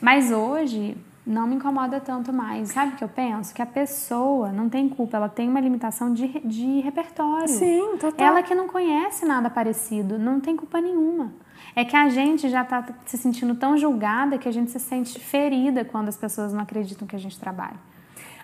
mas 0.00 0.32
hoje 0.32 0.96
não 1.26 1.46
me 1.46 1.54
incomoda 1.54 2.00
tanto 2.00 2.32
mais. 2.32 2.70
Sabe 2.70 2.94
o 2.94 2.96
que 2.96 3.04
eu 3.04 3.08
penso? 3.08 3.54
Que 3.54 3.62
a 3.62 3.66
pessoa 3.66 4.50
não 4.50 4.68
tem 4.68 4.88
culpa, 4.88 5.16
ela 5.16 5.28
tem 5.28 5.48
uma 5.48 5.60
limitação 5.60 6.12
de, 6.12 6.26
de 6.40 6.80
repertório. 6.80 7.48
Sim, 7.48 7.96
total. 8.00 8.26
Ela 8.26 8.42
que 8.42 8.54
não 8.54 8.66
conhece 8.68 9.24
nada 9.24 9.48
parecido, 9.48 10.18
não 10.18 10.40
tem 10.40 10.56
culpa 10.56 10.80
nenhuma. 10.80 11.32
É 11.76 11.84
que 11.84 11.96
a 11.96 12.08
gente 12.08 12.48
já 12.48 12.62
está 12.62 12.84
se 13.06 13.16
sentindo 13.16 13.54
tão 13.54 13.76
julgada 13.78 14.36
que 14.36 14.48
a 14.48 14.52
gente 14.52 14.70
se 14.70 14.80
sente 14.80 15.18
ferida 15.20 15.84
quando 15.84 16.08
as 16.08 16.16
pessoas 16.16 16.52
não 16.52 16.60
acreditam 16.60 17.06
que 17.06 17.14
a 17.16 17.18
gente 17.18 17.38
trabalha. 17.38 17.76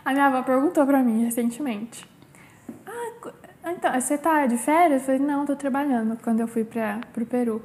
A 0.04 0.12
minha 0.12 0.26
avó 0.26 0.42
perguntou 0.42 0.86
pra 0.86 1.02
mim 1.02 1.24
recentemente. 1.24 2.08
Ah, 2.86 3.12
co- 3.20 3.32
então, 3.66 3.92
você 4.00 4.16
tá 4.16 4.46
de 4.46 4.56
férias? 4.56 5.02
Eu 5.02 5.06
falei, 5.18 5.20
não, 5.20 5.44
tô 5.44 5.54
trabalhando. 5.56 6.16
Quando 6.22 6.40
eu 6.40 6.48
fui 6.48 6.64
pra, 6.64 7.00
pro 7.12 7.26
Peru. 7.26 7.60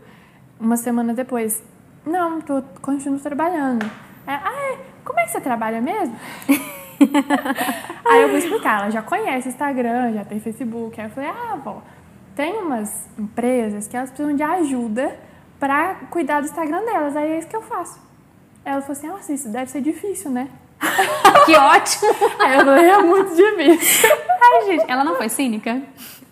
Uma 0.60 0.76
semana 0.76 1.14
depois. 1.14 1.64
Não, 2.06 2.42
tô, 2.42 2.62
continuo 2.82 3.20
trabalhando. 3.20 3.86
É, 4.28 4.34
ah, 4.34 4.52
é? 4.74 4.93
Como 5.04 5.20
é 5.20 5.24
que 5.24 5.32
você 5.32 5.42
trabalha 5.42 5.82
mesmo? 5.82 6.16
Aí 8.06 8.22
eu 8.22 8.30
vou 8.30 8.38
explicar, 8.38 8.82
ela 8.82 8.90
já 8.90 9.02
conhece 9.02 9.50
Instagram, 9.50 10.14
já 10.14 10.24
tem 10.24 10.40
Facebook. 10.40 11.00
Aí 11.00 11.08
eu 11.08 11.12
falei, 11.12 11.30
ah, 11.30 11.54
avó, 11.54 11.82
tem 12.36 12.54
umas 12.54 13.08
empresas 13.18 13.88
que 13.88 13.96
elas 13.96 14.10
precisam 14.10 14.36
de 14.36 14.44
ajuda 14.44 15.18
pra 15.60 15.96
cuidar 16.10 16.40
do 16.42 16.46
Instagram 16.46 16.84
delas. 16.86 17.16
Aí 17.16 17.32
é 17.32 17.40
isso 17.40 17.48
que 17.48 17.56
eu 17.56 17.62
faço. 17.62 18.00
Ela 18.66 18.82
falou 18.82 18.94
assim, 18.94 19.08
nossa, 19.08 19.34
isso 19.34 19.50
deve 19.50 19.70
ser 19.70 19.82
difícil, 19.82 20.32
né? 20.32 20.48
que 21.46 21.56
ótimo! 21.56 22.12
Aí 22.40 22.58
eu 22.58 22.66
falei, 22.66 22.90
é 22.90 22.98
muito 23.00 23.36
difícil. 23.36 24.10
Ai, 24.42 24.66
gente, 24.66 24.86
ela 24.88 25.04
não 25.04 25.16
foi 25.16 25.30
cínica? 25.30 25.82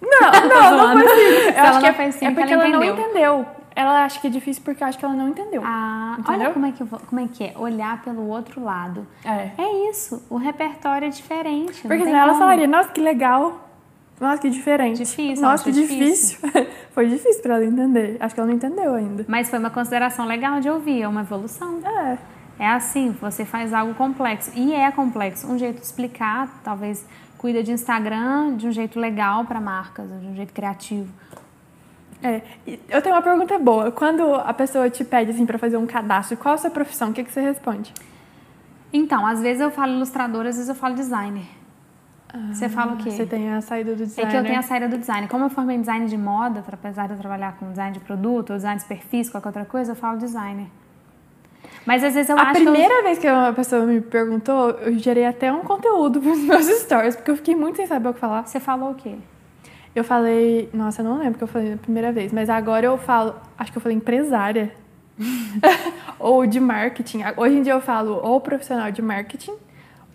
Não, 0.02 0.20
não, 0.22 0.96
não 0.96 1.08
foi 1.08 1.18
cínica. 1.18 1.50
Eu 1.50 1.56
ela 1.56 1.70
acho 1.70 1.80
que 1.80 1.84
não 1.84 1.90
é, 1.90 1.94
foi 1.94 2.06
é 2.06 2.12
cínica, 2.12 2.42
porque 2.42 2.54
ela 2.54 2.68
ela, 2.68 2.74
não 2.74 2.84
entendeu. 2.84 3.46
Ela 3.76 4.04
acha 4.04 4.20
que 4.20 4.28
é 4.28 4.30
difícil 4.30 4.62
porque 4.64 4.84
eu 4.84 4.88
acho 4.88 4.98
que 4.98 5.06
ela 5.06 5.14
não 5.14 5.30
entendeu. 5.30 5.62
Ah, 5.66 6.18
Entendeu? 6.20 6.42
olha 6.42 6.54
como 6.54 6.66
é, 6.66 6.72
que, 6.72 6.84
vou- 6.84 7.00
como 7.00 7.22
é 7.22 7.28
que 7.28 7.44
é, 7.44 7.54
olhar 7.58 8.02
pelo 8.02 8.28
outro 8.28 8.62
lado. 8.64 9.08
É. 9.24 9.52
É 9.58 9.90
isso, 9.90 10.22
o 10.30 10.36
repertório 10.38 11.08
é 11.08 11.10
diferente. 11.10 11.82
Porque 11.82 12.04
senão 12.04 12.20
ela 12.20 12.34
falaria, 12.36 12.68
nossa, 12.68 12.90
que 12.90 13.00
legal. 13.02 13.70
Nossa, 14.20 14.40
que 14.40 14.50
diferente. 14.52 14.98
Difícil, 14.98 15.42
Nossa, 15.44 15.64
que 15.64 15.70
acho 15.72 15.80
difícil. 15.80 16.38
foi 16.94 17.08
difícil 17.08 17.42
pra 17.42 17.56
ela 17.56 17.66
entender. 17.66 18.18
Acho 18.20 18.36
que 18.36 18.40
ela 18.42 18.48
não 18.48 18.56
entendeu 18.56 18.94
ainda. 18.94 19.26
Mas 19.28 19.50
foi 19.50 19.58
uma 19.58 19.72
consideração 19.72 20.26
legal 20.28 20.60
de 20.60 20.70
ouvir, 20.70 21.02
é 21.02 21.08
uma 21.08 21.22
evolução. 21.22 21.80
É. 21.84 22.18
É 22.60 22.68
assim, 22.68 23.16
você 23.20 23.44
faz 23.44 23.74
algo 23.74 23.96
complexo. 23.96 24.52
E 24.54 24.74
é 24.76 24.92
complexo. 24.92 25.48
Um 25.52 25.58
jeito 25.58 25.80
de 25.80 25.86
explicar, 25.86 26.60
talvez 26.64 27.04
cuida 27.40 27.64
de 27.64 27.72
Instagram 27.72 28.56
de 28.58 28.68
um 28.68 28.72
jeito 28.72 29.00
legal 29.00 29.46
para 29.46 29.60
marcas, 29.60 30.08
de 30.08 30.28
um 30.28 30.36
jeito 30.36 30.54
criativo. 30.54 31.12
É. 32.24 32.42
Eu 32.90 33.02
tenho 33.02 33.16
uma 33.16 33.22
pergunta 33.22 33.58
boa. 33.58 33.92
Quando 33.92 34.36
a 34.36 34.54
pessoa 34.54 34.90
te 34.90 35.04
pede 35.04 35.32
assim 35.32 35.46
pra 35.46 35.58
fazer 35.58 35.78
um 35.78 35.88
cadastro, 35.88 36.38
qual 36.38 36.54
a 36.56 36.58
sua 36.58 36.70
profissão? 36.70 37.10
O 37.10 37.14
que, 37.14 37.24
que 37.24 37.32
você 37.32 37.42
responde? 37.42 37.94
Então, 38.94 39.26
às 39.26 39.42
vezes 39.42 39.62
eu 39.62 39.72
falo 39.72 39.94
ilustradora, 39.94 40.50
às 40.50 40.56
vezes 40.56 40.70
eu 40.70 40.76
falo 40.76 40.96
designer. 40.96 41.46
você 42.54 42.70
fala 42.70 42.94
o 42.94 42.98
quê? 42.98 43.10
Você 43.12 43.26
tem 43.26 43.52
a 43.54 43.62
saída 43.62 43.96
do 43.96 44.04
É 44.04 44.06
designer. 44.06 44.32
que 44.32 44.38
eu 44.38 44.44
tenho 44.44 44.60
a 44.60 44.62
saída 44.62 44.88
do 44.88 44.98
design. 44.98 45.28
Como 45.28 45.46
eu 45.46 45.50
formei 45.50 45.76
em 45.78 45.80
design 45.82 46.06
de 46.08 46.18
moda, 46.18 46.64
apesar 46.72 47.08
de 47.08 47.14
eu 47.14 47.18
trabalhar 47.20 47.54
com 47.58 47.70
design 47.70 47.94
de 47.94 48.00
produto 48.02 48.52
ou 48.52 48.56
design 48.58 48.80
de 48.80 48.86
perfis, 48.86 49.30
qualquer 49.30 49.48
outra 49.50 49.66
coisa, 49.66 49.94
eu 49.94 49.96
falo 49.96 50.18
designer. 50.18 50.68
Mas 51.86 52.04
às 52.04 52.14
vezes 52.14 52.30
eu 52.30 52.38
A 52.38 52.42
acho 52.44 52.52
que 52.62 52.68
eu- 52.68 52.72
primeira 52.72 53.02
vez 53.02 53.18
que 53.18 53.28
uma 53.30 53.54
pessoa 53.54 53.86
me 53.86 54.00
perguntou, 54.02 54.72
eu 54.72 54.98
gerei 55.00 55.26
até 55.26 55.52
um 55.52 55.62
conteúdo 55.62 56.20
pros 56.22 56.38
meus 56.40 56.66
stories, 56.68 57.16
porque 57.16 57.32
eu 57.32 57.36
fiquei 57.38 57.56
muito 57.56 57.78
sem 57.78 57.88
saber 57.88 58.10
o 58.10 58.14
que 58.14 58.20
falar. 58.20 58.46
Você 58.46 58.60
falou 58.60 58.92
o 58.92 58.96
quê? 58.96 59.16
Eu 59.96 60.04
falei, 60.04 60.70
nossa, 60.74 61.02
eu 61.02 61.06
não 61.06 61.18
lembro 61.18 61.38
que 61.38 61.44
eu 61.44 61.48
falei 61.48 61.72
na 61.72 61.78
primeira 61.78 62.12
vez, 62.12 62.32
mas 62.32 62.50
agora 62.50 62.86
eu 62.86 62.98
falo, 62.98 63.36
acho 63.58 63.72
que 63.72 63.78
eu 63.78 63.82
falei 63.82 63.98
empresária. 63.98 64.74
ou 66.18 66.46
de 66.46 66.60
marketing. 66.60 67.20
Hoje 67.38 67.58
em 67.58 67.62
dia 67.62 67.74
eu 67.74 67.82
falo 67.82 68.20
ou 68.24 68.40
profissional 68.40 68.92
de 68.92 69.02
marketing 69.02 69.54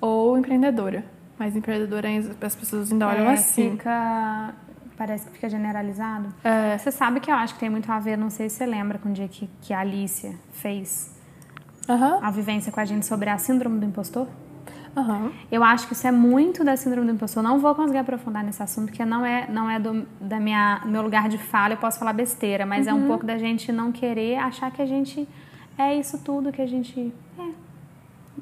ou 0.01 0.37
empreendedora. 0.39 1.05
Mas 1.39 1.55
empreendedora 1.55 2.09
as 2.41 2.57
pessoas 2.57 2.91
ainda 2.91 3.07
olham 3.07 3.31
É, 3.31 3.35
assim. 3.35 3.73
Fica... 3.73 4.55
Parece 4.97 5.27
que 5.27 5.33
fica 5.33 5.49
generalizado. 5.51 6.33
É, 6.43 6.79
Você 6.79 6.91
sabe 6.91 7.21
que 7.21 7.31
eu 7.31 7.35
acho 7.35 7.53
que 7.53 7.61
tem 7.61 7.69
muito 7.69 7.93
a 7.93 7.99
ver, 7.99 8.17
não 8.17 8.31
sei 8.31 8.49
se 8.49 8.57
você 8.57 8.67
lembra, 8.67 8.99
com 8.99 9.11
o 9.11 9.13
dia 9.13 9.29
que, 9.29 9.49
que 9.61 9.75
a 9.75 9.81
Alicia 9.81 10.35
fez 10.55 11.15
a 12.23 12.31
vivência 12.31 12.73
com 12.73 12.81
a 12.81 12.85
gente 12.85 13.05
sobre 13.05 13.29
a 13.29 13.37
síndrome 13.37 13.79
do 13.79 13.85
impostor. 13.85 14.27
Aham. 14.97 15.31
Eu 15.53 15.63
acho 15.63 15.87
que 15.87 15.93
isso 15.93 16.07
é 16.07 16.13
muito 16.13 16.65
da 16.65 16.77
síndrome 16.77 17.07
do 17.07 17.13
impostor. 17.15 17.43
Não 17.43 17.59
vou 17.59 17.75
conseguir 17.75 17.99
aprofundar 17.99 18.43
nesse 18.43 18.63
assunto, 18.63 18.87
porque 18.89 19.05
não 19.05 19.25
é, 19.25 19.47
não 19.49 19.69
é 19.71 19.79
do 19.79 20.07
da 20.21 20.41
minha, 20.41 20.83
meu 20.87 21.03
lugar 21.03 21.29
de 21.29 21.39
fala, 21.39 21.75
eu 21.75 21.79
posso 21.79 21.99
falar 21.99 22.13
besteira, 22.13 22.65
mas 22.65 22.87
é 22.87 22.95
um 22.95 23.07
pouco 23.07 23.25
da 23.27 23.39
gente 23.39 23.71
não 23.71 23.93
querer 23.93 24.37
achar 24.39 24.71
que 24.71 24.81
a 24.81 24.87
gente 24.87 25.29
é 25.79 25.95
isso 25.95 26.19
tudo 26.25 26.51
que 26.53 26.63
a 26.63 26.67
gente 26.67 27.13
é. 27.39 27.49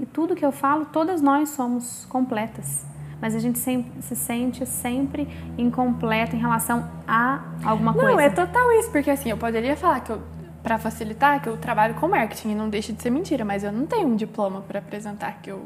E 0.00 0.06
tudo 0.06 0.34
que 0.34 0.44
eu 0.44 0.50
falo, 0.52 0.86
todas 0.86 1.20
nós 1.20 1.50
somos 1.50 2.04
completas. 2.08 2.84
Mas 3.20 3.34
a 3.34 3.38
gente 3.38 3.58
sempre, 3.58 4.02
se 4.02 4.14
sente 4.16 4.66
sempre 4.66 5.26
incompleta 5.56 6.34
em 6.36 6.38
relação 6.38 6.88
a 7.06 7.40
alguma 7.64 7.92
Não, 7.92 8.00
coisa. 8.00 8.22
é 8.22 8.28
total 8.30 8.70
isso, 8.72 8.90
porque 8.90 9.10
assim, 9.10 9.30
eu 9.30 9.36
poderia 9.38 9.76
falar 9.76 10.00
que 10.00 10.10
eu, 10.10 10.20
pra 10.62 10.78
facilitar, 10.78 11.40
que 11.40 11.48
eu 11.48 11.56
trabalho 11.56 11.94
com 11.94 12.08
marketing 12.08 12.50
e 12.50 12.54
não 12.54 12.68
deixa 12.68 12.92
de 12.92 13.00
ser 13.00 13.10
mentira, 13.10 13.44
mas 13.44 13.62
eu 13.64 13.72
não 13.72 13.86
tenho 13.86 14.08
um 14.08 14.16
diploma 14.16 14.60
pra 14.62 14.80
apresentar 14.80 15.32
que 15.40 15.50
eu 15.50 15.64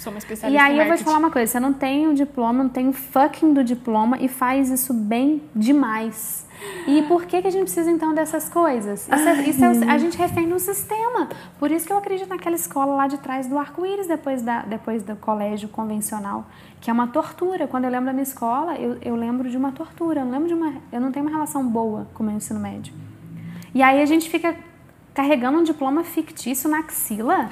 sou 0.00 0.12
uma 0.12 0.18
E 0.18 0.18
especialista 0.18 0.62
aí 0.64 0.76
em 0.76 0.78
eu 0.78 0.86
vou 0.86 0.96
te 0.96 1.04
falar 1.04 1.18
uma 1.18 1.30
coisa, 1.30 1.52
você 1.52 1.60
não 1.60 1.72
tem 1.72 2.08
o 2.08 2.14
diploma, 2.14 2.62
não 2.62 2.70
tem 2.70 2.88
o 2.88 2.92
fucking 2.92 3.52
do 3.52 3.62
diploma 3.62 4.18
e 4.20 4.28
faz 4.28 4.70
isso 4.70 4.92
bem 4.92 5.42
demais. 5.54 6.48
E 6.86 7.02
por 7.02 7.24
que, 7.24 7.40
que 7.40 7.48
a 7.48 7.50
gente 7.50 7.62
precisa 7.62 7.90
então 7.90 8.14
dessas 8.14 8.48
coisas? 8.48 9.08
Isso 9.08 9.28
é, 9.28 9.42
isso 9.48 9.64
é 9.64 9.90
a 9.90 9.98
gente 9.98 10.18
refém 10.18 10.46
no 10.46 10.58
sistema. 10.58 11.28
Por 11.58 11.70
isso 11.70 11.86
que 11.86 11.92
eu 11.92 11.96
acredito 11.96 12.28
naquela 12.28 12.56
escola 12.56 12.94
lá 12.94 13.06
de 13.06 13.18
trás 13.18 13.46
do 13.46 13.58
arco-íris, 13.58 14.06
depois, 14.06 14.42
da, 14.42 14.62
depois 14.62 15.02
do 15.02 15.16
colégio 15.16 15.68
convencional, 15.68 16.46
que 16.80 16.90
é 16.90 16.92
uma 16.92 17.06
tortura. 17.06 17.66
Quando 17.66 17.84
eu 17.84 17.90
lembro 17.90 18.06
da 18.06 18.12
minha 18.12 18.22
escola, 18.22 18.74
eu, 18.76 18.98
eu 19.00 19.16
lembro 19.16 19.48
de 19.48 19.56
uma 19.56 19.72
tortura. 19.72 20.20
Eu 20.20 20.26
não, 20.26 20.32
lembro 20.32 20.48
de 20.48 20.54
uma, 20.54 20.74
eu 20.92 21.00
não 21.00 21.10
tenho 21.10 21.24
uma 21.24 21.32
relação 21.32 21.66
boa 21.66 22.06
com 22.12 22.22
o 22.22 22.26
meu 22.26 22.36
ensino 22.36 22.60
médio. 22.60 22.92
E 23.74 23.82
aí 23.82 24.02
a 24.02 24.06
gente 24.06 24.28
fica 24.28 24.54
carregando 25.14 25.58
um 25.58 25.62
diploma 25.62 26.04
fictício 26.04 26.68
na 26.68 26.78
axila? 26.80 27.48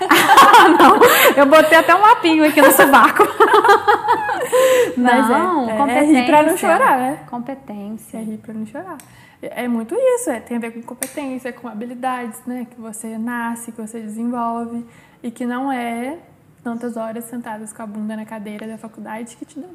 ah, 0.00 0.68
não, 0.78 1.00
eu 1.36 1.46
botei 1.46 1.78
até 1.78 1.94
um 1.94 2.00
lapinho 2.00 2.46
aqui 2.46 2.60
no 2.60 2.70
sovaco. 2.72 3.22
Mas 4.96 5.28
não, 5.28 5.68
é, 5.68 5.76
competência. 5.76 6.16
É 6.16 6.20
rir 6.20 6.26
pra 6.26 6.42
não 6.42 6.56
chorar, 6.56 6.98
né? 6.98 7.18
Competência. 7.28 8.18
É 8.18 8.22
rir 8.22 8.38
pra 8.38 8.54
não 8.54 8.66
chorar. 8.66 8.98
É 9.42 9.68
muito 9.68 9.94
isso, 9.94 10.30
é, 10.30 10.40
tem 10.40 10.56
a 10.56 10.60
ver 10.60 10.72
com 10.72 10.82
competência, 10.82 11.52
com 11.52 11.68
habilidades, 11.68 12.40
né? 12.46 12.66
Que 12.70 12.80
você 12.80 13.18
nasce, 13.18 13.70
que 13.70 13.80
você 13.80 14.00
desenvolve 14.00 14.84
e 15.22 15.30
que 15.30 15.44
não 15.44 15.70
é 15.70 16.18
tantas 16.66 16.96
horas 16.96 17.26
sentadas 17.26 17.72
com 17.72 17.80
a 17.80 17.86
bunda 17.86 18.16
na 18.16 18.24
cadeira 18.24 18.66
da 18.66 18.76
faculdade 18.76 19.36
que 19.36 19.44
te 19.44 19.60
dão. 19.60 19.70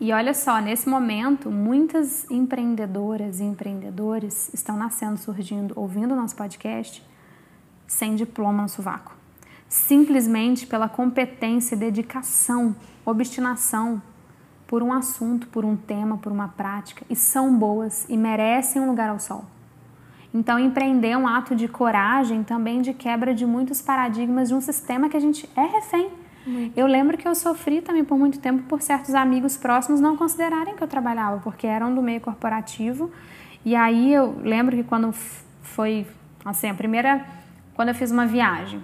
E 0.00 0.12
olha 0.12 0.34
só, 0.34 0.60
nesse 0.60 0.88
momento, 0.88 1.48
muitas 1.48 2.28
empreendedoras 2.28 3.38
e 3.38 3.44
empreendedores 3.44 4.52
estão 4.52 4.76
nascendo, 4.76 5.16
surgindo, 5.18 5.72
ouvindo 5.76 6.14
o 6.14 6.16
nosso 6.16 6.34
podcast 6.34 7.00
sem 7.86 8.16
diploma 8.16 8.64
no 8.64 8.68
sovaco. 8.68 9.14
Simplesmente 9.68 10.66
pela 10.66 10.88
competência, 10.88 11.76
dedicação, 11.76 12.74
obstinação 13.06 14.02
por 14.66 14.82
um 14.82 14.92
assunto, 14.92 15.46
por 15.46 15.64
um 15.64 15.76
tema, 15.76 16.18
por 16.18 16.32
uma 16.32 16.48
prática 16.48 17.06
e 17.08 17.14
são 17.14 17.56
boas 17.56 18.04
e 18.08 18.16
merecem 18.16 18.82
um 18.82 18.88
lugar 18.88 19.10
ao 19.10 19.20
sol. 19.20 19.44
Então, 20.34 20.58
empreender 20.58 21.10
é 21.10 21.16
um 21.16 21.28
ato 21.28 21.54
de 21.54 21.68
coragem, 21.68 22.42
também 22.42 22.82
de 22.82 22.92
quebra 22.92 23.32
de 23.32 23.46
muitos 23.46 23.80
paradigmas 23.80 24.48
de 24.48 24.54
um 24.54 24.60
sistema 24.60 25.08
que 25.08 25.16
a 25.16 25.20
gente 25.20 25.48
é 25.54 25.66
refém. 25.66 26.21
Eu 26.76 26.86
lembro 26.86 27.16
que 27.16 27.26
eu 27.26 27.34
sofri 27.34 27.80
também 27.80 28.04
por 28.04 28.18
muito 28.18 28.38
tempo 28.40 28.64
por 28.64 28.82
certos 28.82 29.14
amigos 29.14 29.56
próximos 29.56 30.00
não 30.00 30.16
considerarem 30.16 30.74
que 30.74 30.82
eu 30.82 30.88
trabalhava, 30.88 31.40
porque 31.40 31.66
eram 31.66 31.94
do 31.94 32.02
meio 32.02 32.20
corporativo. 32.20 33.10
E 33.64 33.76
aí 33.76 34.12
eu 34.12 34.36
lembro 34.42 34.76
que 34.76 34.82
quando 34.82 35.12
foi, 35.62 36.06
assim, 36.44 36.68
a 36.68 36.74
primeira, 36.74 37.24
quando 37.74 37.90
eu 37.90 37.94
fiz 37.94 38.10
uma 38.10 38.26
viagem, 38.26 38.82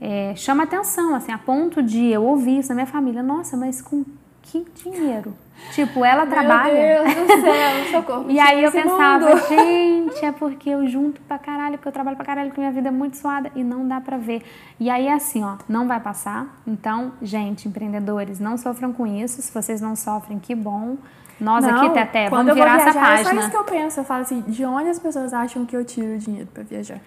é, 0.00 0.34
chama 0.34 0.64
atenção, 0.64 1.14
assim, 1.14 1.32
a 1.32 1.38
ponto 1.38 1.82
de 1.82 2.06
eu 2.06 2.24
ouvir 2.24 2.58
isso 2.58 2.70
na 2.70 2.76
minha 2.76 2.86
família, 2.86 3.22
nossa, 3.22 3.56
mas 3.56 3.82
com 3.82 4.04
que 4.46 4.64
dinheiro? 4.74 5.34
Tipo, 5.72 6.04
ela 6.04 6.24
Meu 6.24 6.34
trabalha. 6.34 6.74
Meu 6.74 7.04
Deus 7.04 7.26
do 7.26 7.42
céu, 7.42 7.84
socorro. 8.00 8.30
e 8.30 8.38
aí 8.38 8.62
eu 8.62 8.70
pensava, 8.70 9.30
mundo. 9.30 9.48
gente, 9.48 10.24
é 10.24 10.32
porque 10.32 10.70
eu 10.70 10.86
junto 10.86 11.20
pra 11.22 11.38
caralho, 11.38 11.76
porque 11.78 11.88
eu 11.88 11.92
trabalho 11.92 12.16
pra 12.16 12.24
caralho, 12.24 12.48
porque 12.50 12.60
minha 12.60 12.72
vida 12.72 12.88
é 12.88 12.92
muito 12.92 13.16
suada 13.16 13.50
e 13.54 13.64
não 13.64 13.88
dá 13.88 14.00
pra 14.00 14.16
ver. 14.16 14.42
E 14.78 14.88
aí 14.90 15.06
é 15.06 15.14
assim, 15.14 15.42
ó, 15.42 15.56
não 15.68 15.88
vai 15.88 15.98
passar. 15.98 16.46
Então, 16.66 17.12
gente, 17.22 17.66
empreendedores, 17.66 18.38
não 18.38 18.56
sofram 18.56 18.92
com 18.92 19.06
isso. 19.06 19.40
Se 19.42 19.52
vocês 19.52 19.80
não 19.80 19.96
sofrem, 19.96 20.38
que 20.38 20.54
bom. 20.54 20.96
Nós 21.40 21.64
não, 21.64 21.76
aqui, 21.76 21.90
Teté, 21.90 22.30
vamos 22.30 22.54
virar 22.54 22.76
viajar, 22.76 22.90
essa 22.90 23.00
página. 23.00 23.30
É 23.30 23.34
só 23.34 23.40
isso 23.40 23.50
que 23.50 23.56
eu 23.56 23.64
penso. 23.64 24.00
Eu 24.00 24.04
falo 24.04 24.22
assim, 24.22 24.40
de 24.42 24.64
onde 24.64 24.90
as 24.90 24.98
pessoas 24.98 25.34
acham 25.34 25.66
que 25.66 25.76
eu 25.76 25.84
tiro 25.84 26.18
dinheiro 26.18 26.48
pra 26.52 26.62
viajar? 26.62 27.00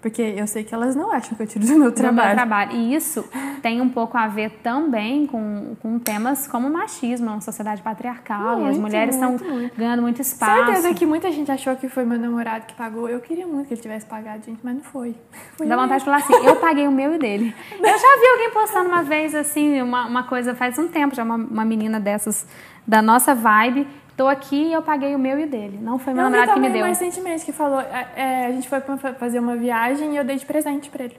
Porque 0.00 0.22
eu 0.22 0.46
sei 0.46 0.62
que 0.62 0.72
elas 0.72 0.94
não 0.94 1.10
acham 1.10 1.36
que 1.36 1.42
eu 1.42 1.46
tiro 1.46 1.66
do 1.66 1.76
meu 1.76 1.90
trabalho. 1.90 2.16
Do 2.16 2.26
meu 2.26 2.34
trabalho. 2.34 2.72
E 2.72 2.94
isso 2.94 3.28
tem 3.60 3.80
um 3.80 3.88
pouco 3.88 4.16
a 4.16 4.28
ver 4.28 4.50
também 4.62 5.26
com, 5.26 5.74
com 5.82 5.98
temas 5.98 6.46
como 6.46 6.70
machismo, 6.70 7.26
uma 7.26 7.40
sociedade 7.40 7.82
patriarcal. 7.82 8.58
Muito, 8.58 8.66
e 8.66 8.70
as 8.70 8.78
mulheres 8.78 9.16
estão 9.16 9.36
ganhando 9.76 10.02
muito 10.02 10.22
espaço. 10.22 10.66
Certeza 10.66 10.94
que 10.94 11.04
muita 11.04 11.32
gente 11.32 11.50
achou 11.50 11.74
que 11.74 11.88
foi 11.88 12.04
meu 12.04 12.18
namorado 12.18 12.66
que 12.66 12.74
pagou. 12.74 13.08
Eu 13.08 13.18
queria 13.18 13.46
muito 13.46 13.66
que 13.66 13.74
ele 13.74 13.80
tivesse 13.80 14.06
pagado, 14.06 14.44
gente, 14.44 14.60
mas 14.62 14.76
não 14.76 14.82
foi. 14.82 15.16
foi 15.56 15.66
Dá 15.66 15.76
vontade 15.76 15.98
de 15.98 16.04
falar 16.04 16.18
assim, 16.18 16.34
eu 16.46 16.56
paguei 16.56 16.86
o 16.86 16.92
meu 16.92 17.14
e 17.14 17.18
dele. 17.18 17.54
Eu 17.78 17.98
já 17.98 18.20
vi 18.20 18.26
alguém 18.32 18.50
postando 18.52 18.88
uma 18.88 19.02
vez, 19.02 19.34
assim, 19.34 19.82
uma, 19.82 20.06
uma 20.06 20.22
coisa 20.24 20.54
faz 20.54 20.78
um 20.78 20.88
tempo, 20.88 21.14
já 21.14 21.24
uma, 21.24 21.36
uma 21.36 21.64
menina 21.64 21.98
dessas 21.98 22.46
da 22.86 23.02
nossa 23.02 23.34
vibe, 23.34 23.86
Tô 24.18 24.26
aqui 24.26 24.56
e 24.56 24.72
eu 24.72 24.82
paguei 24.82 25.14
o 25.14 25.18
meu 25.18 25.38
e 25.38 25.44
o 25.44 25.48
dele. 25.48 25.78
Não 25.80 25.96
foi 25.96 26.12
meu 26.12 26.24
eu 26.24 26.28
namorado 26.28 26.54
que 26.54 26.58
me 26.58 26.70
deu. 26.70 26.80
mais 26.80 26.98
recentemente 26.98 27.44
que 27.44 27.52
falou, 27.52 27.80
é, 27.80 28.08
é, 28.16 28.46
a 28.46 28.50
gente 28.50 28.68
foi 28.68 28.80
fazer 29.16 29.38
uma 29.38 29.54
viagem 29.54 30.12
e 30.12 30.16
eu 30.16 30.24
dei 30.24 30.34
de 30.34 30.44
presente 30.44 30.90
pra 30.90 31.04
ele. 31.04 31.16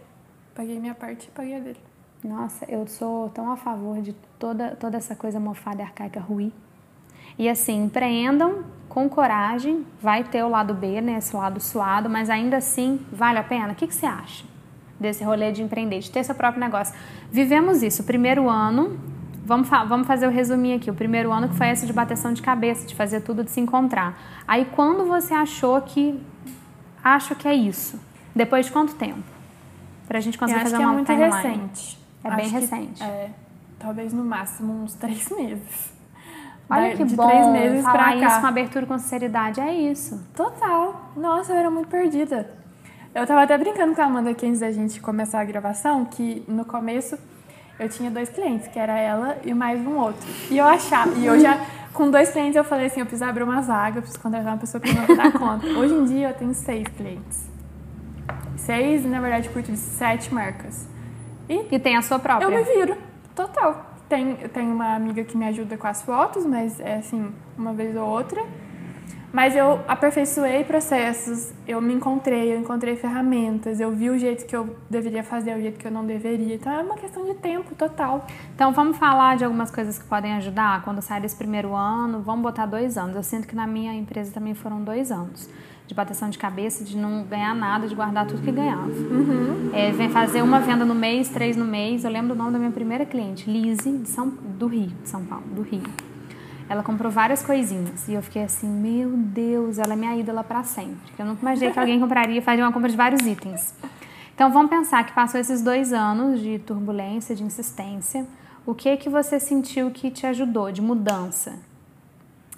Paguei 0.53 0.77
minha 0.77 0.93
parte 0.93 1.29
e 1.29 1.31
paguei 1.31 1.55
a 1.55 1.59
dele. 1.59 1.79
Nossa, 2.21 2.65
eu 2.67 2.85
sou 2.87 3.29
tão 3.29 3.49
a 3.53 3.55
favor 3.55 4.01
de 4.01 4.11
toda, 4.37 4.75
toda 4.75 4.97
essa 4.97 5.15
coisa 5.15 5.39
mofada 5.39 5.81
e 5.81 5.85
arcaica 5.85 6.19
ruim. 6.19 6.51
E 7.37 7.47
assim, 7.47 7.85
empreendam 7.85 8.65
com 8.89 9.07
coragem, 9.07 9.85
vai 10.01 10.25
ter 10.25 10.43
o 10.43 10.49
lado 10.49 10.73
B, 10.73 10.99
né, 10.99 11.19
esse 11.19 11.33
lado 11.33 11.61
suado, 11.61 12.09
mas 12.09 12.29
ainda 12.29 12.57
assim, 12.57 12.99
vale 13.13 13.39
a 13.39 13.43
pena? 13.43 13.71
O 13.71 13.75
que, 13.75 13.87
que 13.87 13.95
você 13.95 14.07
acha 14.07 14.43
desse 14.99 15.23
rolê 15.23 15.53
de 15.53 15.63
empreender, 15.63 15.99
de 15.99 16.11
ter 16.11 16.21
seu 16.25 16.35
próprio 16.35 16.59
negócio? 16.59 16.93
Vivemos 17.31 17.81
isso, 17.81 18.03
primeiro 18.03 18.49
ano, 18.49 18.99
Vamos, 19.49 19.67
vamos 19.67 20.05
fazer 20.05 20.27
o 20.27 20.29
resuminho 20.29 20.77
aqui. 20.77 20.91
O 20.91 20.93
primeiro 20.93 21.31
ano 21.31 21.49
que 21.49 21.55
foi 21.55 21.69
esse 21.69 21.87
de 21.87 21.91
bateção 21.91 22.31
de 22.31 22.39
cabeça, 22.39 22.85
de 22.85 22.93
fazer 22.93 23.21
tudo, 23.21 23.43
de 23.43 23.49
se 23.49 23.59
encontrar. 23.59 24.15
Aí 24.47 24.63
quando 24.63 25.05
você 25.05 25.33
achou 25.33 25.81
que 25.81 26.23
acho 27.03 27.33
que 27.33 27.47
é 27.47 27.55
isso? 27.55 27.99
Depois 28.35 28.67
de 28.67 28.71
quanto 28.71 28.93
tempo? 28.93 29.23
Pra 30.07 30.19
gente 30.19 30.37
conseguir 30.37 30.61
fazer 30.61 30.77
que 30.77 30.83
uma 30.83 30.91
é 30.91 30.93
muito 30.93 31.07
timeline. 31.07 31.35
recente. 31.35 31.99
É 32.23 32.27
acho 32.27 32.37
bem 32.37 32.45
que, 32.45 32.51
recente. 32.51 33.03
É, 33.03 33.31
talvez 33.79 34.13
no 34.13 34.23
máximo 34.23 34.83
uns 34.83 34.93
três 34.93 35.27
meses. 35.35 35.93
Olha 36.69 36.91
da, 36.91 36.97
que 36.97 37.03
de 37.05 37.15
bom 37.15 37.27
três 37.27 37.47
meses 37.47 37.81
falar 37.81 37.97
pra 37.97 38.19
cá. 38.19 38.27
isso 38.27 38.41
com 38.41 38.47
abertura 38.47 38.85
e 38.85 38.87
com 38.87 38.99
sinceridade. 38.99 39.59
É 39.59 39.73
isso. 39.73 40.23
Total. 40.35 41.11
Nossa, 41.17 41.53
eu 41.53 41.57
era 41.57 41.71
muito 41.71 41.87
perdida. 41.87 42.47
Eu 43.15 43.25
tava 43.25 43.41
até 43.41 43.57
brincando 43.57 43.95
com 43.95 44.01
a 44.03 44.05
Amanda 44.05 44.29
aqui 44.29 44.45
antes 44.45 44.59
da 44.59 44.71
gente 44.71 45.01
começar 45.01 45.41
a 45.41 45.43
gravação, 45.43 46.05
que 46.05 46.43
no 46.47 46.63
começo 46.63 47.17
eu 47.79 47.87
tinha 47.87 48.11
dois 48.11 48.29
clientes, 48.29 48.67
que 48.67 48.77
era 48.77 48.97
ela 48.97 49.37
e 49.43 49.53
mais 49.53 49.79
um 49.79 49.97
outro. 49.97 50.27
E 50.51 50.57
eu 50.57 50.65
achava, 50.65 51.13
e 51.15 51.25
eu 51.25 51.39
já, 51.39 51.65
com 51.93 52.11
dois 52.11 52.29
clientes, 52.31 52.55
eu 52.55 52.63
falei 52.63 52.87
assim: 52.87 52.99
eu 52.99 53.05
preciso 53.05 53.29
abrir 53.29 53.43
uma 53.43 53.61
vaga, 53.61 53.97
eu 53.97 54.01
preciso 54.01 54.21
contratar 54.21 54.53
uma 54.53 54.59
pessoa 54.59 54.81
que 54.81 54.93
não 54.93 55.15
dar 55.15 55.31
conta. 55.31 55.65
Hoje 55.65 55.93
em 55.93 56.05
dia 56.05 56.29
eu 56.29 56.33
tenho 56.33 56.53
seis 56.53 56.87
clientes. 56.89 57.49
Seis, 58.57 59.05
na 59.05 59.21
verdade, 59.21 59.49
curto 59.49 59.71
de 59.71 59.77
sete 59.77 60.33
marcas. 60.33 60.87
E, 61.47 61.65
e 61.71 61.79
tem 61.79 61.95
a 61.95 62.01
sua 62.01 62.19
própria? 62.19 62.45
Eu 62.45 62.51
me 62.51 62.63
viro, 62.63 62.97
total. 63.33 63.85
Tem, 64.07 64.37
eu 64.41 64.49
tenho 64.49 64.73
uma 64.73 64.95
amiga 64.95 65.23
que 65.23 65.37
me 65.37 65.45
ajuda 65.45 65.77
com 65.77 65.87
as 65.87 66.01
fotos, 66.01 66.45
mas 66.45 66.79
é 66.79 66.95
assim, 66.95 67.31
uma 67.57 67.73
vez 67.73 67.95
ou 67.95 68.07
outra. 68.07 68.43
Mas 69.31 69.55
eu 69.55 69.79
aperfeiçoei 69.87 70.63
processos, 70.63 71.53
eu 71.67 71.79
me 71.79 71.93
encontrei, 71.93 72.53
eu 72.53 72.59
encontrei 72.59 72.95
ferramentas, 72.95 73.79
eu 73.79 73.91
vi 73.91 74.09
o 74.09 74.17
jeito 74.17 74.45
que 74.45 74.55
eu 74.55 74.75
deveria 74.89 75.23
fazer, 75.23 75.55
o 75.55 75.61
jeito 75.61 75.77
que 75.77 75.85
eu 75.85 75.91
não 75.91 76.05
deveria. 76.05 76.55
Então 76.55 76.71
é 76.71 76.81
uma 76.81 76.95
questão 76.95 77.25
de 77.25 77.35
tempo 77.35 77.75
total. 77.75 78.25
Então 78.55 78.71
vamos 78.71 78.97
falar 78.97 79.37
de 79.37 79.45
algumas 79.45 79.69
coisas 79.69 79.99
que 79.99 80.05
podem 80.05 80.33
ajudar 80.33 80.81
quando 80.83 81.01
sai 81.01 81.21
desse 81.21 81.35
primeiro 81.35 81.75
ano. 81.75 82.21
Vamos 82.21 82.41
botar 82.41 82.65
dois 82.65 82.97
anos. 82.97 83.15
Eu 83.15 83.23
sinto 83.23 83.47
que 83.47 83.55
na 83.55 83.67
minha 83.67 83.93
empresa 83.93 84.31
também 84.31 84.55
foram 84.55 84.83
dois 84.83 85.11
anos 85.11 85.47
de 85.89 85.95
bateção 85.95 86.29
de 86.29 86.37
cabeça, 86.37 86.83
de 86.83 86.95
não 86.95 87.23
ganhar 87.23 87.55
nada, 87.55 87.87
de 87.87 87.95
guardar 87.95 88.27
tudo 88.27 88.43
que 88.43 88.51
ganhava. 88.51 88.85
Uhum. 88.85 89.71
É, 89.73 89.91
vem 89.91 90.07
fazer 90.07 90.43
uma 90.43 90.59
venda 90.59 90.85
no 90.85 90.93
mês, 90.93 91.29
três 91.29 91.57
no 91.57 91.65
mês. 91.65 92.03
Eu 92.03 92.11
lembro 92.11 92.29
do 92.29 92.35
nome 92.35 92.51
da 92.51 92.59
minha 92.59 92.71
primeira 92.71 93.07
cliente, 93.07 93.49
Lise, 93.49 93.97
de 93.97 94.07
São, 94.07 94.29
do 94.29 94.67
Rio, 94.67 94.91
de 95.01 95.09
São 95.09 95.25
Paulo, 95.25 95.45
do 95.47 95.63
Rio. 95.63 95.81
Ela 96.69 96.83
comprou 96.83 97.11
várias 97.11 97.41
coisinhas 97.41 98.07
e 98.07 98.13
eu 98.13 98.21
fiquei 98.21 98.43
assim, 98.43 98.69
meu 98.69 99.09
Deus, 99.09 99.79
ela 99.79 99.93
é 99.93 99.95
minha 99.95 100.15
ídola 100.15 100.43
para 100.43 100.63
sempre. 100.63 101.11
Eu 101.17 101.25
nunca 101.25 101.41
imaginei 101.41 101.71
que 101.71 101.79
alguém 101.79 101.97
compraria 101.99 102.37
e 102.37 102.41
faria 102.41 102.63
uma 102.63 102.71
compra 102.71 102.89
de 102.89 102.95
vários 102.95 103.25
itens. 103.25 103.73
Então 104.35 104.51
vamos 104.51 104.69
pensar 104.69 105.03
que 105.03 105.11
passou 105.11 105.39
esses 105.39 105.63
dois 105.63 105.91
anos 105.91 106.39
de 106.39 106.59
turbulência, 106.59 107.35
de 107.35 107.43
insistência. 107.43 108.27
O 108.67 108.75
que 108.75 108.95
que 108.97 109.09
você 109.09 109.39
sentiu 109.39 109.89
que 109.89 110.11
te 110.11 110.27
ajudou 110.27 110.71
de 110.71 110.79
mudança? 110.79 111.57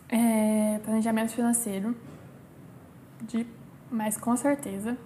É, 0.10 0.82
planejamento 0.84 1.32
financeiro, 1.32 1.95
de, 3.21 3.47
mas 3.89 4.17
com 4.17 4.36
certeza. 4.36 4.97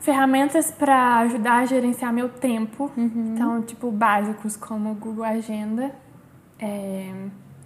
Ferramentas 0.00 0.70
para 0.70 1.20
ajudar 1.20 1.62
a 1.62 1.64
gerenciar 1.64 2.12
meu 2.12 2.28
tempo. 2.28 2.92
Uhum. 2.94 3.32
Então, 3.34 3.62
tipo, 3.62 3.90
básicos 3.90 4.54
como 4.54 4.94
Google 4.94 5.24
Agenda. 5.24 5.94
É, 6.58 7.10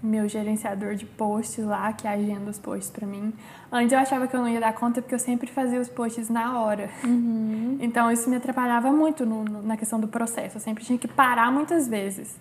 meu 0.02 0.28
gerenciador 0.28 0.94
de 0.94 1.04
posts 1.04 1.64
lá, 1.64 1.92
que 1.92 2.08
agenda 2.08 2.50
os 2.50 2.58
posts 2.58 2.90
para 2.90 3.06
mim. 3.06 3.32
Antes 3.70 3.92
eu 3.92 3.98
achava 3.98 4.26
que 4.26 4.34
eu 4.34 4.40
não 4.40 4.48
ia 4.48 4.60
dar 4.60 4.72
conta 4.72 5.02
porque 5.02 5.14
eu 5.14 5.18
sempre 5.18 5.50
fazia 5.50 5.80
os 5.80 5.88
posts 5.88 6.28
na 6.28 6.60
hora. 6.60 6.90
Uhum. 7.04 7.78
Então 7.80 8.10
isso 8.10 8.28
me 8.30 8.36
atrapalhava 8.36 8.90
muito 8.90 9.26
no, 9.26 9.44
no, 9.44 9.62
na 9.62 9.76
questão 9.76 10.00
do 10.00 10.08
processo. 10.08 10.56
Eu 10.56 10.60
sempre 10.60 10.84
tinha 10.84 10.98
que 10.98 11.08
parar 11.08 11.52
muitas 11.52 11.86
vezes. 11.86 12.38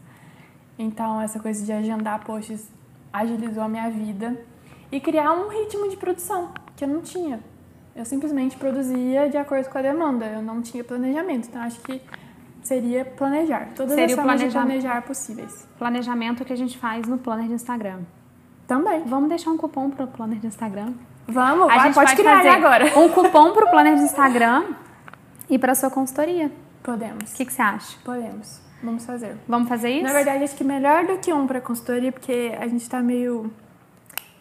Então 0.78 1.22
essa 1.22 1.40
coisa 1.40 1.66
de 1.66 1.72
agendar 1.72 2.24
posts 2.24 2.70
agilizou 3.12 3.64
a 3.64 3.70
minha 3.70 3.90
vida 3.90 4.40
e 4.92 5.00
criar 5.00 5.34
um 5.34 5.50
ritmo 5.50 5.90
de 5.90 5.98
produção 5.98 6.52
que 6.76 6.84
eu 6.84 6.88
não 6.88 7.02
tinha. 7.02 7.40
Eu 7.96 8.06
simplesmente 8.06 8.56
produzia 8.56 9.30
de 9.30 9.36
acordo 9.36 9.70
com 9.70 9.78
a 9.78 9.82
demanda. 9.82 10.26
Eu 10.26 10.42
não 10.42 10.62
tinha 10.62 10.84
planejamento. 10.84 11.50
Então 11.50 11.62
acho 11.62 11.82
que 11.82 12.02
seria 12.70 13.04
planejar. 13.04 13.70
Todas 13.76 13.92
Seria 13.96 14.06
as 14.06 14.12
o 14.14 14.16
formas 14.16 14.40
de 14.40 14.50
planejar- 14.52 15.02
possíveis. 15.02 15.68
Planejamento 15.78 16.46
que 16.46 16.54
a 16.54 16.56
gente 16.56 16.78
faz 16.78 17.08
no 17.08 17.18
planner 17.18 17.48
de 17.48 17.54
Instagram. 17.54 18.00
Também. 18.68 19.02
Vamos 19.06 19.28
deixar 19.30 19.50
um 19.52 19.58
cupom 19.58 19.90
pro 19.90 20.06
planner 20.08 20.38
de 20.40 20.48
Instagram? 20.48 20.94
Vamos, 21.28 21.66
A 21.70 21.76
vai, 21.76 21.80
gente 21.86 21.96
pode 21.96 22.16
criar 22.16 22.38
fazer 22.38 22.50
agora. 22.50 22.86
um 23.00 23.10
cupom 23.10 23.52
pro 23.54 23.68
planner 23.72 23.96
de 23.96 24.04
Instagram 24.04 24.64
e 25.50 25.58
para 25.58 25.74
sua 25.76 25.90
consultoria. 25.90 26.52
Podemos. 26.84 27.34
O 27.34 27.36
que, 27.38 27.46
que 27.46 27.54
você 27.54 27.62
acha? 27.62 27.98
Podemos. 28.04 28.62
Vamos 28.84 29.06
fazer. 29.06 29.36
Vamos 29.48 29.68
fazer 29.68 29.90
isso? 29.90 30.04
Na 30.04 30.14
verdade, 30.14 30.44
acho 30.44 30.56
que 30.56 30.64
melhor 30.64 31.06
do 31.06 31.18
que 31.18 31.34
um 31.34 31.46
para 31.48 31.60
consultoria, 31.60 32.12
porque 32.12 32.56
a 32.60 32.68
gente 32.68 32.88
tá 32.90 33.02
meio 33.02 33.52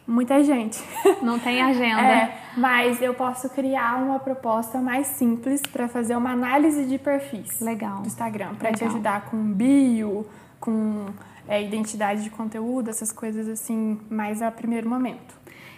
muita 0.08 0.42
gente. 0.42 0.82
Não 1.20 1.38
tem 1.38 1.60
agenda. 1.60 2.00
É, 2.00 2.38
mas 2.56 3.02
eu 3.02 3.12
posso 3.12 3.50
criar 3.50 4.02
uma 4.02 4.18
proposta 4.18 4.78
mais 4.78 5.06
simples 5.08 5.60
para 5.60 5.86
fazer 5.86 6.16
uma 6.16 6.30
análise 6.30 6.86
de 6.86 6.98
perfis. 6.98 7.60
Legal. 7.60 7.98
Do 8.00 8.06
Instagram, 8.06 8.54
para 8.54 8.72
te 8.72 8.82
ajudar 8.84 9.26
com 9.26 9.36
bio, 9.52 10.26
com 10.58 11.06
é, 11.46 11.62
identidade 11.62 12.24
de 12.24 12.30
conteúdo, 12.30 12.88
essas 12.88 13.12
coisas 13.12 13.46
assim, 13.46 14.00
mais 14.08 14.40
a 14.40 14.50
primeiro 14.50 14.88
momento. 14.88 15.36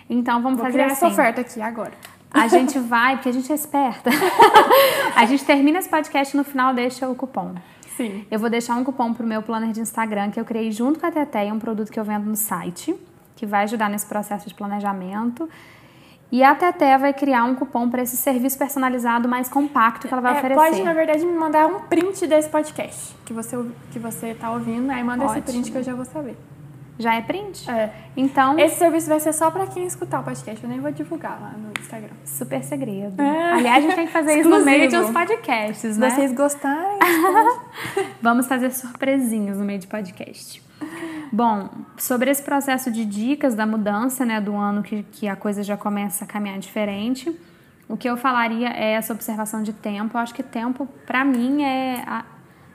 Então 0.08 0.40
vamos 0.40 0.58
Vou 0.58 0.66
fazer 0.66 0.78
criar 0.78 0.92
assim. 0.92 1.06
essa 1.06 1.08
oferta 1.08 1.40
aqui 1.40 1.60
agora. 1.60 1.92
A 2.30 2.46
gente 2.46 2.78
vai, 2.80 3.16
porque 3.16 3.28
a 3.28 3.32
gente 3.32 3.50
é 3.50 3.54
esperta. 3.54 4.10
a 5.16 5.26
gente 5.26 5.44
termina 5.44 5.80
esse 5.80 5.88
podcast 5.88 6.36
no 6.36 6.44
final 6.44 6.72
deixa 6.72 7.08
o 7.08 7.14
cupom. 7.16 7.54
Sim. 7.96 8.24
Eu 8.30 8.38
vou 8.38 8.48
deixar 8.48 8.76
um 8.76 8.84
cupom 8.84 9.12
pro 9.12 9.26
meu 9.26 9.42
planner 9.42 9.72
de 9.72 9.80
Instagram 9.80 10.30
que 10.30 10.40
eu 10.40 10.44
criei 10.44 10.70
junto 10.70 11.00
com 11.00 11.06
a 11.06 11.10
Teteia, 11.10 11.52
um 11.52 11.58
produto 11.58 11.90
que 11.90 12.00
eu 12.00 12.04
vendo 12.04 12.26
no 12.26 12.36
site, 12.36 12.94
que 13.40 13.46
vai 13.46 13.64
ajudar 13.64 13.88
nesse 13.88 14.04
processo 14.04 14.46
de 14.46 14.52
planejamento. 14.54 15.48
E 16.30 16.44
a 16.44 16.54
Teté 16.54 16.98
vai 16.98 17.14
criar 17.14 17.44
um 17.44 17.54
cupom 17.54 17.88
para 17.88 18.02
esse 18.02 18.14
serviço 18.18 18.58
personalizado 18.58 19.26
mais 19.26 19.48
compacto 19.48 20.06
que 20.06 20.12
ela 20.12 20.20
vai 20.22 20.34
É, 20.34 20.38
oferecer. 20.38 20.60
pode, 20.62 20.82
na 20.82 20.92
verdade, 20.92 21.24
me 21.24 21.32
mandar 21.32 21.66
um 21.66 21.80
print 21.80 22.26
desse 22.26 22.50
podcast 22.50 23.16
que 23.24 23.32
você, 23.32 23.56
que 23.90 23.98
você 23.98 24.34
tá 24.34 24.50
ouvindo, 24.50 24.90
aí 24.90 25.02
manda 25.02 25.24
esse 25.24 25.38
Ótimo. 25.38 25.46
print 25.46 25.72
que 25.72 25.78
eu 25.78 25.82
já 25.82 25.94
vou 25.94 26.04
saber. 26.04 26.36
Já 26.98 27.14
é 27.14 27.22
print? 27.22 27.68
É. 27.70 27.90
Então, 28.14 28.58
Esse 28.58 28.76
serviço 28.76 29.08
vai 29.08 29.18
ser 29.20 29.32
só 29.32 29.50
pra 29.50 29.66
quem 29.68 29.86
escutar 29.86 30.20
o 30.20 30.22
podcast, 30.22 30.62
eu 30.62 30.68
nem 30.68 30.80
vou 30.80 30.92
divulgar 30.92 31.40
lá 31.40 31.54
no 31.56 31.70
Instagram. 31.80 32.12
super 32.26 32.62
segredo. 32.62 33.20
É. 33.22 33.52
Aliás, 33.54 33.78
a 33.78 33.80
gente 33.88 33.96
tem 33.96 34.06
que 34.06 34.12
fazer 34.12 34.38
isso 34.38 34.50
no 34.50 34.62
meio 34.62 34.86
de 34.86 34.96
uns 34.98 35.08
podcasts, 35.10 35.94
Se 35.94 35.98
né? 35.98 36.10
vocês 36.10 36.34
gostarem, 36.34 36.98
Vamos 38.20 38.46
fazer 38.46 38.70
surpresinhos 38.70 39.56
no 39.56 39.64
meio 39.64 39.78
de 39.78 39.86
podcast. 39.86 40.62
Bom, 41.32 41.68
sobre 41.96 42.28
esse 42.30 42.42
processo 42.42 42.90
de 42.90 43.04
dicas 43.04 43.54
da 43.54 43.64
mudança, 43.64 44.24
né, 44.24 44.40
do 44.40 44.54
ano 44.56 44.82
que, 44.82 45.04
que 45.04 45.28
a 45.28 45.36
coisa 45.36 45.62
já 45.62 45.76
começa 45.76 46.24
a 46.24 46.26
caminhar 46.26 46.58
diferente, 46.58 47.34
o 47.88 47.96
que 47.96 48.08
eu 48.08 48.16
falaria 48.16 48.68
é 48.68 48.92
essa 48.92 49.12
observação 49.12 49.62
de 49.62 49.72
tempo. 49.72 50.16
Eu 50.16 50.20
acho 50.20 50.34
que 50.34 50.42
tempo, 50.42 50.88
para 51.06 51.24
mim, 51.24 51.62
é, 51.62 52.02
a- 52.06 52.24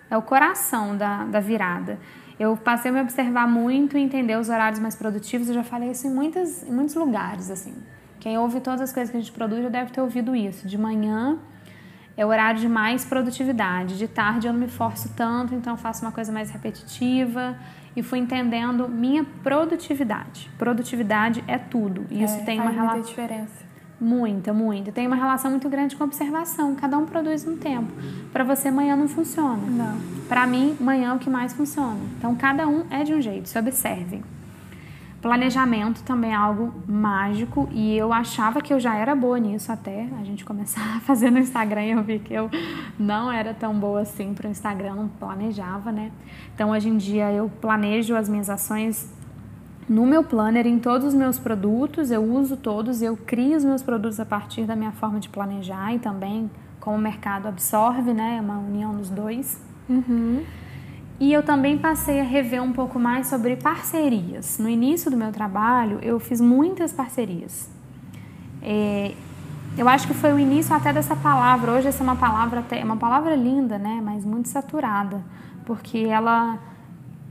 é 0.09 0.17
o 0.17 0.21
coração 0.21 0.95
da, 0.95 1.25
da 1.25 1.39
virada. 1.39 1.99
Eu 2.39 2.55
passei 2.55 2.91
a 2.91 2.93
me 2.93 3.01
observar 3.01 3.47
muito 3.47 3.97
e 3.97 4.01
entender 4.01 4.37
os 4.37 4.49
horários 4.49 4.79
mais 4.79 4.95
produtivos. 4.95 5.47
Eu 5.49 5.53
já 5.55 5.63
falei 5.63 5.91
isso 5.91 6.07
em, 6.07 6.13
muitas, 6.13 6.63
em 6.63 6.71
muitos 6.71 6.95
lugares, 6.95 7.49
assim. 7.49 7.73
Quem 8.19 8.37
ouve 8.37 8.59
todas 8.59 8.81
as 8.81 8.91
coisas 8.93 9.09
que 9.11 9.17
a 9.17 9.19
gente 9.19 9.31
produz 9.31 9.63
já 9.63 9.69
deve 9.69 9.91
ter 9.91 10.01
ouvido 10.01 10.35
isso. 10.35 10.67
De 10.67 10.77
manhã 10.77 11.37
é 12.17 12.25
o 12.25 12.29
horário 12.29 12.59
de 12.59 12.67
mais 12.67 13.05
produtividade. 13.05 13.97
De 13.97 14.07
tarde 14.07 14.47
eu 14.47 14.53
não 14.53 14.59
me 14.59 14.67
forço 14.67 15.13
tanto, 15.15 15.53
então 15.55 15.77
faço 15.77 16.03
uma 16.05 16.11
coisa 16.11 16.31
mais 16.31 16.49
repetitiva 16.51 17.55
e 17.95 18.03
fui 18.03 18.19
entendendo 18.19 18.87
minha 18.87 19.25
produtividade. 19.43 20.49
Produtividade 20.57 21.43
é 21.47 21.57
tudo. 21.57 22.05
E 22.09 22.23
isso 22.23 22.35
É, 22.35 22.43
tem 22.43 22.59
uma 22.59 22.69
relação 22.71 23.01
diferença. 23.01 23.65
muita, 23.99 24.53
muita. 24.53 24.91
Tem 24.91 25.07
uma 25.07 25.15
relação 25.15 25.49
muito 25.51 25.69
grande 25.69 25.95
com 25.95 26.03
a 26.03 26.05
observação. 26.05 26.75
Cada 26.75 26.97
um 26.97 27.05
produz 27.05 27.47
um 27.47 27.55
tempo. 27.57 27.91
Para 28.33 28.43
você 28.43 28.67
amanhã 28.67 28.95
não 28.95 29.07
funciona. 29.07 29.61
Não. 29.67 29.97
Para 30.27 30.45
mim, 30.45 30.75
manhã 30.79 31.11
é 31.11 31.13
o 31.13 31.19
que 31.19 31.29
mais 31.29 31.53
funciona. 31.53 31.99
Então, 32.17 32.35
cada 32.35 32.67
um 32.67 32.83
é 32.89 33.03
de 33.03 33.13
um 33.13 33.21
jeito, 33.21 33.47
se 33.47 33.57
observem. 33.57 34.23
Planejamento 35.25 36.03
também 36.03 36.33
é 36.33 36.35
algo 36.35 36.71
mágico 36.87 37.67
e 37.71 37.97
eu 37.97 38.13
achava 38.13 38.61
que 38.61 38.71
eu 38.71 38.79
já 38.79 38.95
era 38.95 39.15
boa 39.15 39.39
nisso 39.39 39.71
até 39.71 40.07
a 40.21 40.23
gente 40.23 40.45
começar 40.45 40.97
a 40.97 40.99
fazer 41.01 41.31
no 41.31 41.39
Instagram 41.39 41.81
eu 41.81 42.03
vi 42.03 42.19
que 42.19 42.31
eu 42.31 42.47
não 42.99 43.31
era 43.31 43.51
tão 43.51 43.73
boa 43.73 44.01
assim 44.01 44.35
para 44.35 44.47
o 44.47 44.51
Instagram, 44.51 44.93
não 44.93 45.07
planejava, 45.07 45.91
né? 45.91 46.11
Então, 46.53 46.69
hoje 46.69 46.89
em 46.89 46.97
dia 46.97 47.31
eu 47.31 47.49
planejo 47.59 48.15
as 48.15 48.29
minhas 48.29 48.51
ações 48.51 49.11
no 49.89 50.05
meu 50.05 50.23
planner, 50.23 50.67
em 50.67 50.77
todos 50.77 51.07
os 51.07 51.15
meus 51.15 51.39
produtos, 51.39 52.11
eu 52.11 52.23
uso 52.23 52.55
todos, 52.55 53.01
eu 53.01 53.17
crio 53.17 53.57
os 53.57 53.65
meus 53.65 53.81
produtos 53.81 54.19
a 54.19 54.25
partir 54.27 54.65
da 54.65 54.75
minha 54.75 54.91
forma 54.91 55.19
de 55.19 55.29
planejar 55.29 55.91
e 55.91 55.97
também 55.97 56.51
como 56.79 56.97
o 56.97 57.01
mercado 57.01 57.47
absorve, 57.47 58.13
né? 58.13 58.35
É 58.37 58.41
uma 58.41 58.59
união 58.59 58.95
dos 58.95 59.09
dois. 59.09 59.59
E 61.19 61.31
eu 61.31 61.41
também 61.43 61.77
passei 61.77 62.19
a 62.19 62.23
rever 62.23 62.61
um 62.61 62.73
pouco 62.73 62.99
mais 62.99 63.27
sobre 63.27 63.55
parcerias. 63.55 64.57
No 64.59 64.69
início 64.69 65.09
do 65.09 65.15
meu 65.15 65.31
trabalho, 65.31 65.99
eu 66.01 66.19
fiz 66.19 66.41
muitas 66.41 66.91
parcerias. 66.91 67.69
É, 68.61 69.13
eu 69.77 69.87
acho 69.87 70.07
que 70.07 70.13
foi 70.13 70.33
o 70.33 70.39
início 70.39 70.75
até 70.75 70.91
dessa 70.91 71.15
palavra. 71.15 71.71
Hoje 71.71 71.87
essa 71.87 72.03
é 72.03 72.05
uma 72.05 72.15
palavra 72.15 72.59
até, 72.59 72.81
é 72.81 72.83
uma 72.83 72.97
palavra 72.97 73.35
linda, 73.35 73.77
né? 73.77 74.01
Mas 74.03 74.25
muito 74.25 74.49
saturada, 74.49 75.21
porque 75.65 75.99
ela 75.99 76.57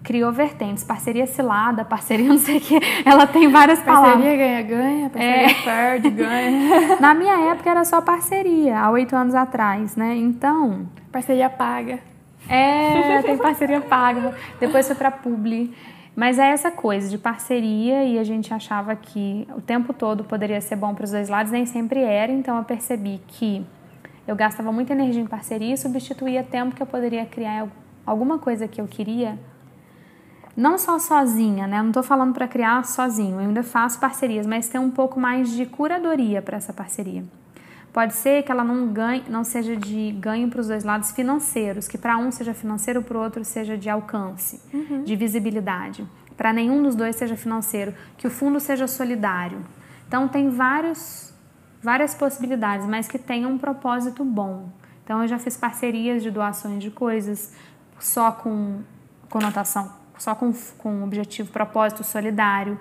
criou 0.03 0.31
vertentes, 0.31 0.85
parceria 0.85 1.27
cilada, 1.27 1.85
parceria 1.85 2.29
não 2.29 2.39
sei 2.39 2.59
o 2.59 2.61
que. 2.61 2.81
Ela 3.05 3.27
tem 3.27 3.49
várias 3.49 3.81
palavras. 3.81 4.15
Parceria 4.15 4.37
ganha-ganha, 4.37 5.11
parceria 5.11 5.63
perde, 5.63 6.11
ganha. 6.11 6.97
Na 7.01 7.15
minha 7.15 7.51
época 7.51 7.71
era 7.71 7.85
só 7.85 8.01
parceria, 8.01 8.81
há 8.81 8.91
oito 8.91 9.15
anos 9.15 9.35
atrás, 9.35 9.95
né? 9.97 10.17
Então, 10.17 10.87
Parceria 11.15 11.49
paga. 11.49 12.01
É, 12.49 13.23
tem 13.23 13.39
parceria 13.39 13.81
paga. 13.81 14.35
Depois 14.61 14.87
foi 14.87 14.97
pra 14.97 15.11
Publi. 15.11 15.75
Mas 16.17 16.39
é 16.39 16.51
essa 16.51 16.71
coisa 16.71 17.09
de 17.09 17.19
parceria 17.19 18.05
e 18.05 18.19
a 18.19 18.25
gente 18.25 18.55
achava 18.55 18.95
que 18.95 19.49
o 19.57 19.61
tempo 19.61 19.93
todo 19.93 20.23
poderia 20.23 20.61
ser 20.61 20.77
bom 20.77 20.95
para 20.95 21.05
os 21.05 21.11
dois 21.11 21.29
lados, 21.29 21.51
nem 21.51 21.67
sempre 21.67 22.03
era. 22.03 22.31
Então 22.31 22.57
eu 22.57 22.65
percebi 22.65 23.21
que 23.27 23.67
eu 24.27 24.37
gastava 24.37 24.71
muita 24.71 24.93
energia 24.93 25.21
em 25.21 25.27
parceria 25.27 25.75
e 25.75 25.77
substituía 25.77 26.45
tempo 26.45 26.75
que 26.75 26.83
eu 26.83 26.87
poderia 26.87 27.27
criar 27.27 27.67
alguma 28.07 28.39
coisa 28.39 28.69
que 28.69 28.81
eu 28.81 28.87
queria. 28.87 29.37
Não 30.57 30.79
só 30.79 31.01
sozinha, 31.01 31.67
né? 31.67 31.81
Eu 31.81 31.83
não 31.83 31.91
tô 31.91 32.03
falando 32.03 32.33
para 32.33 32.47
criar 32.47 32.85
sozinho, 32.85 33.41
eu 33.41 33.49
ainda 33.49 33.65
faço 33.65 33.99
parcerias, 33.99 34.47
mas 34.47 34.69
tem 34.69 34.81
um 34.81 34.91
pouco 34.91 35.19
mais 35.19 35.51
de 35.51 35.67
curadoria 35.67 36.41
para 36.41 36.57
essa 36.57 36.73
parceria. 36.73 37.25
Pode 37.95 38.15
ser 38.15 38.43
que 38.43 38.51
ela 38.51 38.65
não 38.65 38.93
ganhe, 38.93 39.23
não 39.29 39.45
seja 39.45 39.77
de 39.77 40.11
ganho 40.11 40.51
para 40.51 40.61
os 40.61 40.67
dois 40.67 40.83
lados 40.83 41.13
financeiros, 41.13 41.87
que 41.87 41.97
para 41.97 42.19
um 42.19 42.29
seja 42.33 42.53
financeiro, 42.53 43.01
para 43.01 43.17
o 43.17 43.21
outro 43.23 43.45
seja 43.45 43.79
de 43.79 43.89
alcance, 43.89 44.61
de 45.05 45.15
visibilidade. 45.15 46.05
Para 46.37 46.53
nenhum 46.53 46.83
dos 46.83 46.97
dois 46.97 47.15
seja 47.15 47.37
financeiro, 47.37 47.95
que 48.19 48.27
o 48.27 48.31
fundo 48.31 48.59
seja 48.59 48.89
solidário. 48.89 49.65
Então 50.09 50.27
tem 50.27 50.51
vários, 50.51 51.33
várias 51.81 52.17
possibilidades, 52.17 52.85
mas 52.85 53.07
que 53.07 53.17
tenham 53.17 53.53
um 53.53 53.59
propósito 53.59 54.25
bom. 54.25 54.71
Então 55.05 55.23
eu 55.23 55.29
já 55.29 55.39
fiz 55.39 55.57
parcerias 55.57 56.21
de 56.21 56.33
doações 56.33 56.83
de 56.83 56.91
coisas 56.91 57.53
só 58.01 58.33
com 58.33 58.81
conotação, 59.31 59.93
só 60.19 60.35
com, 60.35 60.53
com 60.79 61.05
objetivo, 61.05 61.53
propósito 61.53 62.03
solidário. 62.03 62.77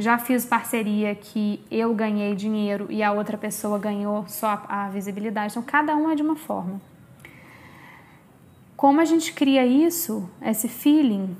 Já 0.00 0.16
fiz 0.16 0.46
parceria 0.46 1.14
que 1.14 1.62
eu 1.70 1.94
ganhei 1.94 2.34
dinheiro 2.34 2.86
e 2.88 3.02
a 3.02 3.12
outra 3.12 3.36
pessoa 3.36 3.78
ganhou 3.78 4.26
só 4.26 4.64
a 4.66 4.88
visibilidade. 4.88 5.52
Então, 5.52 5.62
cada 5.62 5.94
um 5.94 6.10
é 6.10 6.14
de 6.14 6.22
uma 6.22 6.36
forma. 6.36 6.80
Como 8.78 8.98
a 8.98 9.04
gente 9.04 9.34
cria 9.34 9.66
isso, 9.66 10.26
esse 10.40 10.68
feeling, 10.68 11.36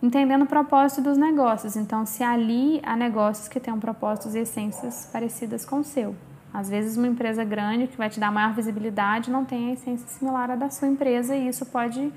entendendo 0.00 0.42
o 0.42 0.46
propósito 0.46 1.02
dos 1.02 1.18
negócios. 1.18 1.74
Então, 1.74 2.06
se 2.06 2.22
ali 2.22 2.80
há 2.84 2.94
negócios 2.94 3.48
que 3.48 3.58
têm 3.58 3.76
propósitos 3.80 4.36
e 4.36 4.38
essências 4.38 5.10
parecidas 5.12 5.64
com 5.64 5.80
o 5.80 5.84
seu. 5.84 6.14
Às 6.52 6.68
vezes, 6.70 6.96
uma 6.96 7.08
empresa 7.08 7.42
grande 7.42 7.88
que 7.88 7.96
vai 7.96 8.08
te 8.08 8.20
dar 8.20 8.30
maior 8.30 8.54
visibilidade 8.54 9.28
não 9.28 9.44
tem 9.44 9.70
a 9.70 9.72
essência 9.72 10.06
similar 10.06 10.52
à 10.52 10.54
da 10.54 10.70
sua 10.70 10.86
empresa 10.86 11.34
e 11.34 11.48
isso 11.48 11.66
pode, 11.66 12.12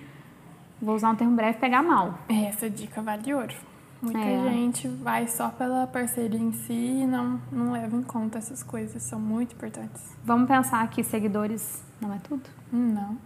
vou 0.79 0.93
usar 0.93 1.09
um 1.09 1.15
termo 1.15 1.35
breve, 1.35 1.57
pegar 1.57 1.81
mal. 1.81 2.19
Essa 2.29 2.69
dica 2.69 3.01
vale 3.01 3.33
ouro. 3.33 3.66
Muita 4.01 4.19
É. 4.19 4.49
gente 4.51 4.87
vai 4.87 5.27
só 5.27 5.49
pela 5.49 5.87
parceria 5.87 6.39
em 6.39 6.51
si 6.51 6.73
e 7.01 7.07
não, 7.07 7.41
não 7.51 7.71
leva 7.71 7.95
em 7.95 8.03
conta 8.03 8.37
essas 8.37 8.61
coisas, 8.61 9.01
são 9.01 9.19
muito 9.19 9.53
importantes. 9.55 10.15
Vamos 10.23 10.47
pensar 10.47 10.87
que 10.89 11.03
seguidores 11.03 11.83
não 11.99 12.13
é 12.13 12.19
tudo? 12.19 12.43
Não. 12.71 13.17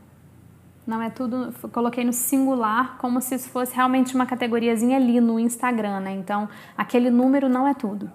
Não 0.88 1.02
é 1.02 1.10
tudo. 1.10 1.54
Coloquei 1.72 2.04
no 2.04 2.14
singular 2.14 2.98
como 2.98 3.22
se 3.22 3.36
isso 3.36 3.50
fosse 3.50 3.76
realmente 3.76 4.16
uma 4.16 4.26
categoriazinha 4.26 4.98
ali 4.98 5.20
no 5.20 5.40
Instagram, 5.40 6.00
né? 6.00 6.14
Então, 6.14 6.48
aquele 6.78 7.10
número 7.10 7.48
não 7.50 7.68
é 7.68 7.74
tudo. 7.74 8.10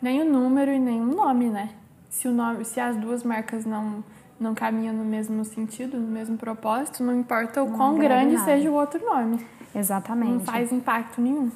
Nem 0.00 0.22
o 0.22 0.30
número 0.32 0.72
e 0.72 0.78
nem 0.78 1.00
o 1.00 1.06
nome, 1.14 1.48
né? 1.48 1.70
Se, 2.10 2.26
o 2.28 2.32
nome, 2.32 2.64
se 2.64 2.80
as 2.80 2.96
duas 2.96 3.22
marcas 3.22 3.64
não, 3.64 4.02
não 4.40 4.54
caminham 4.54 4.94
no 4.94 5.04
mesmo 5.04 5.44
sentido, 5.44 5.98
no 5.98 6.06
mesmo 6.08 6.36
propósito, 6.36 7.02
não 7.04 7.14
importa 7.18 7.62
o 7.62 7.68
Não 7.68 7.76
quão 7.76 7.98
grande 7.98 8.34
nada. 8.34 8.44
seja 8.44 8.70
o 8.70 8.74
outro 8.74 9.04
nome. 9.04 9.44
Exatamente. 9.76 10.32
Não 10.32 10.40
faz 10.40 10.72
impacto 10.72 11.20
nenhum. 11.20 11.50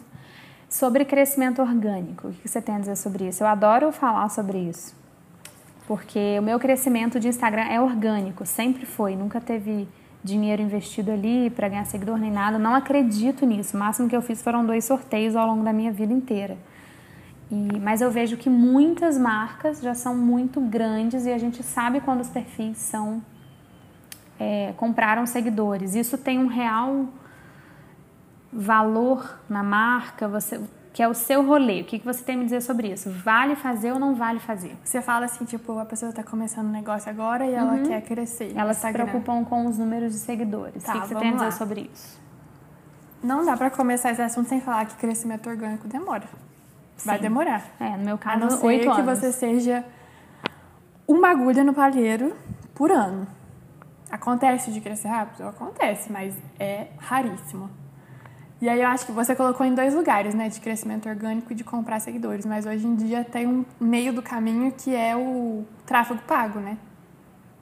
Sobre 0.68 1.04
crescimento 1.04 1.60
orgânico, 1.60 2.28
o 2.28 2.32
que 2.32 2.48
você 2.48 2.60
tem 2.60 2.76
a 2.76 2.78
dizer 2.78 2.96
sobre 2.96 3.26
isso? 3.26 3.42
Eu 3.42 3.48
adoro 3.48 3.90
falar 3.90 4.28
sobre 4.28 4.58
isso. 4.58 4.94
Porque 5.88 6.36
o 6.38 6.42
meu 6.42 6.60
crescimento 6.60 7.18
de 7.18 7.26
Instagram 7.26 7.64
é 7.64 7.80
orgânico, 7.80 8.46
sempre 8.46 8.86
foi. 8.86 9.16
Nunca 9.16 9.40
teve 9.40 9.88
dinheiro 10.22 10.62
investido 10.62 11.10
ali 11.10 11.50
para 11.50 11.68
ganhar 11.68 11.84
seguidor 11.86 12.18
nem 12.18 12.30
nada. 12.30 12.58
Não 12.58 12.74
acredito 12.74 13.44
nisso. 13.44 13.76
O 13.76 13.80
máximo 13.80 14.08
que 14.08 14.14
eu 14.14 14.22
fiz 14.22 14.42
foram 14.42 14.64
dois 14.64 14.84
sorteios 14.84 15.34
ao 15.34 15.46
longo 15.46 15.64
da 15.64 15.72
minha 15.72 15.90
vida 15.90 16.12
inteira. 16.12 16.56
E, 17.50 17.80
mas 17.80 18.00
eu 18.00 18.10
vejo 18.10 18.36
que 18.36 18.48
muitas 18.48 19.18
marcas 19.18 19.80
já 19.80 19.94
são 19.94 20.14
muito 20.14 20.60
grandes 20.60 21.26
e 21.26 21.32
a 21.32 21.38
gente 21.38 21.62
sabe 21.64 22.00
quando 22.00 22.20
os 22.20 22.28
perfis 22.28 22.78
são 22.78 23.20
é, 24.38 24.72
compraram 24.76 25.26
seguidores. 25.26 25.94
Isso 25.96 26.16
tem 26.16 26.38
um 26.38 26.46
real 26.46 27.08
valor 28.52 29.40
na 29.48 29.62
marca. 29.62 30.28
Você 30.28 30.60
que 30.92 31.02
é 31.02 31.08
o 31.08 31.14
seu 31.14 31.46
rolê. 31.46 31.82
O 31.82 31.84
que, 31.84 31.98
que 31.98 32.04
você 32.04 32.22
tem 32.22 32.34
a 32.34 32.38
me 32.38 32.44
dizer 32.44 32.60
sobre 32.62 32.88
isso? 32.88 33.10
Vale 33.10 33.54
fazer 33.54 33.92
ou 33.92 33.98
não 33.98 34.14
vale 34.14 34.40
fazer? 34.40 34.76
Você 34.84 35.00
fala 35.00 35.26
assim, 35.26 35.44
tipo, 35.44 35.78
a 35.78 35.84
pessoa 35.84 36.10
está 36.10 36.22
começando 36.22 36.66
um 36.66 36.72
negócio 36.72 37.08
agora 37.08 37.46
e 37.46 37.54
ela 37.54 37.78
quer 37.78 38.02
crescer. 38.02 38.52
Elas 38.56 38.76
se 38.78 38.92
preocupam 38.92 39.44
com 39.44 39.66
os 39.66 39.78
números 39.78 40.12
de 40.12 40.18
seguidores. 40.18 40.82
Tá, 40.82 40.92
o 40.92 40.94
que, 40.94 41.00
que 41.02 41.08
você 41.08 41.14
tem 41.14 41.30
a 41.30 41.34
dizer 41.34 41.52
sobre 41.52 41.90
isso? 41.92 42.20
Não 43.22 43.44
dá 43.44 43.56
para 43.56 43.70
começar 43.70 44.10
esse 44.10 44.22
assunto 44.22 44.48
sem 44.48 44.60
falar 44.60 44.86
que 44.86 44.96
crescimento 44.96 45.48
orgânico 45.48 45.86
demora. 45.86 46.24
Vai 47.04 47.16
Sim. 47.16 47.22
demorar. 47.22 47.64
É, 47.78 47.96
no 47.96 48.04
meu 48.04 48.14
A 48.16 48.18
caso, 48.18 48.40
não 48.40 48.50
ser 48.50 48.80
que 48.80 48.88
anos. 48.88 49.20
você 49.20 49.32
seja 49.32 49.84
uma 51.06 51.30
agulha 51.30 51.62
no 51.62 51.72
palheiro 51.72 52.34
por 52.74 52.90
ano. 52.90 53.26
Acontece 54.10 54.72
de 54.72 54.80
crescer 54.80 55.08
rápido? 55.08 55.46
Acontece, 55.46 56.10
mas 56.10 56.34
é 56.58 56.88
raríssimo. 56.98 57.70
E 58.60 58.68
aí 58.68 58.80
eu 58.82 58.88
acho 58.88 59.06
que 59.06 59.12
você 59.12 59.34
colocou 59.34 59.64
em 59.64 59.74
dois 59.74 59.94
lugares, 59.94 60.34
né? 60.34 60.48
De 60.48 60.60
crescimento 60.60 61.08
orgânico 61.08 61.50
e 61.52 61.54
de 61.54 61.64
comprar 61.64 61.98
seguidores. 62.00 62.44
Mas 62.44 62.66
hoje 62.66 62.86
em 62.86 62.94
dia 62.94 63.24
tem 63.24 63.46
um 63.46 63.64
meio 63.80 64.12
do 64.12 64.20
caminho 64.22 64.70
que 64.72 64.94
é 64.94 65.16
o 65.16 65.64
tráfego 65.86 66.20
pago, 66.26 66.58
né? 66.60 66.76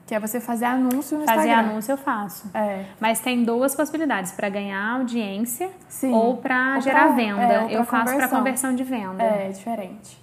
Que 0.05 0.13
é 0.15 0.19
você 0.19 0.39
fazer 0.41 0.65
anúncio 0.65 1.17
no 1.19 1.25
Fazer 1.25 1.47
Instagram. 1.47 1.69
anúncio 1.69 1.91
eu 1.93 1.97
faço. 1.97 2.49
É. 2.53 2.85
Mas 2.99 3.19
tem 3.21 3.43
duas 3.43 3.75
possibilidades, 3.75 4.31
para 4.31 4.49
ganhar 4.49 4.95
audiência 4.97 5.69
Sim. 5.87 6.11
ou 6.11 6.35
para 6.37 6.79
gerar 6.81 7.05
pra- 7.05 7.15
venda. 7.15 7.41
é, 7.43 7.77
eu 7.77 7.85
faço 7.85 8.15
para 8.15 8.27
conversão. 8.27 8.73
de 8.75 8.83
venda. 8.83 9.23
É, 9.23 9.49
diferente. 9.49 10.19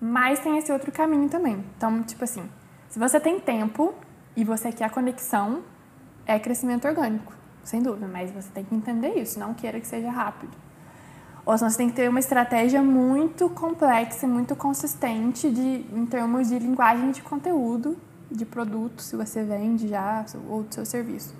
Mas 0.00 0.38
tem 0.38 0.56
esse 0.56 0.70
outro 0.72 0.90
caminho 0.92 1.28
também. 1.28 1.62
Então, 1.76 2.02
tipo 2.02 2.22
assim, 2.24 2.48
se 2.88 2.98
você 2.98 3.18
tem 3.20 3.38
tempo 3.40 3.92
e 4.36 4.44
você 4.44 4.70
quer 4.72 4.84
a 4.84 4.90
conexão, 4.90 5.62
é 6.26 6.38
crescimento 6.38 6.86
orgânico, 6.86 7.32
sem 7.64 7.82
dúvida. 7.82 8.08
Mas 8.10 8.30
você 8.30 8.48
tem 8.52 8.64
que 8.64 8.74
entender 8.74 9.14
isso, 9.14 9.38
não 9.38 9.54
queira 9.54 9.80
que 9.80 9.86
seja 9.86 10.10
rápido. 10.10 10.56
Ou 11.44 11.56
senão 11.58 11.70
você 11.70 11.76
tem 11.76 11.88
que 11.90 11.96
ter 11.96 12.08
uma 12.08 12.20
estratégia 12.20 12.82
muito 12.82 13.50
complexa 13.50 14.26
muito 14.26 14.56
consistente 14.56 15.50
de, 15.50 15.86
em 15.92 16.06
termos 16.06 16.48
de 16.48 16.58
linguagem 16.58 17.10
de 17.10 17.22
conteúdo, 17.22 17.98
de 18.30 18.46
produto, 18.46 19.02
se 19.02 19.14
você 19.14 19.42
vende 19.44 19.88
já, 19.88 20.24
ou 20.48 20.62
do 20.62 20.74
seu 20.74 20.86
serviço. 20.86 21.34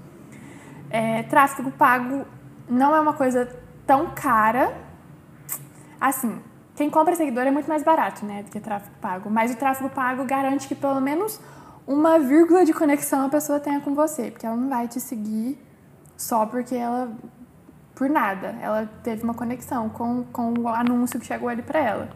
É, 0.90 1.22
tráfego 1.22 1.70
pago 1.70 2.26
não 2.68 2.94
é 2.94 3.00
uma 3.00 3.14
coisa 3.14 3.48
tão 3.86 4.10
cara 4.14 4.84
Assim, 6.04 6.38
quem 6.76 6.90
compra 6.90 7.16
seguidor 7.16 7.44
é 7.44 7.50
muito 7.50 7.66
mais 7.66 7.82
barato, 7.82 8.26
né, 8.26 8.42
do 8.42 8.50
que 8.50 8.60
tráfego 8.60 8.94
pago. 9.00 9.30
Mas 9.30 9.54
o 9.54 9.56
tráfego 9.56 9.88
pago 9.88 10.22
garante 10.26 10.68
que 10.68 10.74
pelo 10.74 11.00
menos 11.00 11.40
uma 11.86 12.18
vírgula 12.18 12.62
de 12.62 12.74
conexão 12.74 13.24
a 13.24 13.30
pessoa 13.30 13.58
tenha 13.58 13.80
com 13.80 13.94
você, 13.94 14.30
porque 14.30 14.44
ela 14.44 14.54
não 14.54 14.68
vai 14.68 14.86
te 14.86 15.00
seguir 15.00 15.58
só 16.16 16.46
porque 16.46 16.74
ela 16.74 17.12
por 17.94 18.10
nada, 18.10 18.56
ela 18.60 18.90
teve 19.04 19.22
uma 19.22 19.34
conexão 19.34 19.88
com, 19.88 20.24
com 20.24 20.52
o 20.58 20.68
anúncio 20.68 21.20
que 21.20 21.26
chegou 21.26 21.48
ali 21.48 21.62
para 21.62 21.78
ela. 21.78 22.08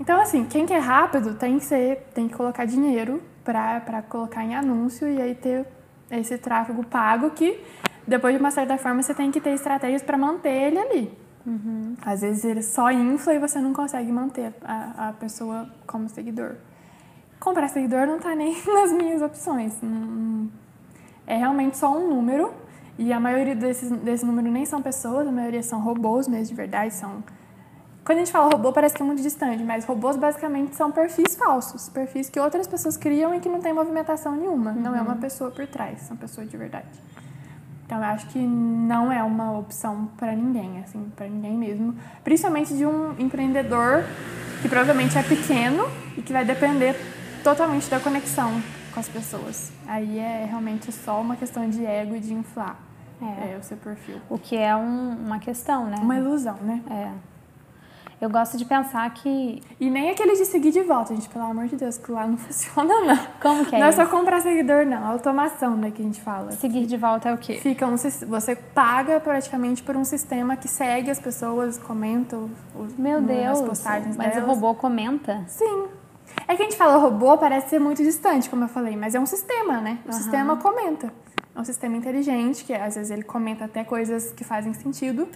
Então, 0.00 0.20
assim, 0.20 0.46
quem 0.46 0.64
quer 0.64 0.80
rápido 0.80 1.34
tem 1.34 1.58
que 1.58 1.64
ser, 1.64 2.08
tem 2.14 2.26
que 2.26 2.34
colocar 2.34 2.64
dinheiro 2.64 3.22
para 3.44 4.02
colocar 4.08 4.42
em 4.42 4.54
anúncio 4.54 5.06
e 5.08 5.20
aí 5.20 5.34
ter 5.34 5.66
esse 6.10 6.38
tráfego 6.38 6.84
pago 6.84 7.30
que 7.30 7.62
depois 8.06 8.34
de 8.34 8.40
uma 8.40 8.50
certa 8.50 8.76
forma 8.78 9.02
você 9.02 9.14
tem 9.14 9.30
que 9.30 9.40
ter 9.40 9.50
estratégias 9.50 10.02
para 10.02 10.16
manter 10.16 10.50
ele 10.50 10.78
ali. 10.78 11.18
Às 12.04 12.20
vezes 12.20 12.44
ele 12.44 12.62
só 12.62 12.90
infla 12.90 13.34
e 13.34 13.38
você 13.38 13.60
não 13.60 13.72
consegue 13.72 14.10
manter 14.10 14.54
a, 14.64 15.08
a 15.08 15.12
pessoa 15.12 15.68
como 15.86 16.08
seguidor. 16.08 16.56
Comprar 17.38 17.68
seguidor 17.68 18.06
não 18.06 18.18
tá 18.18 18.34
nem 18.34 18.56
nas 18.66 18.92
minhas 18.92 19.20
opções. 19.20 19.74
É 21.26 21.36
realmente 21.36 21.76
só 21.76 21.96
um 21.96 22.08
número. 22.08 22.52
E 22.98 23.12
a 23.12 23.18
maioria 23.18 23.54
desses, 23.54 23.90
desse 23.90 24.24
número 24.24 24.50
nem 24.50 24.66
são 24.66 24.82
pessoas, 24.82 25.26
a 25.26 25.32
maioria 25.32 25.62
são 25.62 25.80
robôs 25.80 26.28
mesmo, 26.28 26.46
de 26.46 26.54
verdade. 26.54 26.94
São... 26.94 27.22
Quando 28.04 28.18
a 28.18 28.20
gente 28.20 28.32
fala 28.32 28.50
robô, 28.50 28.72
parece 28.72 28.94
que 28.94 29.02
é 29.02 29.04
muito 29.04 29.22
distante, 29.22 29.62
mas 29.62 29.84
robôs 29.84 30.16
basicamente 30.16 30.74
são 30.76 30.90
perfis 30.90 31.36
falsos. 31.36 31.88
Perfis 31.88 32.28
que 32.28 32.38
outras 32.38 32.66
pessoas 32.66 32.96
criam 32.96 33.34
e 33.34 33.40
que 33.40 33.48
não 33.48 33.60
tem 33.60 33.72
movimentação 33.72 34.36
nenhuma. 34.36 34.72
Não 34.72 34.94
é 34.94 35.00
uma 35.00 35.16
pessoa 35.16 35.50
por 35.50 35.66
trás, 35.66 36.00
são 36.00 36.16
pessoas 36.16 36.50
de 36.50 36.56
verdade. 36.56 36.86
Então 37.86 37.98
eu 37.98 38.04
acho 38.04 38.26
que 38.28 38.38
não 38.38 39.12
é 39.12 39.22
uma 39.22 39.58
opção 39.58 40.08
para 40.16 40.34
ninguém, 40.34 40.80
assim, 40.80 41.12
para 41.14 41.26
ninguém 41.28 41.56
mesmo. 41.56 41.94
Principalmente 42.24 42.74
de 42.74 42.86
um 42.86 43.14
empreendedor 43.18 44.04
que 44.60 44.68
provavelmente 44.68 45.16
é 45.16 45.22
pequeno 45.22 45.86
e 46.16 46.22
que 46.22 46.32
vai 46.32 46.44
depender 46.44 46.96
totalmente 47.42 47.90
da 47.90 48.00
conexão 48.00 48.62
com 48.92 49.00
as 49.00 49.08
pessoas. 49.08 49.72
Aí 49.86 50.18
é 50.18 50.44
realmente 50.48 50.92
só 50.92 51.20
uma 51.20 51.36
questão 51.36 51.68
de 51.68 51.84
ego 51.84 52.14
e 52.14 52.20
de 52.20 52.32
inflar 52.34 52.76
É. 53.20 53.54
é, 53.54 53.58
o 53.58 53.62
seu 53.62 53.76
perfil. 53.76 54.16
O 54.28 54.38
que 54.38 54.56
é 54.56 54.74
um- 54.76 55.16
uma 55.26 55.38
questão, 55.38 55.86
né? 55.86 55.96
Uma 56.00 56.16
ilusão, 56.16 56.56
né? 56.62 56.82
É. 56.90 57.10
Eu 58.20 58.30
gosto 58.30 58.56
de 58.56 58.64
pensar 58.64 59.12
que. 59.14 59.60
E 59.80 59.90
nem 59.90 60.08
aquele 60.10 60.36
de 60.36 60.44
seguir 60.44 60.70
de 60.70 60.80
volta, 60.82 61.12
gente, 61.12 61.28
pelo 61.28 61.44
amor 61.44 61.66
de 61.66 61.74
Deus, 61.74 61.98
que 61.98 62.12
lá 62.12 62.24
não 62.24 62.36
funciona, 62.38 62.94
não. 63.04 63.18
Como 63.40 63.64
que 63.66 63.74
é 63.74 63.80
não 63.80 63.86
é 63.86 63.90
isso? 63.90 63.98
só 63.98 64.06
comprar 64.06 64.40
seguidor, 64.40 64.86
não. 64.86 65.04
Automação, 65.04 65.76
né, 65.76 65.90
que 65.90 66.00
a 66.00 66.04
gente 66.04 66.20
fala. 66.20 66.52
Seguir 66.52 66.86
de 66.86 66.96
volta 66.96 67.30
é 67.30 67.34
o 67.34 67.38
quê? 67.38 67.54
Fica 67.54 67.84
um, 67.84 67.96
você 67.96 68.54
paga 68.54 69.18
praticamente 69.18 69.82
por 69.82 69.96
um 69.96 70.04
sistema 70.04 70.54
que 70.56 70.68
segue 70.68 71.10
as 71.10 71.18
pessoas, 71.18 71.78
comenta 71.78 72.36
os, 72.76 72.96
Meu 72.96 73.18
as 73.18 73.24
Deus. 73.24 73.60
postagens 73.62 74.16
Mas 74.16 74.34
delas. 74.34 74.44
o 74.48 74.52
robô 74.52 74.72
comenta? 74.76 75.42
Sim. 75.48 75.86
É 76.48 76.56
que 76.56 76.62
a 76.62 76.64
gente 76.64 76.76
fala 76.76 76.96
robô, 76.96 77.36
parece 77.38 77.70
ser 77.70 77.78
muito 77.78 78.02
distante, 78.02 78.48
como 78.48 78.64
eu 78.64 78.68
falei, 78.68 78.96
mas 78.96 79.14
é 79.14 79.20
um 79.20 79.26
sistema, 79.26 79.80
né? 79.80 79.98
O 80.06 80.12
sistema 80.12 80.56
comenta. 80.56 81.12
É 81.54 81.60
um 81.60 81.64
sistema 81.64 81.96
inteligente, 81.96 82.64
que 82.64 82.72
às 82.72 82.94
vezes 82.94 83.10
ele 83.10 83.22
comenta 83.22 83.66
até 83.66 83.84
coisas 83.84 84.32
que 84.32 84.42
fazem 84.42 84.72
sentido, 84.72 85.28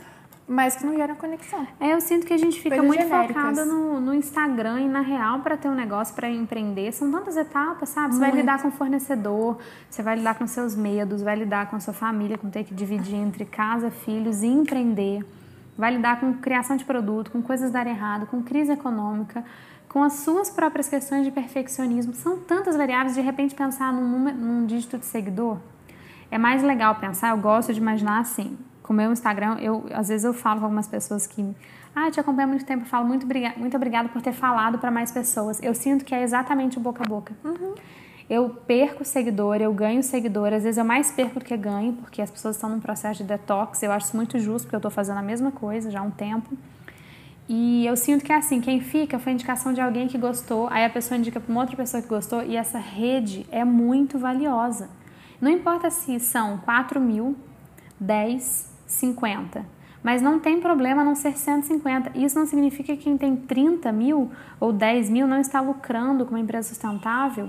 mas 0.48 0.76
que 0.76 0.86
não 0.86 0.94
geram 0.96 1.14
conexão. 1.16 1.66
É, 1.80 1.92
eu 1.92 2.00
sinto 2.00 2.24
que 2.24 2.32
a 2.32 2.38
gente 2.38 2.60
fica 2.60 2.76
Coisas 2.76 2.86
muito 2.86 3.02
genéricas. 3.02 3.36
focada 3.36 3.64
no, 3.64 4.00
no 4.00 4.14
Instagram 4.14 4.80
e 4.80 4.88
na 4.88 5.00
real 5.00 5.40
para 5.40 5.56
ter 5.56 5.68
um 5.68 5.74
negócio 5.74 6.14
para 6.14 6.30
empreender. 6.30 6.92
São 6.92 7.10
tantas 7.10 7.36
etapas, 7.36 7.88
sabe? 7.88 8.14
Você 8.14 8.20
vai 8.20 8.30
Muito. 8.30 8.40
lidar 8.40 8.62
com 8.62 8.68
o 8.68 8.70
fornecedor, 8.70 9.58
você 9.90 10.02
vai 10.02 10.16
lidar 10.16 10.38
com 10.38 10.46
seus 10.46 10.76
medos, 10.76 11.20
vai 11.20 11.34
lidar 11.36 11.68
com 11.68 11.76
a 11.76 11.80
sua 11.80 11.92
família, 11.92 12.38
com 12.38 12.48
ter 12.48 12.64
que 12.64 12.74
dividir 12.74 13.16
entre 13.16 13.44
casa, 13.44 13.90
filhos 13.90 14.42
e 14.42 14.46
empreender. 14.46 15.24
Vai 15.76 15.94
lidar 15.96 16.20
com 16.20 16.32
criação 16.34 16.76
de 16.76 16.84
produto, 16.84 17.30
com 17.30 17.42
coisas 17.42 17.70
darem 17.70 17.92
errado, 17.92 18.26
com 18.26 18.42
crise 18.42 18.72
econômica, 18.72 19.44
com 19.96 20.02
as 20.02 20.12
suas 20.12 20.50
próprias 20.50 20.90
questões 20.90 21.24
de 21.24 21.30
perfeccionismo. 21.30 22.12
São 22.12 22.36
tantas 22.36 22.76
variáveis, 22.76 23.14
de 23.14 23.22
repente 23.22 23.54
pensar 23.54 23.90
num, 23.94 24.06
número, 24.06 24.36
num 24.36 24.66
dígito 24.66 24.98
de 24.98 25.06
seguidor. 25.06 25.56
É 26.30 26.36
mais 26.36 26.62
legal 26.62 26.96
pensar, 26.96 27.30
eu 27.30 27.38
gosto 27.38 27.72
de 27.72 27.80
imaginar 27.80 28.20
assim, 28.20 28.58
com 28.82 28.92
o 28.92 28.96
meu 28.96 29.10
Instagram, 29.10 29.56
eu, 29.58 29.86
às 29.94 30.08
vezes 30.08 30.26
eu 30.26 30.34
falo 30.34 30.60
com 30.60 30.66
algumas 30.66 30.86
pessoas 30.86 31.26
que, 31.26 31.56
ah, 31.94 32.10
te 32.10 32.20
acompanho 32.20 32.46
há 32.46 32.50
muito 32.50 32.66
tempo, 32.66 32.82
eu 32.82 32.86
falo 32.86 33.06
muito, 33.06 33.26
muito 33.56 33.74
obrigada 33.74 34.10
por 34.10 34.20
ter 34.20 34.32
falado 34.32 34.76
para 34.78 34.90
mais 34.90 35.10
pessoas. 35.10 35.62
Eu 35.62 35.74
sinto 35.74 36.04
que 36.04 36.14
é 36.14 36.22
exatamente 36.22 36.76
o 36.76 36.80
boca 36.82 37.02
a 37.02 37.08
boca. 37.08 37.32
Eu 38.28 38.50
perco 38.50 39.02
seguidor, 39.02 39.62
eu 39.62 39.72
ganho 39.72 40.02
seguidor, 40.02 40.52
às 40.52 40.62
vezes 40.62 40.76
eu 40.76 40.84
mais 40.84 41.10
perco 41.10 41.38
do 41.38 41.44
que 41.46 41.56
ganho, 41.56 41.94
porque 41.94 42.20
as 42.20 42.30
pessoas 42.30 42.56
estão 42.56 42.68
num 42.68 42.80
processo 42.80 43.22
de 43.22 43.24
detox, 43.24 43.82
eu 43.82 43.90
acho 43.90 44.08
isso 44.08 44.16
muito 44.16 44.38
justo, 44.38 44.66
porque 44.66 44.76
eu 44.76 44.78
estou 44.78 44.90
fazendo 44.90 45.16
a 45.16 45.22
mesma 45.22 45.50
coisa 45.50 45.90
já 45.90 46.00
há 46.00 46.02
um 46.02 46.10
tempo. 46.10 46.54
E 47.48 47.86
eu 47.86 47.96
sinto 47.96 48.24
que 48.24 48.32
é 48.32 48.36
assim, 48.36 48.60
quem 48.60 48.80
fica 48.80 49.18
foi 49.20 49.32
indicação 49.32 49.72
de 49.72 49.80
alguém 49.80 50.08
que 50.08 50.18
gostou, 50.18 50.68
aí 50.70 50.84
a 50.84 50.90
pessoa 50.90 51.16
indica 51.16 51.38
para 51.38 51.50
uma 51.52 51.60
outra 51.60 51.76
pessoa 51.76 52.02
que 52.02 52.08
gostou, 52.08 52.42
e 52.42 52.56
essa 52.56 52.78
rede 52.78 53.46
é 53.52 53.64
muito 53.64 54.18
valiosa. 54.18 54.88
Não 55.40 55.50
importa 55.50 55.88
se 55.90 56.18
são 56.18 56.58
4 56.58 57.00
mil, 57.00 57.36
10, 58.00 58.68
50, 58.86 59.64
mas 60.02 60.20
não 60.20 60.40
tem 60.40 60.60
problema 60.60 61.04
não 61.04 61.14
ser 61.14 61.36
150. 61.38 62.18
Isso 62.18 62.36
não 62.38 62.46
significa 62.46 62.96
que 62.96 63.02
quem 63.04 63.16
tem 63.16 63.36
30 63.36 63.92
mil 63.92 64.30
ou 64.58 64.72
10 64.72 65.08
mil 65.10 65.26
não 65.28 65.38
está 65.38 65.60
lucrando 65.60 66.24
com 66.24 66.32
uma 66.32 66.40
empresa 66.40 66.68
sustentável 66.68 67.48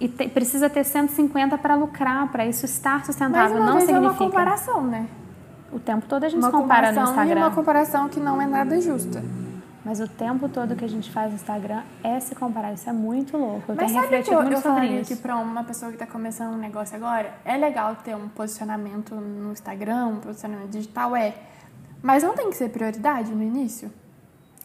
e 0.00 0.08
te- 0.08 0.28
precisa 0.28 0.68
ter 0.68 0.82
150 0.84 1.56
para 1.58 1.74
lucrar, 1.76 2.28
para 2.32 2.44
isso 2.46 2.64
estar 2.64 2.98
Mas 2.98 3.06
sustentável. 3.06 3.56
uma 3.56 3.66
não 3.66 3.76
vez 3.76 3.88
é 3.88 3.92
uma 3.92 4.10
significa. 4.10 4.24
comparação, 4.24 4.82
né? 4.84 5.06
O 5.74 5.80
tempo 5.80 6.06
todo 6.06 6.24
a 6.24 6.28
gente 6.28 6.40
Uma 6.40 6.50
compara 6.52 6.92
no 6.92 6.94
comparação 6.94 7.02
e 7.04 7.26
Instagram. 7.26 7.40
uma 7.46 7.50
comparação 7.54 8.08
que 8.08 8.20
não 8.20 8.40
é 8.40 8.46
nada 8.46 8.80
justa. 8.80 9.22
Mas 9.84 10.00
o 10.00 10.08
tempo 10.08 10.48
todo 10.48 10.74
que 10.74 10.84
a 10.84 10.88
gente 10.88 11.10
faz 11.10 11.28
no 11.30 11.34
Instagram 11.34 11.82
é 12.02 12.18
se 12.20 12.34
comparar. 12.34 12.72
Isso 12.72 12.88
é 12.88 12.92
muito 12.92 13.36
louco. 13.36 13.64
Eu 13.72 13.74
Mas 13.74 13.88
tenho 13.92 14.02
sabe 14.02 14.22
que 14.22 14.32
eu, 14.32 14.42
eu 14.42 14.60
falaria 14.60 15.00
isso. 15.00 15.14
que 15.14 15.20
pra 15.20 15.36
uma 15.36 15.62
pessoa 15.64 15.92
que 15.92 15.98
tá 15.98 16.06
começando 16.06 16.54
um 16.54 16.58
negócio 16.58 16.96
agora, 16.96 17.34
é 17.44 17.56
legal 17.56 17.94
ter 17.96 18.16
um 18.16 18.28
posicionamento 18.28 19.14
no 19.14 19.52
Instagram, 19.52 20.06
um 20.06 20.20
posicionamento 20.20 20.70
digital, 20.70 21.14
é. 21.14 21.34
Mas 22.02 22.22
não 22.22 22.34
tem 22.34 22.48
que 22.48 22.56
ser 22.56 22.70
prioridade 22.70 23.30
no 23.34 23.42
início? 23.42 23.92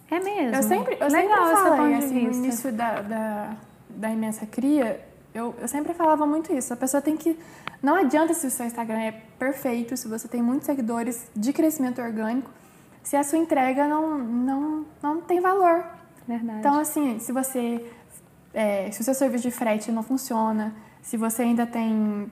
É 0.09 0.19
mesmo. 0.19 0.55
Eu 0.55 0.63
sempre, 0.63 0.97
eu 0.99 1.07
Legal 1.09 1.47
sempre 1.47 1.61
falei, 1.77 1.95
assim, 1.95 2.27
no 2.27 2.33
início 2.33 2.71
da, 2.71 3.01
da, 3.01 3.49
da 3.89 4.09
imensa 4.09 4.45
cria, 4.45 5.05
eu, 5.33 5.53
eu 5.59 5.67
sempre 5.67 5.93
falava 5.93 6.25
muito 6.25 6.53
isso. 6.53 6.73
A 6.73 6.77
pessoa 6.77 7.01
tem 7.01 7.17
que. 7.17 7.37
Não 7.81 7.95
adianta 7.95 8.33
se 8.33 8.45
o 8.45 8.51
seu 8.51 8.65
Instagram 8.65 8.99
é 8.99 9.11
perfeito, 9.37 9.95
se 9.95 10.07
você 10.07 10.27
tem 10.27 10.41
muitos 10.41 10.65
seguidores 10.65 11.27
de 11.35 11.53
crescimento 11.53 12.01
orgânico, 12.01 12.49
se 13.01 13.15
a 13.15 13.23
sua 13.23 13.37
entrega 13.37 13.87
não, 13.87 14.17
não, 14.17 14.85
não 15.01 15.21
tem 15.21 15.39
valor. 15.39 15.85
Verdade. 16.27 16.59
Então, 16.59 16.79
assim, 16.79 17.19
se 17.19 17.31
você. 17.31 17.85
é, 18.53 18.91
se 18.91 19.01
o 19.01 19.03
seu 19.03 19.13
serviço 19.13 19.43
de 19.43 19.51
frete 19.51 19.91
não 19.91 20.03
funciona, 20.03 20.75
se 21.01 21.17
você 21.17 21.43
ainda 21.43 21.65
tem. 21.65 22.29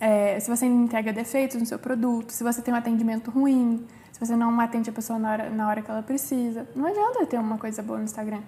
é, 0.00 0.38
se 0.40 0.48
você 0.48 0.66
entrega 0.66 1.12
defeitos 1.12 1.60
no 1.60 1.66
seu 1.66 1.78
produto, 1.78 2.30
se 2.30 2.42
você 2.42 2.62
tem 2.62 2.72
um 2.72 2.76
atendimento 2.76 3.30
ruim, 3.30 3.84
se 4.12 4.18
você 4.18 4.34
não 4.34 4.58
atende 4.60 4.88
a 4.88 4.92
pessoa 4.92 5.18
na 5.18 5.32
hora, 5.32 5.50
na 5.50 5.68
hora 5.68 5.82
que 5.82 5.90
ela 5.90 6.02
precisa, 6.02 6.66
não 6.74 6.86
adianta 6.86 7.26
ter 7.26 7.38
uma 7.38 7.58
coisa 7.58 7.82
boa 7.82 7.98
no 7.98 8.04
Instagram. 8.04 8.40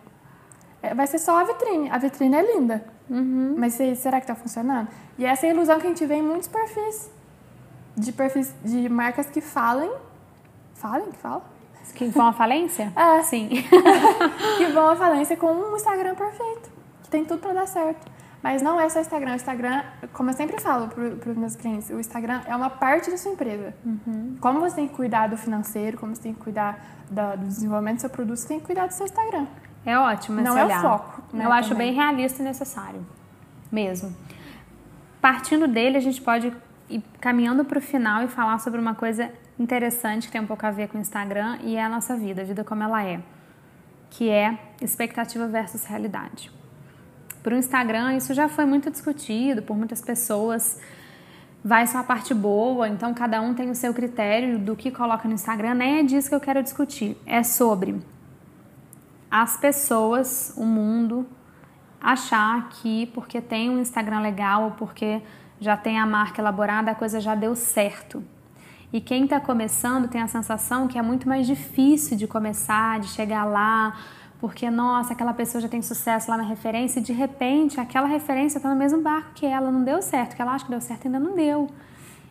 É, 0.83 0.95
vai 0.95 1.07
ser 1.07 1.18
só 1.18 1.39
a 1.39 1.45
vitrine. 1.45 1.91
A 1.91 1.99
vitrine 1.99 2.37
é 2.37 2.55
linda. 2.55 2.85
Uhum. 3.11 3.55
Mas 3.57 3.74
será 3.74 4.20
que 4.20 4.24
está 4.24 4.35
funcionando? 4.35 4.89
E 5.18 5.24
essa 5.24 5.47
é 5.47 5.51
a 5.51 5.53
ilusão 5.53 5.79
que 5.81 5.87
a 5.87 5.91
gente 5.91 6.05
vê 6.07 6.14
em 6.14 6.22
muitos 6.22 6.49
perfis. 6.49 7.11
De 7.97 8.12
perfis 8.12 8.55
de 8.64 8.89
marcas 8.89 9.26
que 9.26 9.41
falem. 9.41 9.91
Falem? 10.74 11.11
Que 11.11 11.18
fala? 11.18 11.43
Que 11.95 12.07
vão 12.07 12.26
à 12.26 12.33
falência? 12.33 12.93
É. 12.97 13.22
Sim. 13.22 13.49
que 14.59 14.66
vão 14.66 14.89
à 14.89 14.97
falência 14.97 15.37
com 15.37 15.51
um 15.53 15.74
Instagram 15.74 16.14
perfeito. 16.14 16.70
Que 17.03 17.09
tem 17.09 17.24
tudo 17.24 17.41
para 17.41 17.55
dar 17.55 17.66
certo. 17.66 18.07
Mas 18.43 18.62
não 18.62 18.81
é 18.81 18.89
só 18.89 19.01
Instagram. 19.01 19.33
O 19.33 19.37
Instagram, 19.37 19.83
como 20.12 20.31
eu 20.31 20.35
sempre 20.35 20.61
falo 20.61 20.89
para 20.89 21.31
os 21.31 21.37
meus 21.37 21.57
clientes, 21.57 21.91
o 21.91 21.99
Instagram 21.99 22.43
é 22.47 22.55
uma 22.55 22.70
parte 22.70 23.11
da 23.11 23.16
sua 23.16 23.33
empresa. 23.33 23.74
Uhum. 23.85 24.37
Como 24.41 24.61
você 24.61 24.76
tem 24.76 24.89
que 24.89 24.95
cuidar 24.95 25.29
do 25.29 25.37
financeiro, 25.37 25.99
como 25.99 26.14
você 26.14 26.22
tem 26.22 26.35
que 26.35 26.41
cuidar 26.41 26.79
do, 27.11 27.37
do 27.37 27.47
desenvolvimento 27.47 27.97
do 27.97 28.01
seu 28.03 28.11
produto, 28.11 28.37
você 28.37 28.49
tem 28.49 28.61
que 28.61 28.66
cuidar 28.66 28.87
do 28.87 28.93
seu 28.93 29.07
Instagram. 29.07 29.47
É 29.89 29.99
ótimo 29.99 30.41
esse 30.41 30.49
Não 30.49 30.55
olhar. 30.55 30.70
é 30.70 30.78
o 30.78 30.82
foco. 30.82 31.22
Né, 31.32 31.45
Eu 31.47 31.53
acho 31.53 31.70
também. 31.70 31.89
bem 31.89 31.97
realista 31.97 32.43
e 32.43 32.45
necessário. 32.45 33.07
Mesmo. 33.72 34.14
Partindo 35.20 35.66
dele, 35.66 35.97
a 35.97 36.01
gente 36.01 36.20
pode 36.20 36.53
ir 36.91 37.03
caminhando 37.20 37.64
para 37.64 37.78
o 37.78 37.80
final 37.80 38.22
e 38.22 38.28
falar 38.28 38.59
sobre 38.59 38.78
uma 38.80 38.95
coisa 38.95 39.30
interessante 39.59 40.26
que 40.26 40.32
tem 40.32 40.41
um 40.41 40.47
pouco 40.47 40.64
a 40.66 40.70
ver 40.70 40.89
com 40.89 40.99
o 40.99 41.01
Instagram 41.01 41.59
e 41.62 41.76
é 41.76 41.82
a 41.82 41.89
nossa 41.89 42.16
vida, 42.16 42.43
a 42.43 42.45
vida 42.45 42.62
como 42.62 42.82
ela 42.82 43.03
é, 43.03 43.20
que 44.11 44.28
é 44.28 44.59
expectativa 44.80 45.47
versus 45.49 45.84
realidade. 45.84 46.51
Para 47.43 47.55
o 47.55 47.59
Instagram, 47.59 48.14
isso 48.14 48.34
já 48.34 48.49
foi 48.49 48.66
muito 48.66 48.91
discutido 48.91 49.62
por 49.62 49.76
muitas 49.76 50.03
pessoas. 50.03 50.78
Vai 51.64 51.86
só 51.86 51.99
a 51.99 52.05
parte 52.05 52.34
boa, 52.34 52.89
então 52.89 53.14
cada 53.14 53.41
um 53.41 53.55
tem 53.55 53.70
o 53.70 53.74
seu 53.74 53.95
critério 53.95 54.59
do 54.59 54.76
que 54.76 54.91
coloca 54.91 55.26
no 55.26 55.34
Instagram. 55.34 55.74
Nem 55.74 55.99
é 56.01 56.03
disso 56.03 56.28
que 56.28 56.34
eu 56.34 56.41
quero 56.41 56.62
discutir. 56.62 57.16
É 57.26 57.43
sobre 57.43 57.99
as 59.31 59.57
pessoas, 59.57 60.55
o 60.57 60.64
mundo, 60.64 61.26
achar 62.01 62.68
que 62.70 63.07
porque 63.07 63.41
tem 63.41 63.70
um 63.70 63.81
Instagram 63.81 64.20
legal 64.20 64.64
ou 64.64 64.70
porque 64.72 65.22
já 65.61 65.76
tem 65.76 65.99
a 65.99 66.07
marca 66.07 66.41
elaborada, 66.41 66.91
a 66.91 66.95
coisa 66.95 67.20
já 67.20 67.35
deu 67.35 67.55
certo. 67.55 68.22
E 68.93 69.01
quem 69.01 69.24
está 69.24 69.39
começando 69.39 70.09
tem 70.09 70.22
a 70.22 70.26
sensação 70.26 70.89
que 70.89 70.99
é 70.99 71.03
muito 71.03 71.29
mais 71.29 71.47
difícil 71.47 72.16
de 72.16 72.26
começar, 72.26 73.01
de 73.01 73.09
chegar 73.09 73.45
lá, 73.45 73.95
porque, 74.41 74.70
nossa, 74.70 75.12
aquela 75.12 75.35
pessoa 75.35 75.61
já 75.61 75.68
tem 75.68 75.83
sucesso 75.83 76.31
lá 76.31 76.37
na 76.37 76.45
referência 76.45 77.01
e 77.01 77.03
de 77.03 77.12
repente 77.12 77.81
aquela 77.81 78.07
referência 78.07 78.59
está 78.59 78.70
no 78.70 78.76
mesmo 78.76 79.03
barco 79.03 79.33
que 79.35 79.45
ela, 79.45 79.70
não 79.70 79.83
deu 79.83 80.01
certo, 80.01 80.37
que 80.37 80.41
ela 80.41 80.55
acha 80.55 80.64
que 80.64 80.70
deu 80.70 80.81
certo 80.81 81.07
ainda 81.07 81.18
não 81.18 81.35
deu. 81.35 81.68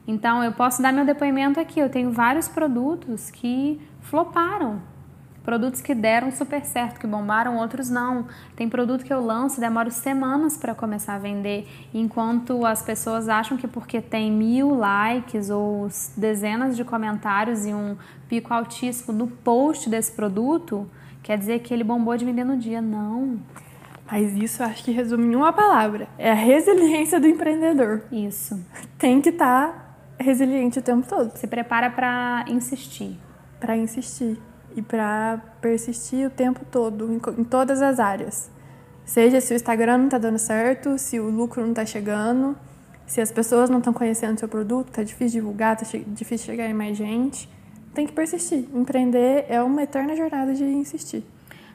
Então, 0.08 0.42
eu 0.42 0.54
posso 0.54 0.82
dar 0.82 0.94
meu 0.94 1.06
depoimento 1.06 1.60
aqui. 1.60 1.82
Eu 1.82 1.90
tenho 1.90 2.12
vários 2.12 2.48
produtos 2.48 3.30
que 3.30 3.80
floparam. 4.00 4.82
Produtos 5.48 5.80
que 5.80 5.96
deram 5.96 6.30
super 6.30 6.66
certo, 6.66 7.00
que 7.00 7.08
bombaram, 7.08 7.56
outros 7.56 7.90
não. 7.90 8.28
Tem 8.54 8.68
produto 8.68 9.06
que 9.06 9.14
eu 9.14 9.26
lanço, 9.26 9.62
demoro 9.62 9.90
semanas 9.90 10.58
para 10.58 10.76
começar 10.76 11.14
a 11.14 11.20
vender, 11.20 11.66
enquanto 11.94 12.66
as 12.66 12.82
pessoas 12.82 13.30
acham 13.30 13.56
que 13.56 13.66
porque 13.66 14.02
tem 14.02 14.30
mil 14.30 14.76
likes 14.76 15.50
ou 15.50 15.88
dezenas 16.18 16.76
de 16.76 16.84
comentários 16.84 17.66
e 17.66 17.74
um 17.74 17.96
pico 18.28 18.54
altíssimo 18.54 19.18
no 19.18 19.28
post 19.28 19.90
desse 19.90 20.12
produto, 20.12 20.86
quer 21.24 21.38
dizer 21.38 21.60
que 21.60 21.74
ele 21.74 21.86
bombou 21.86 22.18
de 22.18 22.26
vender 22.26 22.44
no 22.44 22.58
dia. 22.58 22.82
Não. 22.82 23.40
Mas 24.12 24.36
isso 24.36 24.62
acho 24.62 24.84
que 24.84 24.92
resume 24.92 25.28
em 25.28 25.36
uma 25.38 25.54
palavra: 25.54 26.10
é 26.18 26.30
a 26.30 26.36
resiliência 26.36 27.22
do 27.22 27.28
empreendedor. 27.28 28.04
Isso. 28.12 28.62
Tem 29.00 29.22
que 29.22 29.30
estar 29.30 29.70
tá 29.70 29.96
resiliente 30.20 30.80
o 30.80 30.82
tempo 30.82 31.08
todo. 31.08 31.38
Se 31.38 31.48
prepara 31.48 31.90
para 31.90 32.44
insistir. 32.50 33.18
Para 33.62 33.78
insistir 33.78 34.38
e 34.78 34.82
para 34.82 35.42
persistir 35.60 36.28
o 36.28 36.30
tempo 36.30 36.62
todo, 36.72 37.12
em, 37.12 37.44
todas 37.44 37.82
as 37.82 38.00
áreas. 38.00 38.50
Seja 39.04 39.42
se 39.42 39.54
o 39.54 39.56
Instagram 39.56 39.98
não 39.98 40.06
está 40.06 40.20
dando 40.20 40.38
certo, 40.38 41.00
se 41.00 41.20
o 41.20 41.30
lucro 41.30 41.64
não 41.64 41.72
está 41.72 41.86
chegando, 41.86 42.56
se 43.08 43.20
as 43.20 43.32
pessoas 43.32 43.70
não 43.70 43.80
estão 43.80 43.92
conhecendo 43.92 44.36
o 44.36 44.40
seu 44.40 44.48
produto, 44.48 44.90
está 44.90 45.02
difícil 45.02 45.42
divulgar, 45.42 45.82
está 45.82 45.98
difícil 46.08 46.46
chegar 46.46 46.70
em 46.70 46.74
mais 46.74 46.96
gente. 46.96 47.50
Tem 47.94 48.06
que 48.06 48.14
persistir. 48.14 48.66
Empreender 48.74 49.46
é 49.50 49.62
uma 49.64 49.82
eterna 49.82 50.16
jornada 50.16 50.54
de 50.54 50.64
insistir. 50.64 51.24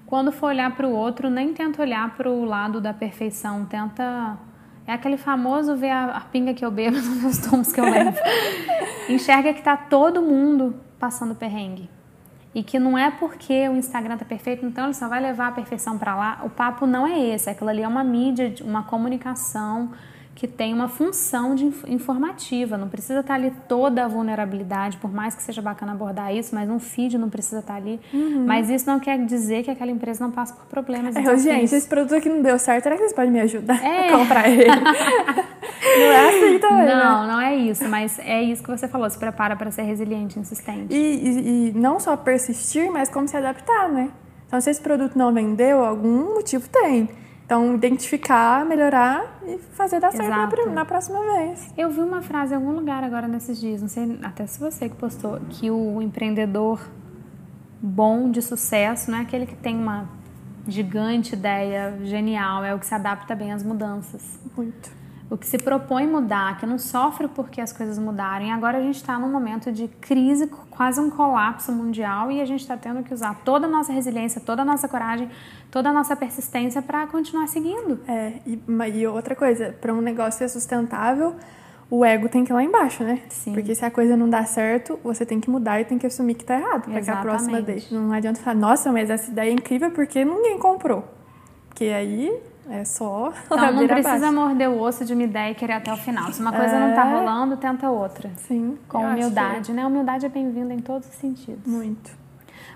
Quando 0.07 0.31
for 0.31 0.49
olhar 0.49 0.77
para 0.77 0.87
o 0.87 0.93
outro, 0.93 1.29
nem 1.29 1.53
tenta 1.53 1.83
olhar 1.83 2.15
para 2.15 2.31
o 2.31 2.45
lado 2.45 2.81
da 2.81 2.95
perfeição, 2.95 3.65
tenta 3.65 4.39
é 4.87 4.93
aquele 4.93 5.17
famoso 5.17 5.77
ver 5.77 5.91
a, 5.91 6.17
a 6.17 6.21
pinga 6.21 6.53
que 6.55 6.65
eu 6.65 6.71
bebo 6.71 6.97
nos 7.01 7.23
meus 7.23 7.39
tomos 7.39 7.73
que 7.73 7.81
eu 7.81 7.85
levo. 7.85 8.17
Enxerga 9.09 9.53
que 9.53 9.61
está 9.61 9.77
todo 9.77 10.23
mundo 10.23 10.77
passando 10.99 11.35
perrengue. 11.35 11.89
E 12.55 12.63
que 12.63 12.79
não 12.79 12.99
é 12.99 13.11
porque 13.11 13.69
o 13.69 13.77
Instagram 13.77 14.19
tá 14.19 14.25
perfeito, 14.25 14.67
então 14.67 14.85
ele 14.85 14.95
só 14.95 15.09
vai 15.09 15.21
levar 15.21 15.49
a 15.49 15.53
perfeição 15.53 15.97
para 15.97 16.15
lá. 16.15 16.41
O 16.45 16.51
papo 16.51 16.87
não 16.87 17.07
é 17.07 17.19
esse. 17.19 17.49
Aquilo 17.49 17.71
ali 17.71 17.83
é 17.83 17.89
uma 17.89 18.05
mídia, 18.05 18.55
uma 18.63 18.83
comunicação 18.83 19.91
que 20.35 20.49
tem 20.49 20.72
uma 20.72 20.89
função 20.89 21.55
de 21.55 21.70
informativa. 21.87 22.78
Não 22.78 22.89
precisa 22.89 23.20
estar 23.20 23.35
ali 23.35 23.53
toda 23.68 24.05
a 24.05 24.09
vulnerabilidade, 24.09 24.97
por 24.97 25.12
mais 25.12 25.35
que 25.35 25.43
seja 25.43 25.61
bacana 25.61 25.93
abordar 25.93 26.35
isso, 26.35 26.55
mas 26.55 26.68
um 26.68 26.78
feed 26.78 27.18
não 27.18 27.28
precisa 27.28 27.61
estar 27.61 27.74
ali. 27.74 28.01
Uhum. 28.12 28.45
Mas 28.47 28.70
isso 28.70 28.87
não 28.87 28.99
quer 28.99 29.18
dizer 29.24 29.62
que 29.62 29.70
aquela 29.70 29.91
empresa 29.91 30.24
não 30.24 30.30
passa 30.30 30.55
por 30.55 30.64
problemas. 30.66 31.14
É, 31.14 31.37
gente, 31.37 31.74
esse 31.74 31.87
produto 31.87 32.14
aqui 32.14 32.28
não 32.28 32.43
deu 32.43 32.59
certo, 32.59 32.85
será 32.85 32.97
que 32.97 33.03
vocês 33.03 33.12
podem 33.12 33.30
me 33.30 33.41
ajudar 33.41 33.83
é. 33.85 34.09
a 34.09 34.18
comprar 34.18 34.49
ele? 34.49 34.64
não 34.72 36.12
é 36.12 36.28
assim 36.28 36.59
também. 36.59 36.87
Não, 36.87 37.26
né? 37.26 37.33
não 37.33 37.41
é 37.41 37.55
isso, 37.57 37.87
mas 37.89 38.18
é 38.18 38.43
isso 38.43 38.62
que 38.62 38.70
você 38.70 38.89
falou, 38.89 39.09
se 39.11 39.18
prepara 39.18 39.55
para 39.55 39.70
ser 39.70 39.83
resiliente, 39.83 40.39
insistente. 40.39 40.93
E, 40.93 40.97
e, 40.97 41.68
e 41.68 41.72
não 41.72 42.01
só 42.01 42.16
persistir, 42.16 42.91
mas 42.91 43.09
como 43.09 43.28
se 43.28 43.37
adaptar, 43.37 43.89
né? 43.89 44.11
Então, 44.47 44.61
se 44.61 44.70
esse 44.70 44.80
produto 44.80 45.16
não 45.16 45.33
vendeu, 45.33 45.85
algum 45.85 46.35
motivo 46.35 46.68
tem. 46.68 47.09
Então, 47.53 47.75
identificar, 47.75 48.65
melhorar 48.65 49.39
e 49.47 49.59
fazer 49.59 50.01
dar 50.01 50.11
certo 50.11 50.27
na, 50.31 50.73
na, 50.73 50.85
próxima 50.87 51.21
vez. 51.21 51.71
Eu 51.77 51.91
vi 51.91 52.01
uma 52.01 52.23
frase 52.23 52.55
em 52.55 52.57
algum 52.57 52.73
lugar 52.73 53.05
agora 53.05 53.29
nesses 53.29 53.61
dias, 53.61 53.83
não 53.83 53.89
sei 53.89 54.19
até 54.23 54.47
se 54.47 54.59
você 54.59 54.89
que 54.89 54.97
postou, 54.97 55.39
que 55.51 55.71
o 55.71 56.01
empreendedor 56.01 56.81
bom 57.79 58.31
de 58.31 58.41
sucesso 58.41 59.11
não 59.11 59.19
é 59.19 59.21
aquele 59.21 59.45
que 59.45 59.55
tem 59.55 59.77
uma 59.77 60.09
gigante 60.67 61.35
ideia 61.35 61.95
genial, 62.05 62.65
é 62.65 62.75
o 62.75 62.79
que 62.79 62.87
se 62.87 62.95
adapta 62.95 63.35
bem 63.35 63.53
às 63.53 63.63
mudanças. 63.63 64.41
Muito 64.57 65.02
o 65.33 65.39
que 65.39 65.47
se 65.47 65.57
propõe 65.57 66.07
mudar, 66.07 66.59
que 66.59 66.66
não 66.66 66.78
sofre 66.78 67.26
porque 67.26 67.59
as 67.59 67.72
coisas 67.72 67.97
mudarem. 67.99 68.53
Agora 68.53 68.76
a 68.76 68.83
gente 68.83 68.97
está 68.97 69.18
num 69.18 69.33
momento 69.33 69.72
de 69.72 69.89
crise, 69.89 70.47
quase 70.68 71.01
um 71.01 71.09
colapso 71.09 71.72
mundial, 71.72 72.30
e 72.30 72.39
a 72.39 72.45
gente 72.45 72.61
está 72.61 72.76
tendo 72.76 73.03
que 73.03 73.14
usar 73.14 73.41
toda 73.43 73.66
a 73.66 73.70
nossa 73.70 73.91
resiliência, 73.95 74.43
toda 74.43 74.61
a 74.61 74.64
nossa 74.64 74.87
coragem, 74.87 75.30
toda 75.70 75.89
a 75.89 75.93
nossa 75.93 76.14
persistência 76.14 76.83
para 76.83 77.07
continuar 77.07 77.47
seguindo. 77.47 77.99
É, 78.07 78.35
e, 78.47 78.61
e 78.95 79.07
outra 79.07 79.35
coisa, 79.35 79.74
para 79.80 79.95
um 79.95 80.03
negócio 80.03 80.37
ser 80.37 80.51
sustentável, 80.51 81.35
o 81.89 82.05
ego 82.05 82.28
tem 82.28 82.45
que 82.45 82.53
ir 82.53 82.55
lá 82.55 82.62
embaixo, 82.62 83.03
né? 83.03 83.22
Sim. 83.30 83.55
Porque 83.55 83.74
se 83.74 83.87
a 83.87 83.91
coisa 83.91 84.14
não 84.14 84.28
dá 84.28 84.45
certo, 84.45 85.01
você 85.03 85.24
tem 85.24 85.41
que 85.41 85.49
mudar 85.49 85.80
e 85.80 85.87
tem 85.87 85.97
que 85.97 86.07
assumir 86.07 86.35
que 86.35 86.45
tá 86.45 86.59
errado, 86.59 86.91
para 86.91 87.01
que 87.01 87.11
a 87.11 87.16
próxima 87.16 87.62
vez. 87.62 87.91
Não 87.91 88.12
adianta 88.12 88.39
falar, 88.39 88.57
nossa, 88.57 88.93
mas 88.93 89.09
essa 89.09 89.30
ideia 89.30 89.49
é 89.49 89.55
incrível 89.55 89.91
porque 89.93 90.22
ninguém 90.26 90.59
comprou. 90.59 91.03
Porque 91.70 91.85
aí 91.85 92.52
é 92.69 92.85
só. 92.85 93.33
Então 93.47 93.73
não 93.73 93.87
precisa 93.87 94.17
abaixo. 94.17 94.33
morder 94.33 94.71
o 94.71 94.81
osso 94.81 95.05
de 95.05 95.13
uma 95.13 95.23
ideia 95.23 95.53
e 95.53 95.55
querer 95.55 95.75
até 95.75 95.93
o 95.93 95.97
final. 95.97 96.33
Se 96.33 96.41
uma 96.41 96.53
coisa 96.53 96.75
é... 96.75 96.81
não 96.81 96.95
tá 96.95 97.05
rolando, 97.05 97.57
tenta 97.57 97.91
outra. 97.91 98.31
Sim. 98.47 98.79
Com 98.89 98.99
humildade, 98.99 99.67
que... 99.67 99.73
né? 99.73 99.87
Humildade 99.87 100.27
é 100.27 100.29
bem-vinda 100.29 100.73
em 100.73 100.79
todos 100.79 101.09
os 101.09 101.15
sentidos. 101.15 101.67
Muito. 101.67 102.23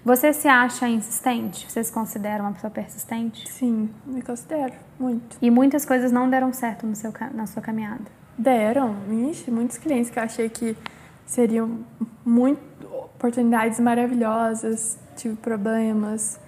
Você 0.05 0.32
se 0.32 0.47
acha 0.47 0.89
insistente? 0.89 1.68
Você 1.68 1.82
se 1.82 1.93
considera 1.93 2.43
uma 2.43 2.53
pessoa 2.53 2.70
persistente? 2.70 3.51
Sim, 3.51 3.91
me 4.07 4.22
considero. 4.22 4.74
Muito. 4.99 5.37
E 5.43 5.51
muitas 5.51 5.84
coisas 5.84 6.12
não 6.12 6.30
deram 6.30 6.53
certo 6.53 6.87
no 6.87 6.95
seu, 6.95 7.12
na 7.34 7.47
sua 7.47 7.61
caminhada? 7.61 8.05
Deram. 8.39 8.95
Ixi, 9.30 9.51
muitos 9.51 9.78
clientes 9.78 10.11
que 10.11 10.18
eu 10.18 10.22
achei 10.22 10.49
que 10.49 10.76
seriam 11.24 11.80
muito 12.24 12.61
oportunidades 13.16 13.80
maravilhosas, 13.80 14.97
tive 15.16 15.34
problemas, 15.37 16.39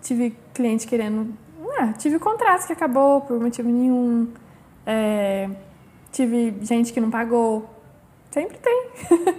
tive 0.00 0.36
cliente 0.54 0.86
querendo 0.86 1.34
ah, 1.78 1.92
tive 1.92 2.18
contratos 2.18 2.66
que 2.66 2.72
acabou 2.72 3.20
por 3.22 3.40
motivo 3.40 3.68
nenhum. 3.68 4.28
É, 4.86 5.48
tive 6.12 6.56
gente 6.62 6.92
que 6.92 7.00
não 7.00 7.10
pagou. 7.10 7.68
Sempre 8.30 8.58
tem. 8.58 8.90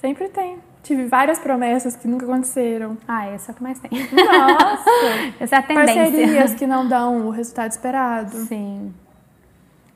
Sempre 0.00 0.28
tem. 0.28 0.58
Tive 0.82 1.06
várias 1.06 1.38
promessas 1.38 1.96
que 1.96 2.08
nunca 2.08 2.24
aconteceram. 2.24 2.96
Ah, 3.06 3.26
essa 3.26 3.50
é 3.50 3.52
o 3.52 3.56
que 3.56 3.62
mais 3.62 3.78
tem. 3.78 3.90
Nossa! 3.90 4.90
essa 5.38 5.56
é 5.56 5.58
a 5.58 5.62
tendência. 5.62 5.94
Parcerias 5.94 6.54
que 6.54 6.66
não 6.66 6.88
dão 6.88 7.26
o 7.26 7.30
resultado 7.30 7.70
esperado. 7.70 8.36
Sim. 8.46 8.94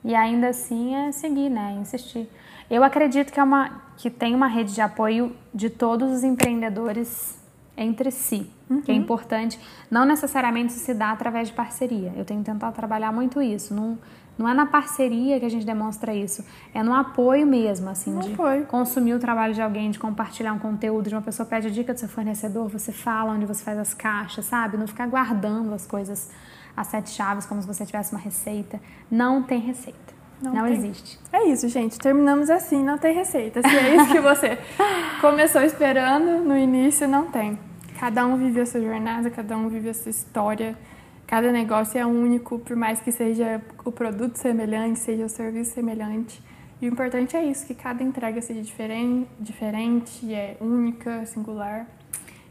E 0.04 0.14
ainda 0.14 0.48
assim 0.48 0.94
é 0.94 1.12
seguir, 1.12 1.48
né? 1.48 1.76
Insistir. 1.80 2.28
Eu 2.68 2.82
acredito 2.82 3.32
que, 3.32 3.38
é 3.38 3.42
uma, 3.42 3.82
que 3.96 4.10
tem 4.10 4.34
uma 4.34 4.46
rede 4.46 4.74
de 4.74 4.80
apoio 4.80 5.34
de 5.54 5.70
todos 5.70 6.10
os 6.10 6.24
empreendedores 6.24 7.38
entre 7.76 8.10
si. 8.10 8.50
Que 8.80 8.90
é 8.90 8.94
importante. 8.94 9.58
Não 9.90 10.04
necessariamente 10.06 10.72
se 10.72 10.94
dá 10.94 11.10
através 11.10 11.48
de 11.48 11.54
parceria. 11.54 12.12
Eu 12.16 12.24
tenho 12.24 12.42
tentado 12.42 12.74
trabalhar 12.74 13.12
muito 13.12 13.42
isso. 13.42 13.74
Não, 13.74 13.98
não 14.38 14.48
é 14.48 14.54
na 14.54 14.64
parceria 14.64 15.38
que 15.38 15.44
a 15.44 15.48
gente 15.50 15.66
demonstra 15.66 16.14
isso, 16.14 16.42
é 16.72 16.82
no 16.82 16.94
apoio 16.94 17.46
mesmo, 17.46 17.90
assim, 17.90 18.10
No 18.12 18.20
de 18.22 18.32
apoio. 18.32 18.64
consumir 18.66 19.12
o 19.14 19.18
trabalho 19.18 19.52
de 19.52 19.60
alguém, 19.60 19.90
de 19.90 19.98
compartilhar 19.98 20.52
um 20.54 20.58
conteúdo, 20.58 21.08
de 21.10 21.14
uma 21.14 21.20
pessoa 21.20 21.44
pede 21.46 21.66
a 21.66 21.70
dica 21.70 21.92
do 21.92 22.00
seu 22.00 22.08
fornecedor, 22.08 22.66
você 22.68 22.92
fala 22.92 23.32
onde 23.32 23.44
você 23.44 23.62
faz 23.62 23.78
as 23.78 23.92
caixas, 23.92 24.46
sabe? 24.46 24.78
Não 24.78 24.86
ficar 24.86 25.06
guardando 25.06 25.74
as 25.74 25.86
coisas, 25.86 26.30
as 26.74 26.86
sete 26.86 27.10
chaves, 27.10 27.44
como 27.44 27.60
se 27.60 27.66
você 27.66 27.84
tivesse 27.84 28.12
uma 28.12 28.20
receita. 28.20 28.80
Não 29.10 29.42
tem 29.42 29.60
receita. 29.60 30.00
Não 30.40 30.54
Não, 30.54 30.64
tem. 30.64 30.72
existe. 30.76 31.20
É 31.32 31.44
isso, 31.48 31.68
gente. 31.68 31.98
Terminamos 31.98 32.50
assim, 32.50 32.82
não 32.82 32.98
tem 32.98 33.14
receita. 33.14 33.60
Se 33.62 33.76
é 33.76 33.94
isso 33.94 34.10
que 34.10 34.20
você 34.20 34.58
começou 35.20 35.62
esperando 35.62 36.42
no 36.42 36.56
início, 36.56 37.06
não 37.06 37.26
tem. 37.30 37.56
Cada 38.02 38.26
um 38.26 38.36
vive 38.36 38.60
a 38.60 38.66
sua 38.66 38.80
jornada, 38.80 39.30
cada 39.30 39.56
um 39.56 39.68
vive 39.68 39.88
a 39.88 39.94
sua 39.94 40.10
história. 40.10 40.76
Cada 41.24 41.52
negócio 41.52 41.96
é 42.00 42.04
único, 42.04 42.58
por 42.58 42.74
mais 42.74 42.98
que 42.98 43.12
seja 43.12 43.62
o 43.84 43.92
produto 43.92 44.34
semelhante, 44.34 44.98
seja 44.98 45.24
o 45.24 45.28
serviço 45.28 45.72
semelhante. 45.72 46.42
E 46.80 46.88
o 46.88 46.92
importante 46.92 47.36
é 47.36 47.44
isso, 47.44 47.64
que 47.64 47.76
cada 47.76 48.02
entrega 48.02 48.42
seja 48.42 48.60
diferente, 48.60 49.28
diferente 49.38 50.34
é 50.34 50.56
única, 50.60 51.24
singular. 51.26 51.86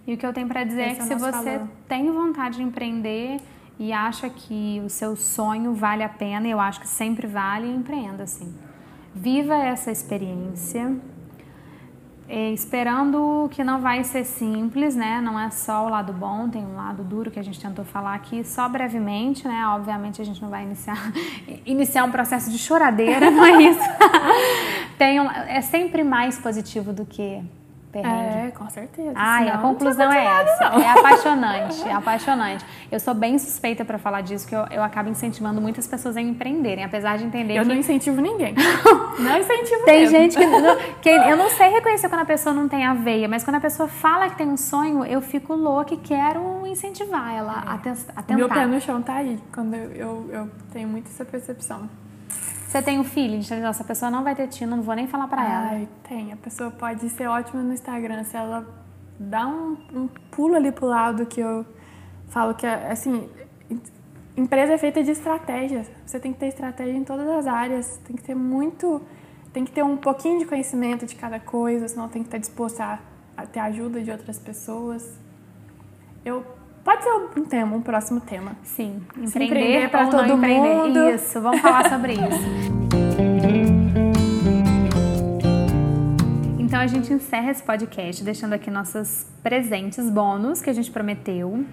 E 0.08 0.14
o 0.14 0.18
que 0.18 0.26
eu 0.26 0.32
tenho 0.32 0.48
pra 0.48 0.64
dizer 0.64 0.84
é 0.84 0.92
Esse 0.94 1.06
que 1.06 1.12
é 1.12 1.18
o 1.18 1.20
se 1.20 1.26
você 1.26 1.58
valor. 1.58 1.68
tem 1.86 2.10
vontade 2.10 2.56
de 2.56 2.64
empreender 2.64 3.42
e 3.78 3.92
acha 3.92 4.30
que 4.30 4.82
o 4.86 4.90
seu 4.90 5.18
sonho 5.18 5.74
vale 5.74 6.02
a 6.02 6.08
pena, 6.08 6.48
eu 6.48 6.62
acho 6.62 6.80
que 6.80 6.88
sempre 6.88 7.28
vale, 7.28 7.68
empreenda 7.68 8.24
assim. 8.24 8.56
Viva 9.14 9.56
essa 9.56 9.92
experiência, 9.92 10.96
eh, 12.34 12.52
esperando 12.54 13.50
que 13.52 13.64
não 13.64 13.82
vai 13.82 14.04
ser 14.04 14.24
simples, 14.24 14.96
né? 14.96 15.20
Não 15.22 15.38
é 15.40 15.50
só 15.50 15.86
o 15.86 15.90
lado 15.90 16.14
bom, 16.14 16.48
tem 16.50 16.66
um 16.66 16.76
lado 16.76 17.04
duro 17.04 17.30
que 17.30 17.38
a 17.40 17.44
gente 17.44 17.60
tentou 17.60 17.84
falar 17.84 18.16
aqui, 18.16 18.44
só 18.44 18.70
brevemente, 18.70 19.46
né? 19.48 19.66
Obviamente 19.68 20.22
a 20.22 20.26
gente 20.26 20.42
não 20.42 20.50
vai 20.50 20.64
iniciar, 20.64 20.98
iniciar 21.66 22.04
um 22.06 22.12
processo 22.12 22.50
de 22.50 22.58
choradeira, 22.58 23.30
não 23.30 23.44
é 23.46 23.62
isso. 23.64 23.80
tem 24.98 25.20
um- 25.20 25.30
é 25.30 25.62
sempre 25.62 26.04
mais 26.04 26.38
positivo 26.40 26.94
do 26.94 27.06
que 27.06 27.44
perrengue. 27.92 28.48
É, 28.48 28.52
com 28.52 28.70
certeza. 28.70 29.12
Ai, 29.16 29.44
a 29.44 29.46
Senão, 29.52 29.62
não 29.62 29.70
conclusão 29.70 30.12
é 30.12 30.26
essa. 30.26 30.70
continuado, 30.70 30.82
É 30.82 30.90
apaixonante, 31.00 31.88
é 31.88 31.94
apaixonante. 31.94 32.66
Eu 32.92 33.00
sou 33.00 33.14
bem 33.14 33.38
suspeita 33.38 33.84
pra 33.86 33.98
falar 33.98 34.22
disso, 34.22 34.48
que 34.48 34.56
eu, 34.56 34.66
eu 34.72 34.82
acabo 34.84 35.10
incentivando 35.10 35.60
muitas 35.62 35.88
pessoas 35.88 36.16
a 36.18 36.22
empreenderem, 36.22 36.84
apesar 36.84 37.18
de 37.18 37.26
entender 37.26 37.56
Eu 37.58 37.64
que 37.64 37.68
não 37.70 37.76
incentivo 37.76 38.22
ninguém. 38.22 38.56
não 39.20 39.38
incentivo 39.38 39.84
tem 39.86 40.00
mesmo. 40.02 40.18
gente 40.18 40.38
que, 40.38 40.46
não- 40.46 40.78
que 41.02 41.10
eu 41.10 41.38
não 41.38 41.50
sei 41.50 41.70
reconhecer 41.70 42.10
quando 42.10 42.22
a 42.22 42.26
pessoa 42.26 42.54
não 42.56 42.68
tem 42.68 42.86
a 42.86 42.94
veia, 42.94 43.28
mas 43.28 43.44
quando 43.44 43.56
a 43.56 43.62
pessoa 43.62 43.88
fala 43.90 44.30
que 44.30 44.36
tem 44.38 44.48
um 44.48 44.58
sonho, 44.58 45.04
eu 45.06 45.22
fico 45.22 45.54
louca 45.54 45.94
e 45.94 45.98
quero 45.98 46.66
incentivar 46.68 47.34
ela 47.34 47.64
a, 47.66 47.78
tes- 47.78 48.08
a 48.16 48.34
Meu 48.34 48.48
pé 48.48 48.56
tentar. 48.56 48.68
no 48.68 48.80
chão 48.82 49.02
tá 49.02 49.16
aí, 49.16 49.40
quando 49.54 49.74
eu, 49.76 49.92
eu, 49.92 50.30
eu 50.32 50.50
tenho 50.72 50.88
muito 50.88 51.08
essa 51.08 51.26
percepção. 51.26 51.90
Você 52.72 52.82
tem 52.82 53.02
o 53.02 53.04
feeling 53.04 53.40
de 53.40 53.54
essa 53.54 53.84
pessoa 53.84 54.10
não 54.10 54.24
vai 54.24 54.34
ter 54.34 54.48
tino, 54.48 54.78
não 54.78 54.82
vou 54.82 54.96
nem 54.96 55.06
falar 55.06 55.28
pra 55.28 55.44
ela. 55.44 55.70
Ai, 55.72 55.90
tem. 56.08 56.32
A 56.32 56.38
pessoa 56.38 56.72
pode 56.72 57.10
ser 57.10 57.28
ótima 57.28 57.62
no 57.62 57.74
Instagram. 57.74 58.24
Se 58.24 58.38
ela 58.38 58.66
dá 59.20 59.46
um, 59.46 59.78
um 59.94 60.08
pulo 60.08 60.56
ali 60.56 60.72
pro 60.72 60.86
lado 60.86 61.26
que 61.26 61.42
eu 61.42 61.66
falo 62.30 62.54
que, 62.56 62.66
é, 62.66 62.90
assim, 62.90 63.30
empresa 64.38 64.72
é 64.72 64.78
feita 64.78 65.04
de 65.04 65.12
estratégias. 65.12 65.92
Você 66.06 66.18
tem 66.18 66.32
que 66.32 66.40
ter 66.40 66.46
estratégia 66.46 66.94
em 66.94 67.04
todas 67.04 67.28
as 67.28 67.46
áreas. 67.46 68.00
Tem 68.06 68.16
que 68.16 68.24
ter 68.24 68.36
muito... 68.36 69.02
Tem 69.52 69.66
que 69.66 69.72
ter 69.74 69.84
um 69.84 69.98
pouquinho 69.98 70.40
de 70.40 70.46
conhecimento 70.46 71.06
de 71.06 71.16
cada 71.16 71.42
coisa, 71.42 71.90
senão 71.90 72.08
tem 72.08 72.22
que 72.22 72.30
estar 72.30 72.38
disposto 72.38 72.80
a, 72.80 73.00
a 73.36 73.46
ter 73.46 73.60
ajuda 73.60 74.02
de 74.02 74.10
outras 74.10 74.40
pessoas. 74.40 75.20
Eu... 76.24 76.46
Pode 76.84 77.04
ser 77.04 77.10
um 77.12 77.46
tema, 77.46 77.76
um 77.76 77.82
próximo 77.82 78.20
tema. 78.20 78.54
Sim, 78.64 79.02
empreender, 79.18 79.86
empreender 79.86 79.92
não 79.94 80.10
todo 80.10 80.34
empreender. 80.34 80.76
mundo. 80.76 81.10
Isso, 81.10 81.40
vamos 81.40 81.62
falar 81.62 81.90
sobre 81.90 82.14
isso. 82.14 82.72
Então 86.60 86.80
a 86.80 86.88
gente 86.88 87.14
encerra 87.14 87.52
esse 87.52 87.62
podcast 87.62 88.24
deixando 88.24 88.54
aqui 88.54 88.72
nossos 88.72 89.28
presentes 89.44 90.10
bônus 90.10 90.62
que 90.62 90.70
a 90.70 90.74
gente 90.74 90.90
prometeu. 90.90 91.64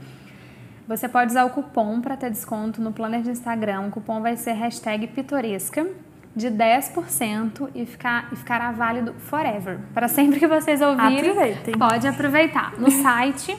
Você 0.86 1.08
pode 1.08 1.30
usar 1.30 1.44
o 1.44 1.50
cupom 1.50 2.00
para 2.00 2.16
ter 2.16 2.30
desconto 2.30 2.80
no 2.80 2.92
planner 2.92 3.22
de 3.22 3.30
Instagram. 3.30 3.88
O 3.88 3.90
cupom 3.90 4.20
vai 4.20 4.36
ser 4.36 4.52
hashtag 4.52 5.06
pitoresca 5.06 5.86
de 6.34 6.48
10% 6.48 7.68
e, 7.74 7.84
ficar, 7.86 8.28
e 8.32 8.36
ficará 8.36 8.70
válido 8.72 9.14
forever. 9.14 9.78
Para 9.94 10.08
sempre 10.08 10.38
que 10.38 10.46
vocês 10.46 10.80
ouvirem, 10.80 11.18
Aproveitem. 11.30 11.74
pode 11.78 12.06
aproveitar. 12.06 12.78
No 12.78 12.90
site, 12.90 13.56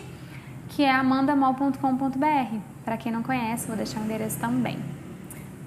que 0.69 0.83
é 0.83 0.91
amandamol.com.br. 0.91 2.57
Para 2.85 2.97
quem 2.97 3.11
não 3.11 3.21
conhece, 3.21 3.67
vou 3.67 3.75
deixar 3.75 3.99
o 3.99 4.03
endereço 4.03 4.39
também. 4.39 4.79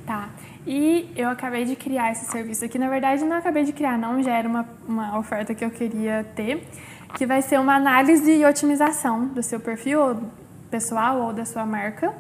Tá. 0.07 0.29
E 0.67 1.13
eu 1.17 1.29
acabei 1.29 1.65
de 1.65 1.77
criar 1.77 2.13
esse 2.13 2.27
serviço 2.27 2.65
aqui. 2.65 2.79
Na 2.79 2.89
verdade, 2.89 3.25
não 3.25 3.37
acabei 3.37 3.65
de 3.65 3.73
criar, 3.73 3.99
não. 3.99 4.23
Já 4.23 4.33
era 4.33 4.49
uma, 4.49 4.67
uma 4.87 5.19
oferta 5.19 5.55
que 5.55 5.65
eu 5.65 5.71
queria 5.71 6.25
ter. 6.35 6.67
Que 7.15 7.27
vai 7.27 7.43
ser 7.43 7.61
uma 7.61 7.75
análise 7.75 8.31
e 8.31 8.45
otimização 8.45 9.27
do 9.27 9.43
seu 9.43 9.61
perfil 9.61 10.23
pessoal 10.71 11.21
ou 11.21 11.33
da 11.33 11.45
sua 11.45 11.67
marca. 11.67 12.15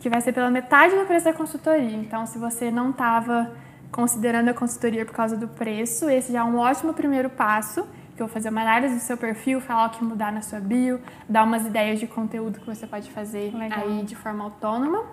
Que 0.00 0.08
vai 0.08 0.20
ser 0.20 0.32
pela 0.32 0.50
metade 0.50 0.94
do 0.96 1.06
preço 1.06 1.24
da 1.24 1.32
consultoria. 1.32 1.96
Então, 1.96 2.26
se 2.26 2.38
você 2.38 2.70
não 2.70 2.90
estava 2.90 3.50
considerando 3.90 4.48
a 4.48 4.54
consultoria 4.54 5.06
por 5.06 5.14
causa 5.14 5.36
do 5.36 5.48
preço, 5.48 6.10
esse 6.10 6.32
já 6.32 6.40
é 6.40 6.44
um 6.44 6.58
ótimo 6.58 6.92
primeiro 6.92 7.30
passo. 7.30 7.86
Que 8.18 8.22
eu 8.22 8.26
vou 8.26 8.34
fazer 8.34 8.48
uma 8.48 8.62
análise 8.62 8.96
do 8.96 9.00
seu 9.00 9.16
perfil, 9.16 9.60
falar 9.60 9.86
o 9.86 9.90
que 9.90 10.02
mudar 10.02 10.32
na 10.32 10.42
sua 10.42 10.58
bio, 10.58 11.00
dar 11.28 11.44
umas 11.44 11.64
ideias 11.64 12.00
de 12.00 12.08
conteúdo 12.08 12.58
que 12.58 12.66
você 12.66 12.84
pode 12.84 13.08
fazer 13.12 13.54
Legal. 13.54 13.78
aí 13.80 14.02
de 14.02 14.16
forma 14.16 14.42
autônoma. 14.42 15.04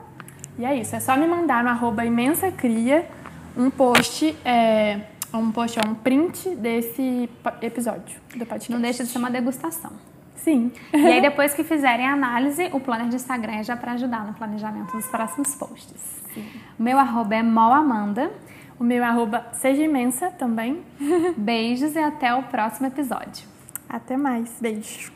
E 0.57 0.65
é 0.65 0.75
isso, 0.75 0.95
é 0.95 0.99
só 0.99 1.15
me 1.15 1.27
mandar 1.27 1.63
no 1.63 1.69
arroba 1.69 2.03
imensacria 2.03 3.07
um 3.55 3.69
post, 3.69 4.35
é, 4.43 5.01
um 5.31 5.51
post, 5.51 5.79
ó, 5.79 5.87
um 5.87 5.93
print 5.93 6.55
desse 6.55 7.29
episódio 7.61 8.19
do 8.35 8.43
podcast. 8.43 8.71
Não 8.71 8.81
deixa 8.81 9.03
de 9.03 9.09
ser 9.11 9.19
uma 9.19 9.29
degustação. 9.29 9.91
Sim. 10.35 10.71
E 10.91 11.05
aí, 11.05 11.21
depois 11.21 11.53
que 11.53 11.63
fizerem 11.63 12.07
a 12.07 12.13
análise, 12.13 12.71
o 12.73 12.79
planner 12.79 13.07
de 13.07 13.17
Instagram 13.17 13.57
é 13.57 13.63
já 13.63 13.77
para 13.77 13.91
ajudar 13.91 14.25
no 14.25 14.33
planejamento 14.33 14.93
dos 14.93 15.05
próximos 15.05 15.53
posts. 15.53 16.23
O 16.79 16.81
meu 16.81 16.97
arroba 16.97 17.35
é 17.35 17.43
molamanda. 17.43 18.31
O 18.79 18.83
meu 18.83 19.03
arroba 19.03 19.45
seja 19.53 19.81
imensa 19.83 20.29
também. 20.31 20.83
Beijos 21.37 21.95
e 21.95 21.99
até 21.99 22.33
o 22.33 22.43
próximo 22.43 22.87
episódio. 22.87 23.47
Até 23.87 24.17
mais. 24.17 24.57
Beijo. 24.59 25.13